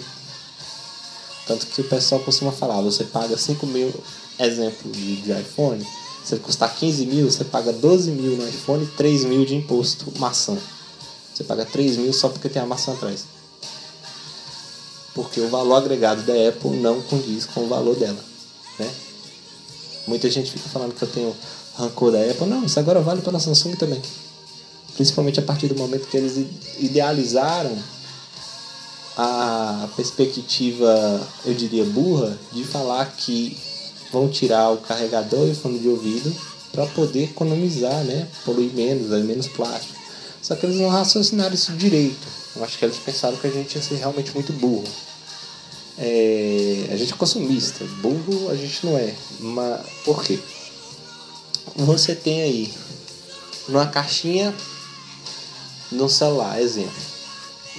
Tanto 1.48 1.66
que 1.68 1.82
o 1.82 1.84
pessoal 1.86 2.22
costuma 2.22 2.52
falar, 2.52 2.82
você 2.82 3.06
paga 3.06 3.38
5 3.38 3.66
mil, 3.66 3.94
exemplo 4.38 4.92
de, 4.92 5.22
de 5.22 5.32
iPhone, 5.32 5.86
se 6.24 6.36
ele 6.36 6.42
custar 6.42 6.76
15 6.76 7.06
mil, 7.06 7.32
você 7.32 7.46
paga 7.46 7.72
12 7.72 8.12
mil 8.12 8.36
no 8.36 8.48
iPhone 8.48 8.84
e 8.84 8.88
3 8.88 9.24
mil 9.24 9.46
de 9.46 9.56
imposto 9.56 10.12
maçã. 10.20 10.58
Você 11.34 11.44
paga 11.44 11.66
3 11.66 11.98
mil 11.98 12.12
só 12.12 12.28
porque 12.28 12.50
tem 12.50 12.62
a 12.62 12.66
maçã 12.66 12.94
atrás 12.94 13.26
porque 15.18 15.42
o 15.42 15.50
valor 15.50 15.78
agregado 15.78 16.22
da 16.22 16.34
Apple 16.48 16.78
não 16.78 17.02
condiz 17.02 17.44
com 17.48 17.62
o 17.62 17.68
valor 17.68 17.96
dela, 17.96 18.24
né? 18.78 18.88
Muita 20.08 20.30
gente 20.30 20.51
fica 20.51 20.70
falando 20.70 20.95
que 20.95 21.01
eu 21.01 21.08
tenho 21.08 21.36
rancor 21.76 22.12
da 22.12 22.20
Apple, 22.20 22.47
não, 22.47 22.66
isso 22.66 22.80
agora 22.80 23.01
vale 23.01 23.22
para 23.22 23.38
a 23.38 23.39
Samsung 23.39 23.76
também. 23.76 24.01
Principalmente 24.95 25.39
a 25.39 25.43
partir 25.43 25.68
do 25.68 25.76
momento 25.76 26.08
que 26.08 26.18
eles 26.18 26.47
idealizaram 26.80 27.78
a 29.18 29.89
perspectiva, 29.95 31.28
eu 31.45 31.53
diria 31.53 31.84
burra, 31.84 32.38
de 32.51 32.64
falar 32.64 33.05
que 33.18 33.58
vão 34.12 34.30
tirar 34.30 34.72
o 34.72 34.78
carregador 34.78 35.47
e 35.47 35.51
o 35.51 35.55
fone 35.55 35.80
de 35.80 35.89
ouvido 35.89 36.34
para 36.72 36.86
poder 36.88 37.26
economizar, 37.26 38.03
né? 38.03 38.28
Poluir 38.45 38.72
menos, 38.74 39.10
menos 39.26 39.47
plástico. 39.47 39.99
Só 40.41 40.55
que 40.55 40.66
eles 40.66 40.78
não 40.78 40.89
raciocinaram 40.89 41.53
isso 41.53 41.74
direito. 41.74 42.28
Eu 42.55 42.64
acho 42.64 42.78
que 42.78 42.86
eles 42.86 42.97
pensaram 42.97 43.36
que 43.38 43.47
a 43.47 43.51
gente 43.51 43.76
ia 43.76 43.82
ser 43.82 43.95
realmente 43.95 44.34
muito 44.34 44.53
burro. 44.53 44.88
É, 45.98 46.89
a 46.91 46.95
gente 46.95 47.14
é 47.14 47.16
consumista, 47.16 47.84
burro 48.02 48.50
a 48.50 48.56
gente 48.56 48.86
não 48.86 48.98
é. 48.98 49.14
Mas 49.39 49.86
por 50.04 50.24
quê? 50.24 50.39
Você 51.76 52.16
tem 52.16 52.41
aí 52.41 52.74
numa 53.68 53.88
caixinha 53.88 54.54
no 55.91 56.10
celular, 56.10 56.62
exemplo, 56.62 57.02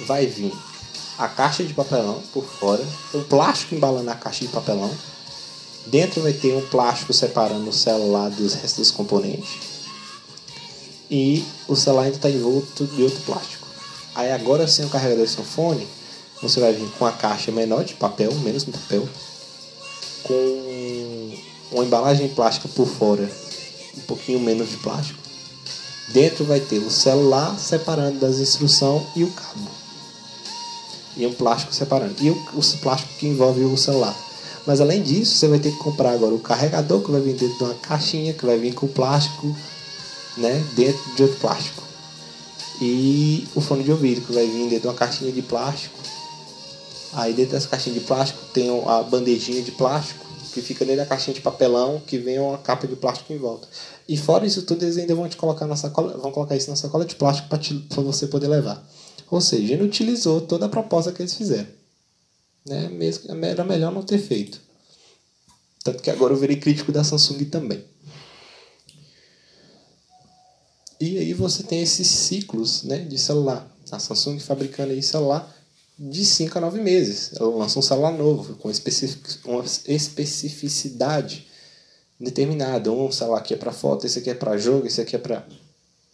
vai 0.05 0.25
vir 0.25 0.53
a 1.17 1.27
caixa 1.27 1.63
de 1.63 1.73
papelão 1.73 2.21
por 2.33 2.45
fora, 2.45 2.85
um 3.13 3.23
plástico 3.23 3.75
embalando 3.75 4.09
a 4.09 4.15
caixa 4.15 4.45
de 4.45 4.51
papelão 4.51 4.89
Dentro 5.89 6.21
vai 6.21 6.33
ter 6.33 6.55
um 6.55 6.61
plástico 6.67 7.11
separando 7.13 7.69
o 7.69 7.73
celular 7.73 8.29
dos 8.29 8.53
restos 8.53 8.77
dos 8.77 8.91
componentes. 8.91 9.49
E 11.09 11.43
o 11.67 11.75
celular 11.75 12.03
ainda 12.03 12.17
está 12.17 12.29
envolto 12.29 12.85
de 12.85 13.01
outro 13.01 13.19
plástico. 13.21 13.67
Aí 14.13 14.31
agora 14.31 14.67
sem 14.67 14.85
o 14.85 14.89
carregador 14.89 15.25
de 15.25 15.31
seu 15.31 15.43
fone, 15.43 15.87
você 16.41 16.59
vai 16.59 16.73
vir 16.73 16.89
com 16.97 17.05
a 17.05 17.11
caixa 17.11 17.51
menor 17.51 17.83
de 17.83 17.93
papel, 17.95 18.33
menos 18.35 18.65
de 18.65 18.71
papel, 18.71 19.07
com 20.23 21.37
uma 21.71 21.83
embalagem 21.83 22.29
plástica 22.29 22.67
por 22.69 22.87
fora, 22.87 23.29
um 23.97 24.01
pouquinho 24.01 24.39
menos 24.39 24.69
de 24.69 24.77
plástico. 24.77 25.19
Dentro 26.09 26.43
vai 26.45 26.59
ter 26.59 26.79
o 26.79 26.89
celular 26.89 27.57
separando 27.59 28.19
das 28.19 28.39
instruções 28.39 29.03
e 29.15 29.23
o 29.23 29.31
cabo. 29.31 29.69
E 31.15 31.25
um 31.25 31.33
plástico 31.33 31.73
separando. 31.73 32.15
E 32.21 32.29
o, 32.29 32.33
o 32.53 32.77
plástico 32.81 33.13
que 33.19 33.27
envolve 33.27 33.63
o 33.63 33.77
celular. 33.77 34.15
Mas 34.65 34.81
além 34.81 35.01
disso, 35.01 35.35
você 35.35 35.47
vai 35.47 35.59
ter 35.59 35.71
que 35.71 35.77
comprar 35.77 36.11
agora 36.11 36.33
o 36.33 36.39
carregador 36.39 37.01
que 37.01 37.11
vai 37.11 37.21
vir 37.21 37.33
dentro 37.33 37.57
de 37.57 37.63
uma 37.63 37.73
caixinha, 37.75 38.33
que 38.33 38.45
vai 38.45 38.57
vir 38.57 38.73
com 38.73 38.87
plástico, 38.87 39.55
né, 40.37 40.63
dentro 40.75 41.15
de 41.15 41.23
outro 41.23 41.37
plástico. 41.39 41.83
E 42.81 43.47
o 43.53 43.61
fone 43.61 43.83
de 43.83 43.91
ouvido 43.91 44.21
que 44.21 44.31
vai 44.31 44.47
vir 44.47 44.69
dentro 44.69 44.81
de 44.81 44.87
uma 44.87 44.93
caixinha 44.93 45.31
de 45.31 45.41
plástico. 45.41 45.98
Aí 47.13 47.33
dentro 47.33 47.53
dessa 47.53 47.67
caixinha 47.67 47.93
de 47.93 48.01
plástico 48.01 48.39
tem 48.53 48.69
a 48.85 49.03
bandejinha 49.03 49.61
de 49.61 49.71
plástico 49.71 50.25
que 50.53 50.61
fica 50.61 50.85
dentro 50.85 51.01
da 51.01 51.05
caixinha 51.05 51.33
de 51.33 51.41
papelão 51.41 52.01
que 52.05 52.17
vem 52.17 52.39
uma 52.39 52.57
capa 52.57 52.87
de 52.87 52.95
plástico 52.95 53.33
em 53.33 53.37
volta. 53.37 53.67
E 54.07 54.17
fora 54.17 54.45
isso 54.45 54.63
tudo, 54.63 54.83
eles 54.83 54.97
ainda 54.97 55.15
vão 55.15 55.29
te 55.29 55.37
colocar 55.37 55.67
na 55.67 55.75
sacola, 55.75 56.17
vão 56.17 56.31
colocar 56.31 56.55
isso 56.55 56.69
na 56.69 56.75
sacola 56.75 57.05
de 57.05 57.15
plástico 57.15 57.47
para 57.47 58.03
você 58.03 58.27
poder 58.27 58.47
levar. 58.47 58.83
Ou 59.29 59.39
seja, 59.39 59.73
ele 59.73 59.83
utilizou 59.83 60.41
toda 60.41 60.65
a 60.65 60.69
proposta 60.69 61.11
que 61.11 61.21
eles 61.21 61.33
fizeram. 61.33 61.67
Né? 62.65 62.89
Mesmo, 62.89 63.45
era 63.45 63.63
melhor 63.63 63.91
não 63.91 64.01
ter 64.01 64.17
feito. 64.17 64.59
Tanto 65.83 66.01
que 66.01 66.09
agora 66.09 66.33
eu 66.33 66.37
virei 66.37 66.57
crítico 66.57 66.91
da 66.91 67.03
Samsung 67.03 67.45
também. 67.45 67.83
E 70.99 71.17
aí 71.17 71.33
você 71.33 71.63
tem 71.63 71.81
esses 71.81 72.07
ciclos 72.07 72.83
né, 72.83 72.99
de 72.99 73.17
celular. 73.17 73.69
A 73.91 73.99
Samsung 73.99 74.39
fabricando 74.39 74.91
aí 74.91 75.01
celular 75.01 75.58
de 75.99 76.25
5 76.25 76.57
a 76.57 76.61
9 76.61 76.79
meses. 76.79 77.33
Ela 77.35 77.49
lança 77.49 77.77
um 77.77 77.81
celular 77.81 78.13
novo, 78.13 78.55
com 78.55 78.69
uma 79.49 79.63
especificidade 79.87 81.45
determinada. 82.17 82.89
Um 82.89 83.11
celular 83.11 83.39
aqui 83.39 83.53
é 83.53 83.57
para 83.57 83.73
foto, 83.73 84.05
esse 84.05 84.19
aqui 84.19 84.29
é 84.29 84.33
para 84.33 84.57
jogo, 84.57 84.87
esse 84.87 85.01
aqui 85.01 85.17
é 85.17 85.19
para 85.19 85.45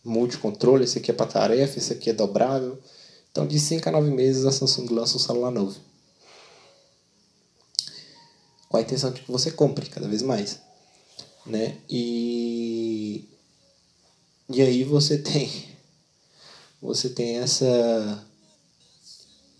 multicontrole, 0.03 0.83
esse 0.83 0.97
aqui 0.97 1.11
é 1.11 1.13
para 1.13 1.27
tarefa, 1.27 1.77
esse 1.77 1.93
aqui 1.93 2.09
é 2.09 2.13
dobrável. 2.13 2.79
Então, 3.31 3.45
de 3.45 3.59
5 3.59 3.87
a 3.87 3.91
9 3.91 4.09
meses, 4.09 4.45
a 4.45 4.51
Samsung 4.51 4.87
lança 4.87 5.17
um 5.17 5.19
celular 5.19 5.51
novo. 5.51 5.79
Com 8.67 8.77
a 8.77 8.81
intenção 8.81 9.11
de 9.11 9.21
que 9.21 9.31
você 9.31 9.51
compre 9.51 9.87
cada 9.87 10.07
vez 10.07 10.23
mais. 10.23 10.59
Né? 11.45 11.77
E, 11.87 13.29
e 14.49 14.61
aí 14.61 14.83
você 14.83 15.19
tem 15.19 15.75
você 16.81 17.09
tem 17.09 17.37
essa 17.37 18.25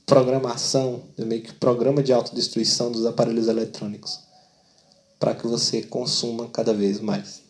programação, 0.05 1.03
meio 1.17 1.41
que 1.41 1.53
programa 1.53 2.03
de 2.03 2.13
autodestruição 2.13 2.91
dos 2.91 3.05
aparelhos 3.05 3.47
eletrônicos 3.47 4.19
para 5.19 5.33
que 5.33 5.47
você 5.47 5.81
consuma 5.81 6.47
cada 6.49 6.73
vez 6.73 6.99
mais. 6.99 7.41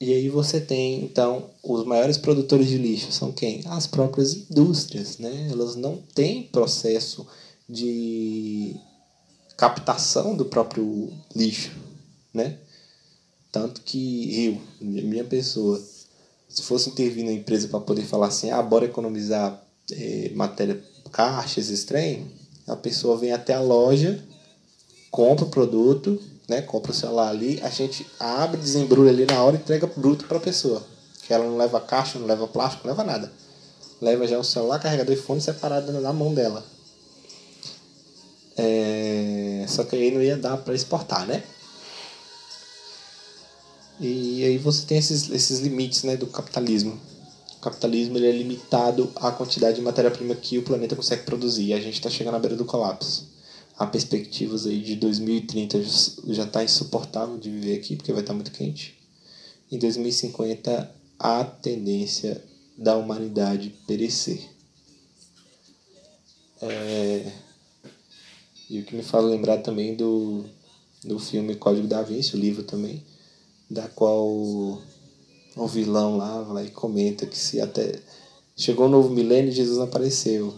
E 0.00 0.12
aí 0.12 0.28
você 0.28 0.60
tem, 0.60 1.02
então, 1.02 1.50
os 1.62 1.84
maiores 1.84 2.16
produtores 2.16 2.68
de 2.68 2.78
lixo 2.78 3.10
são 3.10 3.32
quem? 3.32 3.62
As 3.66 3.86
próprias 3.86 4.32
indústrias, 4.32 5.18
né? 5.18 5.48
Elas 5.50 5.74
não 5.74 5.96
têm 6.14 6.44
processo 6.44 7.26
de 7.68 8.76
captação 9.56 10.36
do 10.36 10.44
próprio 10.44 11.12
lixo, 11.34 11.72
né? 12.32 12.58
Tanto 13.50 13.80
que 13.80 14.44
eu, 14.46 14.60
minha 14.80 15.24
pessoa, 15.24 15.82
se 16.48 16.62
fosse 16.62 16.90
intervir 16.90 17.24
na 17.24 17.32
empresa 17.32 17.68
para 17.68 17.80
poder 17.80 18.02
falar 18.02 18.28
assim, 18.28 18.50
ah, 18.50 18.62
bora 18.62 18.86
economizar 18.86 19.62
é, 19.92 20.30
matéria, 20.34 20.82
caixas, 21.12 21.68
estranho, 21.68 22.30
a 22.66 22.76
pessoa 22.76 23.16
vem 23.16 23.32
até 23.32 23.54
a 23.54 23.60
loja, 23.60 24.22
compra 25.10 25.44
o 25.44 25.50
produto, 25.50 26.20
né? 26.48 26.62
Compra 26.62 26.92
o 26.92 26.94
celular 26.94 27.28
ali, 27.28 27.60
a 27.62 27.68
gente 27.68 28.06
abre, 28.18 28.60
desembrulha 28.60 29.10
ali 29.10 29.26
na 29.26 29.42
hora 29.42 29.56
e 29.56 29.58
entrega 29.58 29.86
bruto 29.86 30.24
para 30.24 30.38
a 30.38 30.40
pessoa. 30.40 30.84
Que 31.26 31.34
ela 31.34 31.44
não 31.44 31.58
leva 31.58 31.80
caixa, 31.80 32.18
não 32.18 32.26
leva 32.26 32.48
plástico, 32.48 32.86
não 32.86 32.94
leva 32.94 33.04
nada. 33.04 33.30
Leva 34.00 34.26
já 34.26 34.38
o 34.38 34.44
celular, 34.44 34.78
carregador 34.78 35.14
e 35.14 35.18
fone 35.18 35.40
separado 35.40 35.92
na 35.92 36.12
mão 36.12 36.32
dela. 36.32 36.64
É... 38.56 39.66
Só 39.68 39.84
que 39.84 39.94
aí 39.94 40.10
não 40.10 40.22
ia 40.22 40.36
dar 40.36 40.56
para 40.56 40.74
exportar, 40.74 41.26
né? 41.26 41.42
E 44.00 44.44
aí 44.44 44.58
você 44.58 44.86
tem 44.86 44.98
esses, 44.98 45.28
esses 45.30 45.60
limites 45.60 46.04
né, 46.04 46.16
do 46.16 46.26
capitalismo. 46.26 46.98
O 47.56 47.60
capitalismo 47.60 48.16
ele 48.16 48.28
é 48.28 48.32
limitado 48.32 49.10
à 49.16 49.32
quantidade 49.32 49.76
de 49.76 49.82
matéria-prima 49.82 50.34
que 50.36 50.58
o 50.58 50.62
planeta 50.62 50.94
consegue 50.94 51.24
produzir. 51.24 51.66
E 51.66 51.72
a 51.72 51.80
gente 51.80 51.94
está 51.94 52.08
chegando 52.08 52.36
à 52.36 52.38
beira 52.38 52.56
do 52.56 52.64
colapso. 52.64 53.28
Há 53.76 53.86
perspectivas 53.86 54.66
aí 54.66 54.80
de 54.80 54.96
2030 54.96 55.82
já 56.28 56.44
está 56.44 56.62
insuportável 56.62 57.36
de 57.38 57.50
viver 57.50 57.76
aqui, 57.76 57.96
porque 57.96 58.12
vai 58.12 58.22
estar 58.22 58.32
tá 58.32 58.36
muito 58.36 58.52
quente. 58.52 58.96
Em 59.70 59.78
2050, 59.78 60.94
há 61.18 61.44
tendência 61.44 62.42
da 62.76 62.96
humanidade 62.96 63.74
perecer. 63.86 64.40
É... 66.62 67.32
E 68.70 68.80
o 68.80 68.84
que 68.84 68.94
me 68.94 69.02
faz 69.02 69.24
lembrar 69.24 69.58
também 69.58 69.94
do, 69.94 70.44
do 71.04 71.18
filme 71.18 71.56
Código 71.56 71.88
da 71.88 72.02
Vinci, 72.02 72.36
o 72.36 72.38
livro 72.38 72.62
também, 72.62 73.02
da 73.70 73.88
qual 73.88 74.26
o 74.26 75.66
vilão 75.66 76.16
lá, 76.16 76.40
lá 76.40 76.62
e 76.62 76.70
comenta 76.70 77.26
que 77.26 77.38
se 77.38 77.60
até 77.60 78.00
chegou 78.56 78.86
o 78.86 78.90
novo 78.90 79.10
milênio 79.10 79.52
Jesus 79.52 79.78
apareceu. 79.78 80.54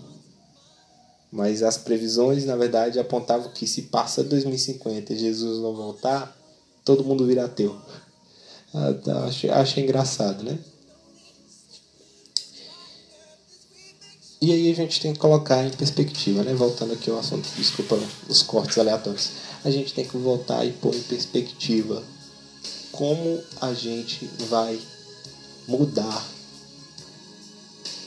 Mas 1.33 1.63
as 1.63 1.79
previsões, 1.79 2.45
na 2.45 2.57
verdade, 2.57 2.99
apontavam 2.99 3.53
que 3.53 3.67
se 3.67 3.83
passa 3.83 4.25
2050 4.25 5.13
e 5.13 5.19
Jesus 5.19 5.63
não 5.63 5.75
voltar, 5.75 6.37
todo 6.85 7.05
mundo 7.05 7.27
vira 7.27 7.45
ateu. 7.45 7.77
Ah, 8.75 8.95
tá, 8.95 9.25
achei 9.55 9.83
engraçado, 9.83 10.43
né? 10.43 10.59
E 14.43 14.53
aí 14.53 14.71
a 14.71 14.75
gente 14.75 15.01
tem 15.01 15.13
que 15.13 15.19
colocar 15.19 15.65
em 15.65 15.71
perspectiva, 15.71 16.43
né? 16.43 16.55
Voltando 16.55 16.95
aqui 16.95 17.11
ao 17.11 17.19
assunto, 17.19 17.49
desculpa 17.57 17.99
os 18.29 18.43
cortes 18.43 18.79
aleatórios. 18.79 19.31
A 19.63 19.71
gente 19.71 19.93
tem 19.93 20.05
que 20.05 20.17
voltar 20.17 20.65
e 20.65 20.73
pôr 20.73 20.95
em 20.95 21.03
perspectiva 21.03 22.03
como 23.01 23.43
a 23.63 23.73
gente 23.73 24.29
vai 24.51 24.79
mudar. 25.67 26.29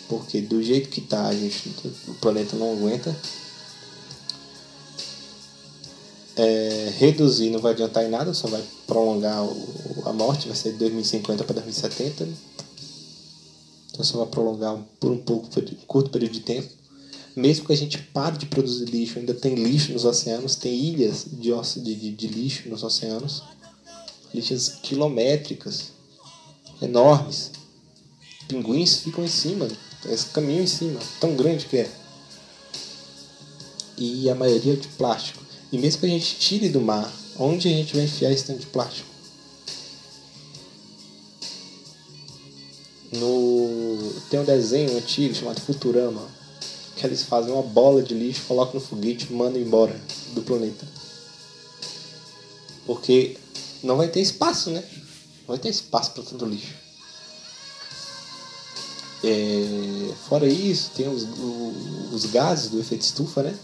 Porque 0.07 0.39
do 0.39 0.61
jeito 0.61 0.89
que 0.89 1.01
tá, 1.01 1.29
a 1.29 1.33
gente, 1.33 1.67
o 2.07 2.13
planeta 2.21 2.55
não 2.55 2.73
aguenta. 2.73 3.15
É, 6.35 6.93
reduzir 6.99 7.49
não 7.49 7.59
vai 7.59 7.73
adiantar 7.73 8.03
em 8.05 8.09
nada, 8.09 8.35
só 8.35 8.47
vai 8.47 8.63
prolongar 8.85 9.43
o, 9.43 10.03
a 10.05 10.13
morte, 10.13 10.47
vai 10.47 10.55
ser 10.55 10.73
de 10.73 10.77
2050 10.77 11.43
para 11.43 11.55
2070. 11.55 12.29
Então 13.89 14.05
só 14.05 14.19
vai 14.19 14.27
prolongar 14.27 14.77
por 14.99 15.11
um 15.11 15.17
pouco, 15.17 15.47
por 15.47 15.63
um 15.63 15.75
curto 15.87 16.11
período 16.11 16.33
de 16.33 16.41
tempo. 16.41 16.69
Mesmo 17.35 17.65
que 17.65 17.73
a 17.73 17.77
gente 17.77 17.97
pare 17.97 18.37
de 18.37 18.45
produzir 18.45 18.85
lixo, 18.85 19.17
ainda 19.17 19.33
tem 19.33 19.55
lixo 19.55 19.91
nos 19.91 20.05
oceanos, 20.05 20.55
tem 20.55 20.71
ilhas 20.71 21.25
de, 21.31 21.49
de, 21.81 21.95
de, 21.95 22.11
de 22.11 22.27
lixo 22.27 22.69
nos 22.69 22.83
oceanos 22.83 23.41
lixas 24.33 24.69
quilométricas, 24.81 25.91
enormes. 26.81 27.51
Pinguins 28.47 28.97
ficam 28.97 29.23
em 29.23 29.27
cima, 29.27 29.67
eles 30.05 30.25
caminham 30.25 30.63
em 30.63 30.67
cima, 30.67 30.99
tão 31.19 31.35
grande 31.35 31.65
que 31.65 31.77
é. 31.77 31.91
E 33.97 34.29
a 34.29 34.35
maioria 34.35 34.75
de 34.75 34.87
plástico. 34.89 35.43
E 35.71 35.77
mesmo 35.77 36.01
que 36.01 36.05
a 36.05 36.09
gente 36.09 36.35
tire 36.35 36.69
do 36.69 36.81
mar, 36.81 37.11
onde 37.37 37.67
a 37.67 37.71
gente 37.71 37.95
vai 37.95 38.05
enfiar 38.05 38.31
esse 38.31 38.45
tanto 38.45 38.59
de 38.59 38.67
plástico? 38.67 39.09
No... 43.11 44.13
Tem 44.29 44.39
um 44.39 44.45
desenho 44.45 44.97
antigo 44.97 45.35
chamado 45.35 45.61
Futurama, 45.61 46.27
que 46.95 47.05
eles 47.05 47.23
fazem 47.23 47.53
uma 47.53 47.61
bola 47.61 48.01
de 48.01 48.13
lixo, 48.13 48.43
colocam 48.47 48.79
no 48.79 48.85
foguete 48.85 49.27
e 49.29 49.33
mandam 49.33 49.61
embora 49.61 49.99
do 50.33 50.41
planeta. 50.41 50.87
Porque 52.85 53.37
não 53.83 53.97
vai 53.97 54.07
ter 54.07 54.21
espaço, 54.21 54.69
né? 54.69 54.83
Não 55.41 55.47
vai 55.47 55.57
ter 55.59 55.69
espaço 55.69 56.11
para 56.11 56.23
tanto 56.23 56.45
lixo. 56.45 56.73
É, 59.23 60.13
fora 60.27 60.47
isso, 60.47 60.91
tem 60.95 61.07
os, 61.07 61.25
os 62.11 62.25
gases 62.25 62.69
do 62.69 62.79
efeito 62.79 63.01
estufa, 63.01 63.43
né? 63.43 63.55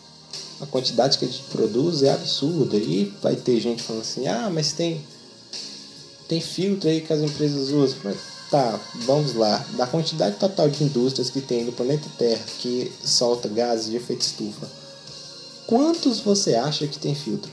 A 0.62 0.66
quantidade 0.66 1.18
que 1.18 1.26
a 1.26 1.28
gente 1.28 1.44
produz 1.44 2.04
é 2.04 2.12
absurda. 2.12 2.78
E 2.78 3.14
vai 3.22 3.36
ter 3.36 3.60
gente 3.60 3.82
falando 3.82 4.02
assim, 4.02 4.28
ah, 4.28 4.50
mas 4.50 4.74
tem, 4.74 5.02
tem 6.28 6.42
filtro 6.42 6.90
aí 6.90 7.02
que 7.02 7.14
as 7.14 7.22
empresas 7.22 7.70
usam. 7.70 7.98
Mas, 8.04 8.18
tá, 8.52 8.80
vamos 9.06 9.34
lá. 9.34 9.66
Da 9.78 9.88
quantidade 9.88 10.38
total 10.38 10.70
de 10.70 10.84
indústrias 10.84 11.30
que 11.30 11.42
tem 11.42 11.64
no 11.64 11.72
planeta 11.72 12.10
Terra 12.18 12.44
que 12.60 12.92
solta 13.04 13.48
gases 13.48 13.90
de 13.90 13.96
efeito 13.96 14.22
estufa, 14.22 14.70
quantos 15.66 16.20
você 16.20 16.56
acha 16.56 16.88
que 16.88 17.00
tem 17.00 17.16
filtro? 17.16 17.52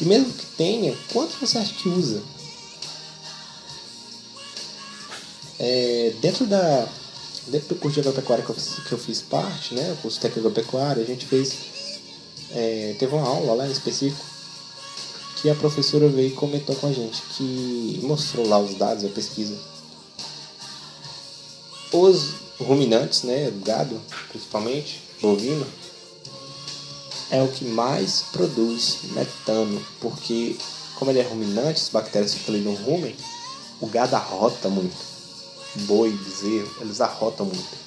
E 0.00 0.04
mesmo 0.04 0.32
que 0.32 0.46
tenha, 0.56 0.96
quantos 1.12 1.36
você 1.36 1.58
acha 1.58 1.74
que 1.74 1.88
usa? 1.88 2.22
É, 5.58 6.14
dentro 6.20 6.46
da 6.46 6.88
dentro 7.46 7.70
do 7.70 7.74
curso 7.76 8.00
de 8.00 8.00
agropecuária 8.00 8.44
que 8.44 8.50
eu, 8.50 8.54
fiz, 8.54 8.74
que 8.86 8.92
eu 8.92 8.98
fiz 8.98 9.20
parte, 9.22 9.74
né, 9.74 9.92
o 9.92 9.96
curso 9.96 10.20
técnico 10.20 10.48
agropecuária, 10.48 11.02
a 11.02 11.06
gente 11.06 11.26
fez 11.26 11.54
é, 12.52 12.94
teve 12.98 13.14
uma 13.14 13.26
aula 13.26 13.54
lá 13.54 13.66
em 13.66 13.72
específico 13.72 14.24
que 15.40 15.48
a 15.48 15.54
professora 15.54 16.08
veio 16.08 16.28
e 16.28 16.32
comentou 16.32 16.76
com 16.76 16.86
a 16.86 16.92
gente 16.92 17.22
que 17.34 18.00
mostrou 18.02 18.46
lá 18.46 18.58
os 18.58 18.74
dados, 18.74 19.04
a 19.04 19.08
pesquisa. 19.08 19.56
Os 21.92 22.34
ruminantes, 22.58 23.22
né, 23.22 23.50
gado, 23.64 24.00
principalmente, 24.28 25.02
bovino, 25.20 25.66
é 27.30 27.42
o 27.42 27.48
que 27.48 27.64
mais 27.64 28.24
produz 28.32 28.98
metano, 29.12 29.80
porque 30.00 30.56
como 30.96 31.10
ele 31.10 31.20
é 31.20 31.22
ruminante, 31.22 31.80
as 31.80 31.88
bactérias 31.88 32.34
ficam 32.34 32.54
ali 32.54 32.62
no 32.62 32.74
rumen, 32.74 33.16
o 33.80 33.86
gado 33.86 34.16
arrota 34.16 34.68
muito. 34.68 34.96
Boi, 35.86 36.10
bezerro, 36.10 36.70
eles 36.80 37.00
arrotam 37.00 37.46
muito. 37.46 37.78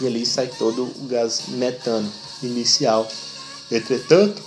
E 0.00 0.06
ali 0.06 0.24
sai 0.24 0.48
todo 0.48 0.82
o 0.82 1.06
gás 1.06 1.48
metano 1.48 2.10
inicial. 2.42 3.06
Entretanto, 3.70 4.42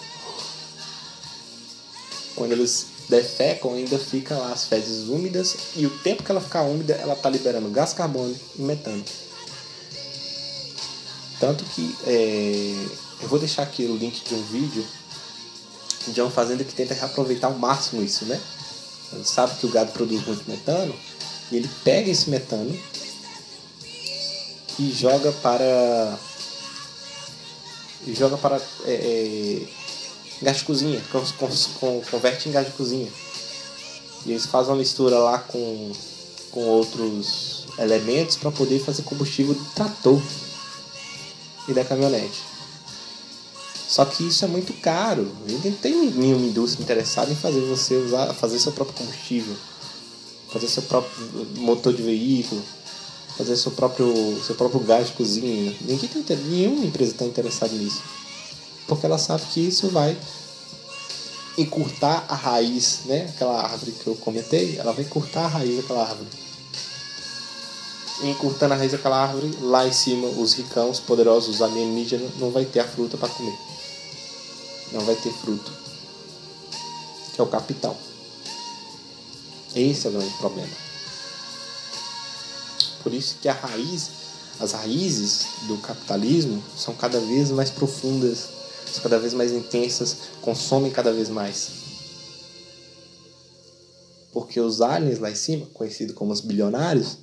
quando 2.35 2.53
eles 2.53 2.87
defecam, 3.07 3.73
ainda 3.73 3.99
fica 3.99 4.35
lá 4.35 4.51
as 4.51 4.65
fezes 4.65 5.07
úmidas 5.07 5.55
e 5.75 5.85
o 5.85 5.89
tempo 5.99 6.23
que 6.23 6.31
ela 6.31 6.41
ficar 6.41 6.63
úmida, 6.63 6.93
ela 6.95 7.13
está 7.13 7.29
liberando 7.29 7.69
gás 7.69 7.93
carbônico 7.93 8.39
e 8.57 8.61
metano. 8.61 9.03
Tanto 11.39 11.63
que 11.65 11.95
é, 12.05 12.85
eu 13.21 13.27
vou 13.27 13.39
deixar 13.39 13.63
aqui 13.63 13.85
o 13.85 13.95
link 13.95 14.23
de 14.23 14.33
um 14.33 14.43
vídeo 14.43 14.85
de 16.07 16.21
uma 16.21 16.31
fazenda 16.31 16.63
que 16.63 16.73
tenta 16.73 16.93
reaproveitar 16.93 17.47
ao 17.47 17.57
máximo 17.57 18.01
isso, 18.01 18.25
né? 18.25 18.39
Ele 19.13 19.23
sabe 19.25 19.55
que 19.59 19.65
o 19.65 19.69
gado 19.69 19.91
produz 19.91 20.25
muito 20.25 20.49
metano 20.49 20.95
e 21.51 21.57
ele 21.57 21.69
pega 21.83 22.09
esse 22.09 22.29
metano 22.29 22.77
e 24.79 24.91
joga 24.91 25.31
para 25.33 26.17
e 28.07 28.15
joga 28.15 28.37
para 28.37 28.59
é, 28.85 28.93
é, 28.93 29.67
gás 30.41 30.57
de 30.57 30.63
cozinha, 30.63 31.01
converte 32.09 32.49
em 32.49 32.51
gás 32.51 32.65
de 32.65 32.73
cozinha. 32.73 33.11
E 34.25 34.31
eles 34.31 34.45
fazem 34.45 34.71
uma 34.71 34.77
mistura 34.77 35.17
lá 35.19 35.37
com, 35.39 35.91
com 36.51 36.61
outros 36.61 37.65
elementos 37.77 38.37
para 38.37 38.51
poder 38.51 38.79
fazer 38.79 39.03
combustível 39.03 39.53
do 39.53 39.65
trator 39.75 40.21
e 41.67 41.73
da 41.73 41.83
caminhonete. 41.83 42.50
Só 43.91 44.05
que 44.05 44.25
isso 44.25 44.45
é 44.45 44.47
muito 44.47 44.71
caro. 44.79 45.29
Não 45.49 45.59
tem 45.73 45.93
nenhuma 46.11 46.45
indústria 46.45 46.81
interessada 46.81 47.29
em 47.29 47.35
fazer 47.35 47.59
você 47.59 47.97
usar, 47.97 48.33
fazer 48.33 48.57
seu 48.57 48.71
próprio 48.71 48.95
combustível, 48.95 49.53
fazer 50.49 50.69
seu 50.69 50.83
próprio 50.83 51.13
motor 51.57 51.93
de 51.93 52.01
veículo, 52.01 52.61
fazer 53.37 53.57
seu 53.57 53.73
próprio, 53.73 54.41
seu 54.47 54.55
próprio 54.55 54.79
gás 54.79 55.07
de 55.07 55.13
cozinha. 55.13 55.75
Ninguém 55.81 56.07
tá, 56.07 56.33
nenhuma 56.35 56.85
empresa 56.85 57.11
está 57.11 57.25
interessada 57.25 57.73
nisso. 57.73 58.01
Porque 58.87 59.05
ela 59.05 59.17
sabe 59.17 59.43
que 59.51 59.59
isso 59.59 59.89
vai 59.89 60.17
encurtar 61.57 62.23
a 62.29 62.35
raiz, 62.35 63.01
né? 63.07 63.29
Aquela 63.35 63.61
árvore 63.61 63.91
que 63.91 64.07
eu 64.07 64.15
comentei, 64.15 64.77
ela 64.77 64.93
vai 64.93 65.03
encurtar 65.03 65.43
a 65.43 65.47
raiz 65.47 65.75
daquela 65.75 66.03
árvore. 66.03 66.29
Encurtando 68.23 68.73
a 68.73 68.77
raiz 68.77 68.93
daquela 68.93 69.21
árvore, 69.21 69.51
lá 69.59 69.85
em 69.85 69.91
cima, 69.91 70.29
os 70.29 70.53
ricãos, 70.53 71.01
poderosos, 71.01 71.55
os 71.55 71.61
alienígenas, 71.61 72.29
não 72.39 72.51
vai 72.51 72.63
ter 72.63 72.79
a 72.79 72.87
fruta 72.87 73.17
para 73.17 73.27
comer. 73.27 73.71
Não 74.91 75.01
vai 75.01 75.15
ter 75.15 75.31
fruto. 75.31 75.71
Que 77.33 77.41
é 77.41 77.43
o 77.43 77.47
capital. 77.47 77.97
Esse 79.75 80.07
é 80.07 80.09
o 80.09 80.13
grande 80.13 80.33
problema. 80.37 80.73
Por 83.01 83.13
isso 83.13 83.37
que 83.41 83.47
a 83.47 83.53
raiz, 83.53 84.09
as 84.59 84.73
raízes 84.73 85.45
do 85.67 85.77
capitalismo 85.77 86.61
são 86.77 86.93
cada 86.93 87.19
vez 87.19 87.49
mais 87.51 87.69
profundas, 87.69 88.49
são 88.91 89.01
cada 89.01 89.17
vez 89.17 89.33
mais 89.33 89.51
intensas, 89.51 90.17
consomem 90.41 90.91
cada 90.91 91.11
vez 91.11 91.29
mais. 91.29 91.69
Porque 94.31 94.59
os 94.59 94.81
aliens 94.81 95.19
lá 95.19 95.31
em 95.31 95.35
cima, 95.35 95.65
conhecidos 95.73 96.15
como 96.15 96.31
os 96.31 96.41
bilionários, 96.41 97.17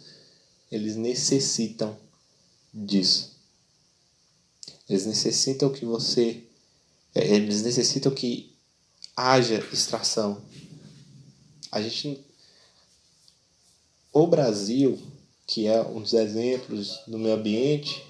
eles 0.71 0.97
necessitam 0.97 1.97
disso. 2.73 3.37
Eles 4.89 5.07
necessitam 5.07 5.71
que 5.71 5.85
você. 5.85 6.45
É, 7.19 7.35
eles 7.35 7.63
necessitam 7.63 8.13
que 8.13 8.55
haja 9.17 9.65
extração. 9.73 10.43
A 11.71 11.83
gente. 11.83 12.25
O 14.13 14.27
Brasil 14.27 14.99
que 15.49 15.67
é 15.67 15.81
um 15.81 16.03
dos 16.03 16.13
exemplos 16.13 17.01
do 17.07 17.19
meio 17.19 17.35
ambiente, 17.35 18.05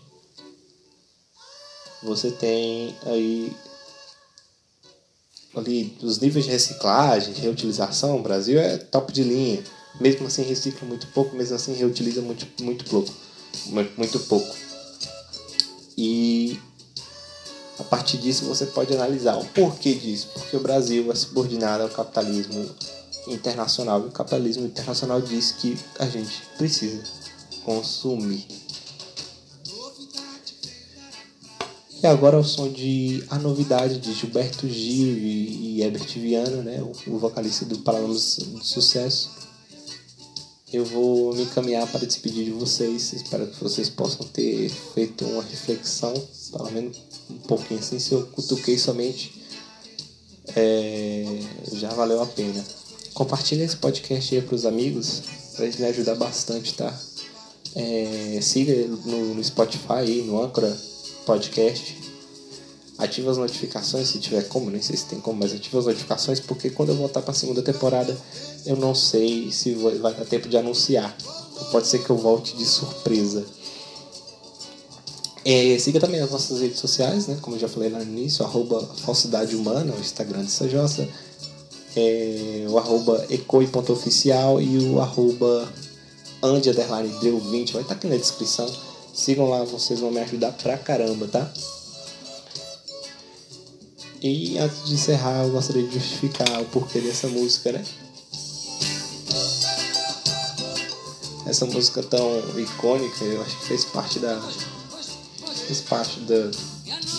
você 2.03 2.33
tem 2.33 2.95
aí 3.07 3.53
ali 5.55 5.97
os 6.03 6.19
níveis 6.19 6.45
de 6.45 6.51
reciclagem, 6.51 7.33
de 7.33 7.41
reutilização, 7.41 8.19
o 8.19 8.23
Brasil 8.23 8.59
é 8.59 8.77
top 8.77 9.13
de 9.13 9.23
linha. 9.23 9.63
Mesmo 10.01 10.27
assim 10.27 10.43
recicla 10.43 10.87
muito 10.87 11.07
pouco, 11.09 11.37
mesmo 11.37 11.55
assim 11.55 11.75
reutiliza 11.75 12.21
muito, 12.21 12.47
muito 12.63 12.85
pouco. 12.85 13.13
Muito 13.97 14.21
pouco. 14.21 14.57
E 15.97 16.61
a 17.79 17.85
partir 17.85 18.18
disso 18.18 18.45
você 18.47 18.66
pode 18.66 18.95
analisar 18.95 19.37
o 19.39 19.45
porquê 19.47 19.95
disso. 19.95 20.29
Porque 20.35 20.57
o 20.57 20.61
Brasil 20.61 21.11
é 21.11 21.14
subordinado 21.14 21.85
ao 21.85 21.89
capitalismo 21.89 22.68
internacional 23.26 24.03
e 24.03 24.09
o 24.09 24.11
capitalismo 24.11 24.66
internacional 24.66 25.20
diz 25.20 25.53
que 25.53 25.79
a 25.99 26.07
gente 26.07 26.43
precisa 26.57 27.03
consumir. 27.64 28.47
E 32.03 32.07
agora 32.07 32.39
o 32.39 32.45
som 32.45 32.68
de 32.68 33.24
A 33.29 33.39
Novidade 33.39 33.99
de 33.99 34.12
Gilberto 34.14 34.68
Gil 34.68 35.18
e 35.18 35.83
Herbert 35.83 36.07
Viana, 36.14 36.62
né, 36.62 36.81
o 36.81 37.18
vocalista 37.18 37.64
do 37.64 37.79
Paralamas 37.79 38.39
de 38.39 38.66
Sucesso. 38.66 39.47
Eu 40.71 40.85
vou 40.85 41.35
me 41.35 41.43
encaminhar 41.43 41.87
para 41.91 42.07
despedir 42.07 42.45
de 42.45 42.51
vocês. 42.51 43.12
Espero 43.14 43.47
que 43.47 43.62
vocês 43.62 43.89
possam 43.89 44.27
ter 44.27 44.69
feito 44.69 45.25
uma 45.25 45.43
reflexão, 45.43 46.12
pelo 46.53 46.71
menos 46.71 46.99
um 47.31 47.39
pouquinho 47.39 47.81
assim. 47.81 47.99
Se 47.99 48.12
eu 48.12 48.27
cutuquei 48.27 48.77
somente, 48.77 49.43
é, 50.55 51.25
já 51.73 51.89
valeu 51.91 52.23
a 52.23 52.27
pena. 52.27 52.62
Compartilhe 53.14 53.62
esse 53.62 53.77
podcast 53.77 54.35
aí 54.35 54.43
para 54.43 54.55
os 54.55 54.66
amigos, 54.66 55.23
para 55.57 55.64
eles 55.64 55.79
me 55.79 55.87
ajudar 55.87 56.14
bastante, 56.16 56.75
tá? 56.75 56.95
É, 57.75 58.39
siga 58.43 58.75
no, 58.89 59.35
no 59.35 59.45
Spotify, 59.45 60.23
no 60.27 60.43
Anchor 60.43 60.71
Podcast. 61.25 62.08
Ative 62.99 63.28
as 63.28 63.38
notificações 63.38 64.09
se 64.09 64.18
tiver 64.18 64.49
como, 64.49 64.70
nem 64.70 64.82
sei 64.82 64.96
se 64.96 65.07
tem 65.07 65.20
como, 65.20 65.38
mas 65.38 65.53
ative 65.53 65.78
as 65.78 65.86
notificações 65.86 66.40
porque 66.40 66.68
quando 66.68 66.88
eu 66.88 66.96
voltar 66.96 67.22
para 67.22 67.30
a 67.30 67.34
segunda 67.34 67.62
temporada 67.62 68.16
eu 68.66 68.76
não 68.76 68.94
sei 68.94 69.53
se 69.53 69.72
vai 69.74 70.12
dar 70.12 70.24
tempo 70.24 70.49
de 70.49 70.57
anunciar. 70.57 71.16
Pode 71.70 71.86
ser 71.86 72.05
que 72.05 72.11
eu 72.11 72.16
volte 72.16 72.57
de 72.57 72.64
surpresa. 72.64 73.44
É, 75.44 75.78
siga 75.78 75.99
também 75.99 76.20
as 76.20 76.30
nossas 76.30 76.61
redes 76.61 76.78
sociais, 76.78 77.26
né? 77.26 77.38
Como 77.40 77.57
eu 77.57 77.61
já 77.61 77.68
falei 77.68 77.88
lá 77.88 77.99
no 78.01 78.05
início, 78.05 78.44
arroba 78.44 78.80
falsidade 78.99 79.57
humana, 79.57 79.94
o 79.96 80.01
Instagram 80.01 80.44
de 80.44 80.51
Sajosa, 80.51 81.09
é, 81.96 82.66
o 82.68 82.78
arroba 82.78 83.24
ecoi.oficial 83.30 84.61
e 84.61 84.78
o 84.78 85.01
arroba 85.01 85.72
deu 87.22 87.38
20, 87.38 87.72
vai 87.72 87.82
estar 87.82 87.94
tá 87.94 87.99
aqui 87.99 88.07
na 88.07 88.16
descrição. 88.16 88.70
Sigam 89.14 89.49
lá, 89.49 89.64
vocês 89.64 90.01
vão 90.01 90.11
me 90.11 90.20
ajudar 90.20 90.53
pra 90.53 90.76
caramba, 90.76 91.26
tá? 91.26 91.51
E 94.21 94.59
antes 94.59 94.85
de 94.85 94.95
encerrar, 94.95 95.45
eu 95.45 95.51
gostaria 95.51 95.87
de 95.87 95.95
justificar 95.95 96.61
o 96.61 96.64
porquê 96.66 97.01
dessa 97.01 97.29
música, 97.29 97.73
né? 97.73 97.85
Essa 101.47 101.64
música 101.66 102.03
tão 102.03 102.43
icônica, 102.59 103.25
eu 103.25 103.43
acho 103.43 103.57
que 103.59 103.66
fez 103.66 103.85
parte 103.85 104.19
da. 104.19 104.41
fez 105.66 105.81
parte 105.83 106.21
da, 106.21 106.51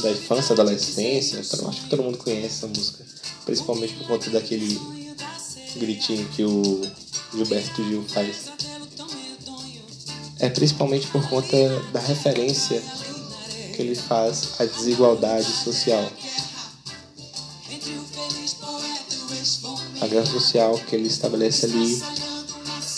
da 0.01 0.11
infância, 0.11 0.55
da 0.55 0.63
adolescência. 0.63 1.39
Então, 1.39 1.69
acho 1.69 1.81
que 1.83 1.89
todo 1.89 2.03
mundo 2.03 2.17
conhece 2.17 2.45
essa 2.45 2.67
música. 2.67 3.05
Principalmente 3.45 3.93
por 3.93 4.07
conta 4.07 4.29
daquele 4.29 4.79
gritinho 5.77 6.27
que 6.29 6.43
o 6.43 6.81
Gilberto 7.33 7.83
Gil 7.83 8.03
faz 8.07 8.49
é 10.39 10.49
principalmente 10.49 11.05
por 11.07 11.27
conta 11.29 11.57
da 11.91 11.99
referência 11.99 12.81
que 13.75 13.81
ele 13.81 13.95
faz 13.95 14.51
à 14.57 14.65
desigualdade 14.65 15.45
social. 15.45 16.09
A 20.09 20.11
guerra 20.11 20.25
social 20.25 20.73
que 20.87 20.95
ele 20.95 21.07
estabelece 21.07 21.67
ali 21.67 22.01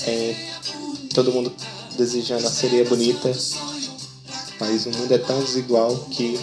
é 0.07 0.53
todo 1.14 1.30
mundo 1.30 1.51
desejando 1.97 2.47
a 2.47 2.49
sereia 2.49 2.86
bonita 2.86 3.30
Mas 4.57 4.86
o 4.86 4.91
mundo 4.91 5.12
é 5.12 5.18
tão 5.18 5.43
desigual 5.43 5.93
que 6.09 6.39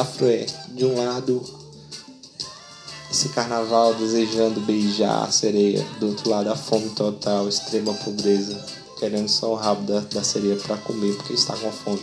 a 0.00 0.04
metáfora 0.04 0.32
é, 0.32 0.46
de 0.68 0.84
um 0.84 0.96
lado, 0.96 1.42
esse 3.10 3.28
carnaval 3.30 3.94
desejando 3.94 4.60
beijar 4.60 5.24
a 5.24 5.30
sereia, 5.30 5.84
do 5.98 6.08
outro 6.08 6.30
lado, 6.30 6.50
a 6.50 6.56
fome 6.56 6.88
total, 6.90 7.48
extrema 7.48 7.92
pobreza, 7.92 8.58
querendo 8.98 9.28
só 9.28 9.52
o 9.52 9.54
rabo 9.54 9.82
da, 9.82 10.00
da 10.00 10.24
sereia 10.24 10.56
para 10.56 10.76
comer 10.78 11.14
porque 11.16 11.34
está 11.34 11.54
com 11.56 11.70
fome. 11.70 12.02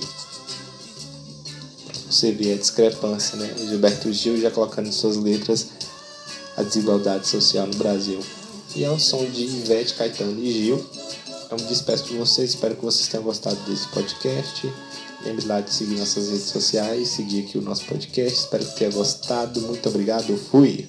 Você 2.10 2.32
vê 2.32 2.54
a 2.54 2.58
discrepância, 2.58 3.38
né? 3.38 3.54
O 3.60 3.68
Gilberto 3.68 4.12
Gil 4.14 4.40
já 4.40 4.50
colocando 4.50 4.88
em 4.88 4.92
suas 4.92 5.18
letras 5.18 5.68
a 6.56 6.64
desigualdade 6.64 7.28
social 7.28 7.68
no 7.68 7.76
Brasil. 7.76 8.20
E 8.76 8.84
é 8.84 8.90
o 8.90 9.00
som 9.00 9.26
de 9.26 9.44
Ivete, 9.44 9.94
Caetano 9.94 10.40
e 10.44 10.52
Gil. 10.52 10.84
Eu 11.50 11.58
me 11.58 11.64
despeço 11.64 12.06
de 12.06 12.18
vocês, 12.18 12.52
espero 12.52 12.76
que 12.76 12.86
vocês 12.86 13.08
tenham 13.08 13.24
gostado 13.24 13.58
desse 13.70 13.88
podcast. 13.90 14.72
Lembre 15.24 15.46
lá 15.46 15.62
de 15.62 15.74
seguir 15.74 15.98
nossas 15.98 16.30
redes 16.30 16.46
sociais, 16.46 17.10
seguir 17.10 17.46
aqui 17.46 17.58
o 17.58 17.62
nosso 17.62 17.86
podcast. 17.86 18.40
Espero 18.40 18.66
que 18.66 18.76
tenha 18.76 18.92
gostado. 18.92 19.62
Muito 19.62 19.90
obrigado. 19.90 20.38
Fui! 20.38 20.88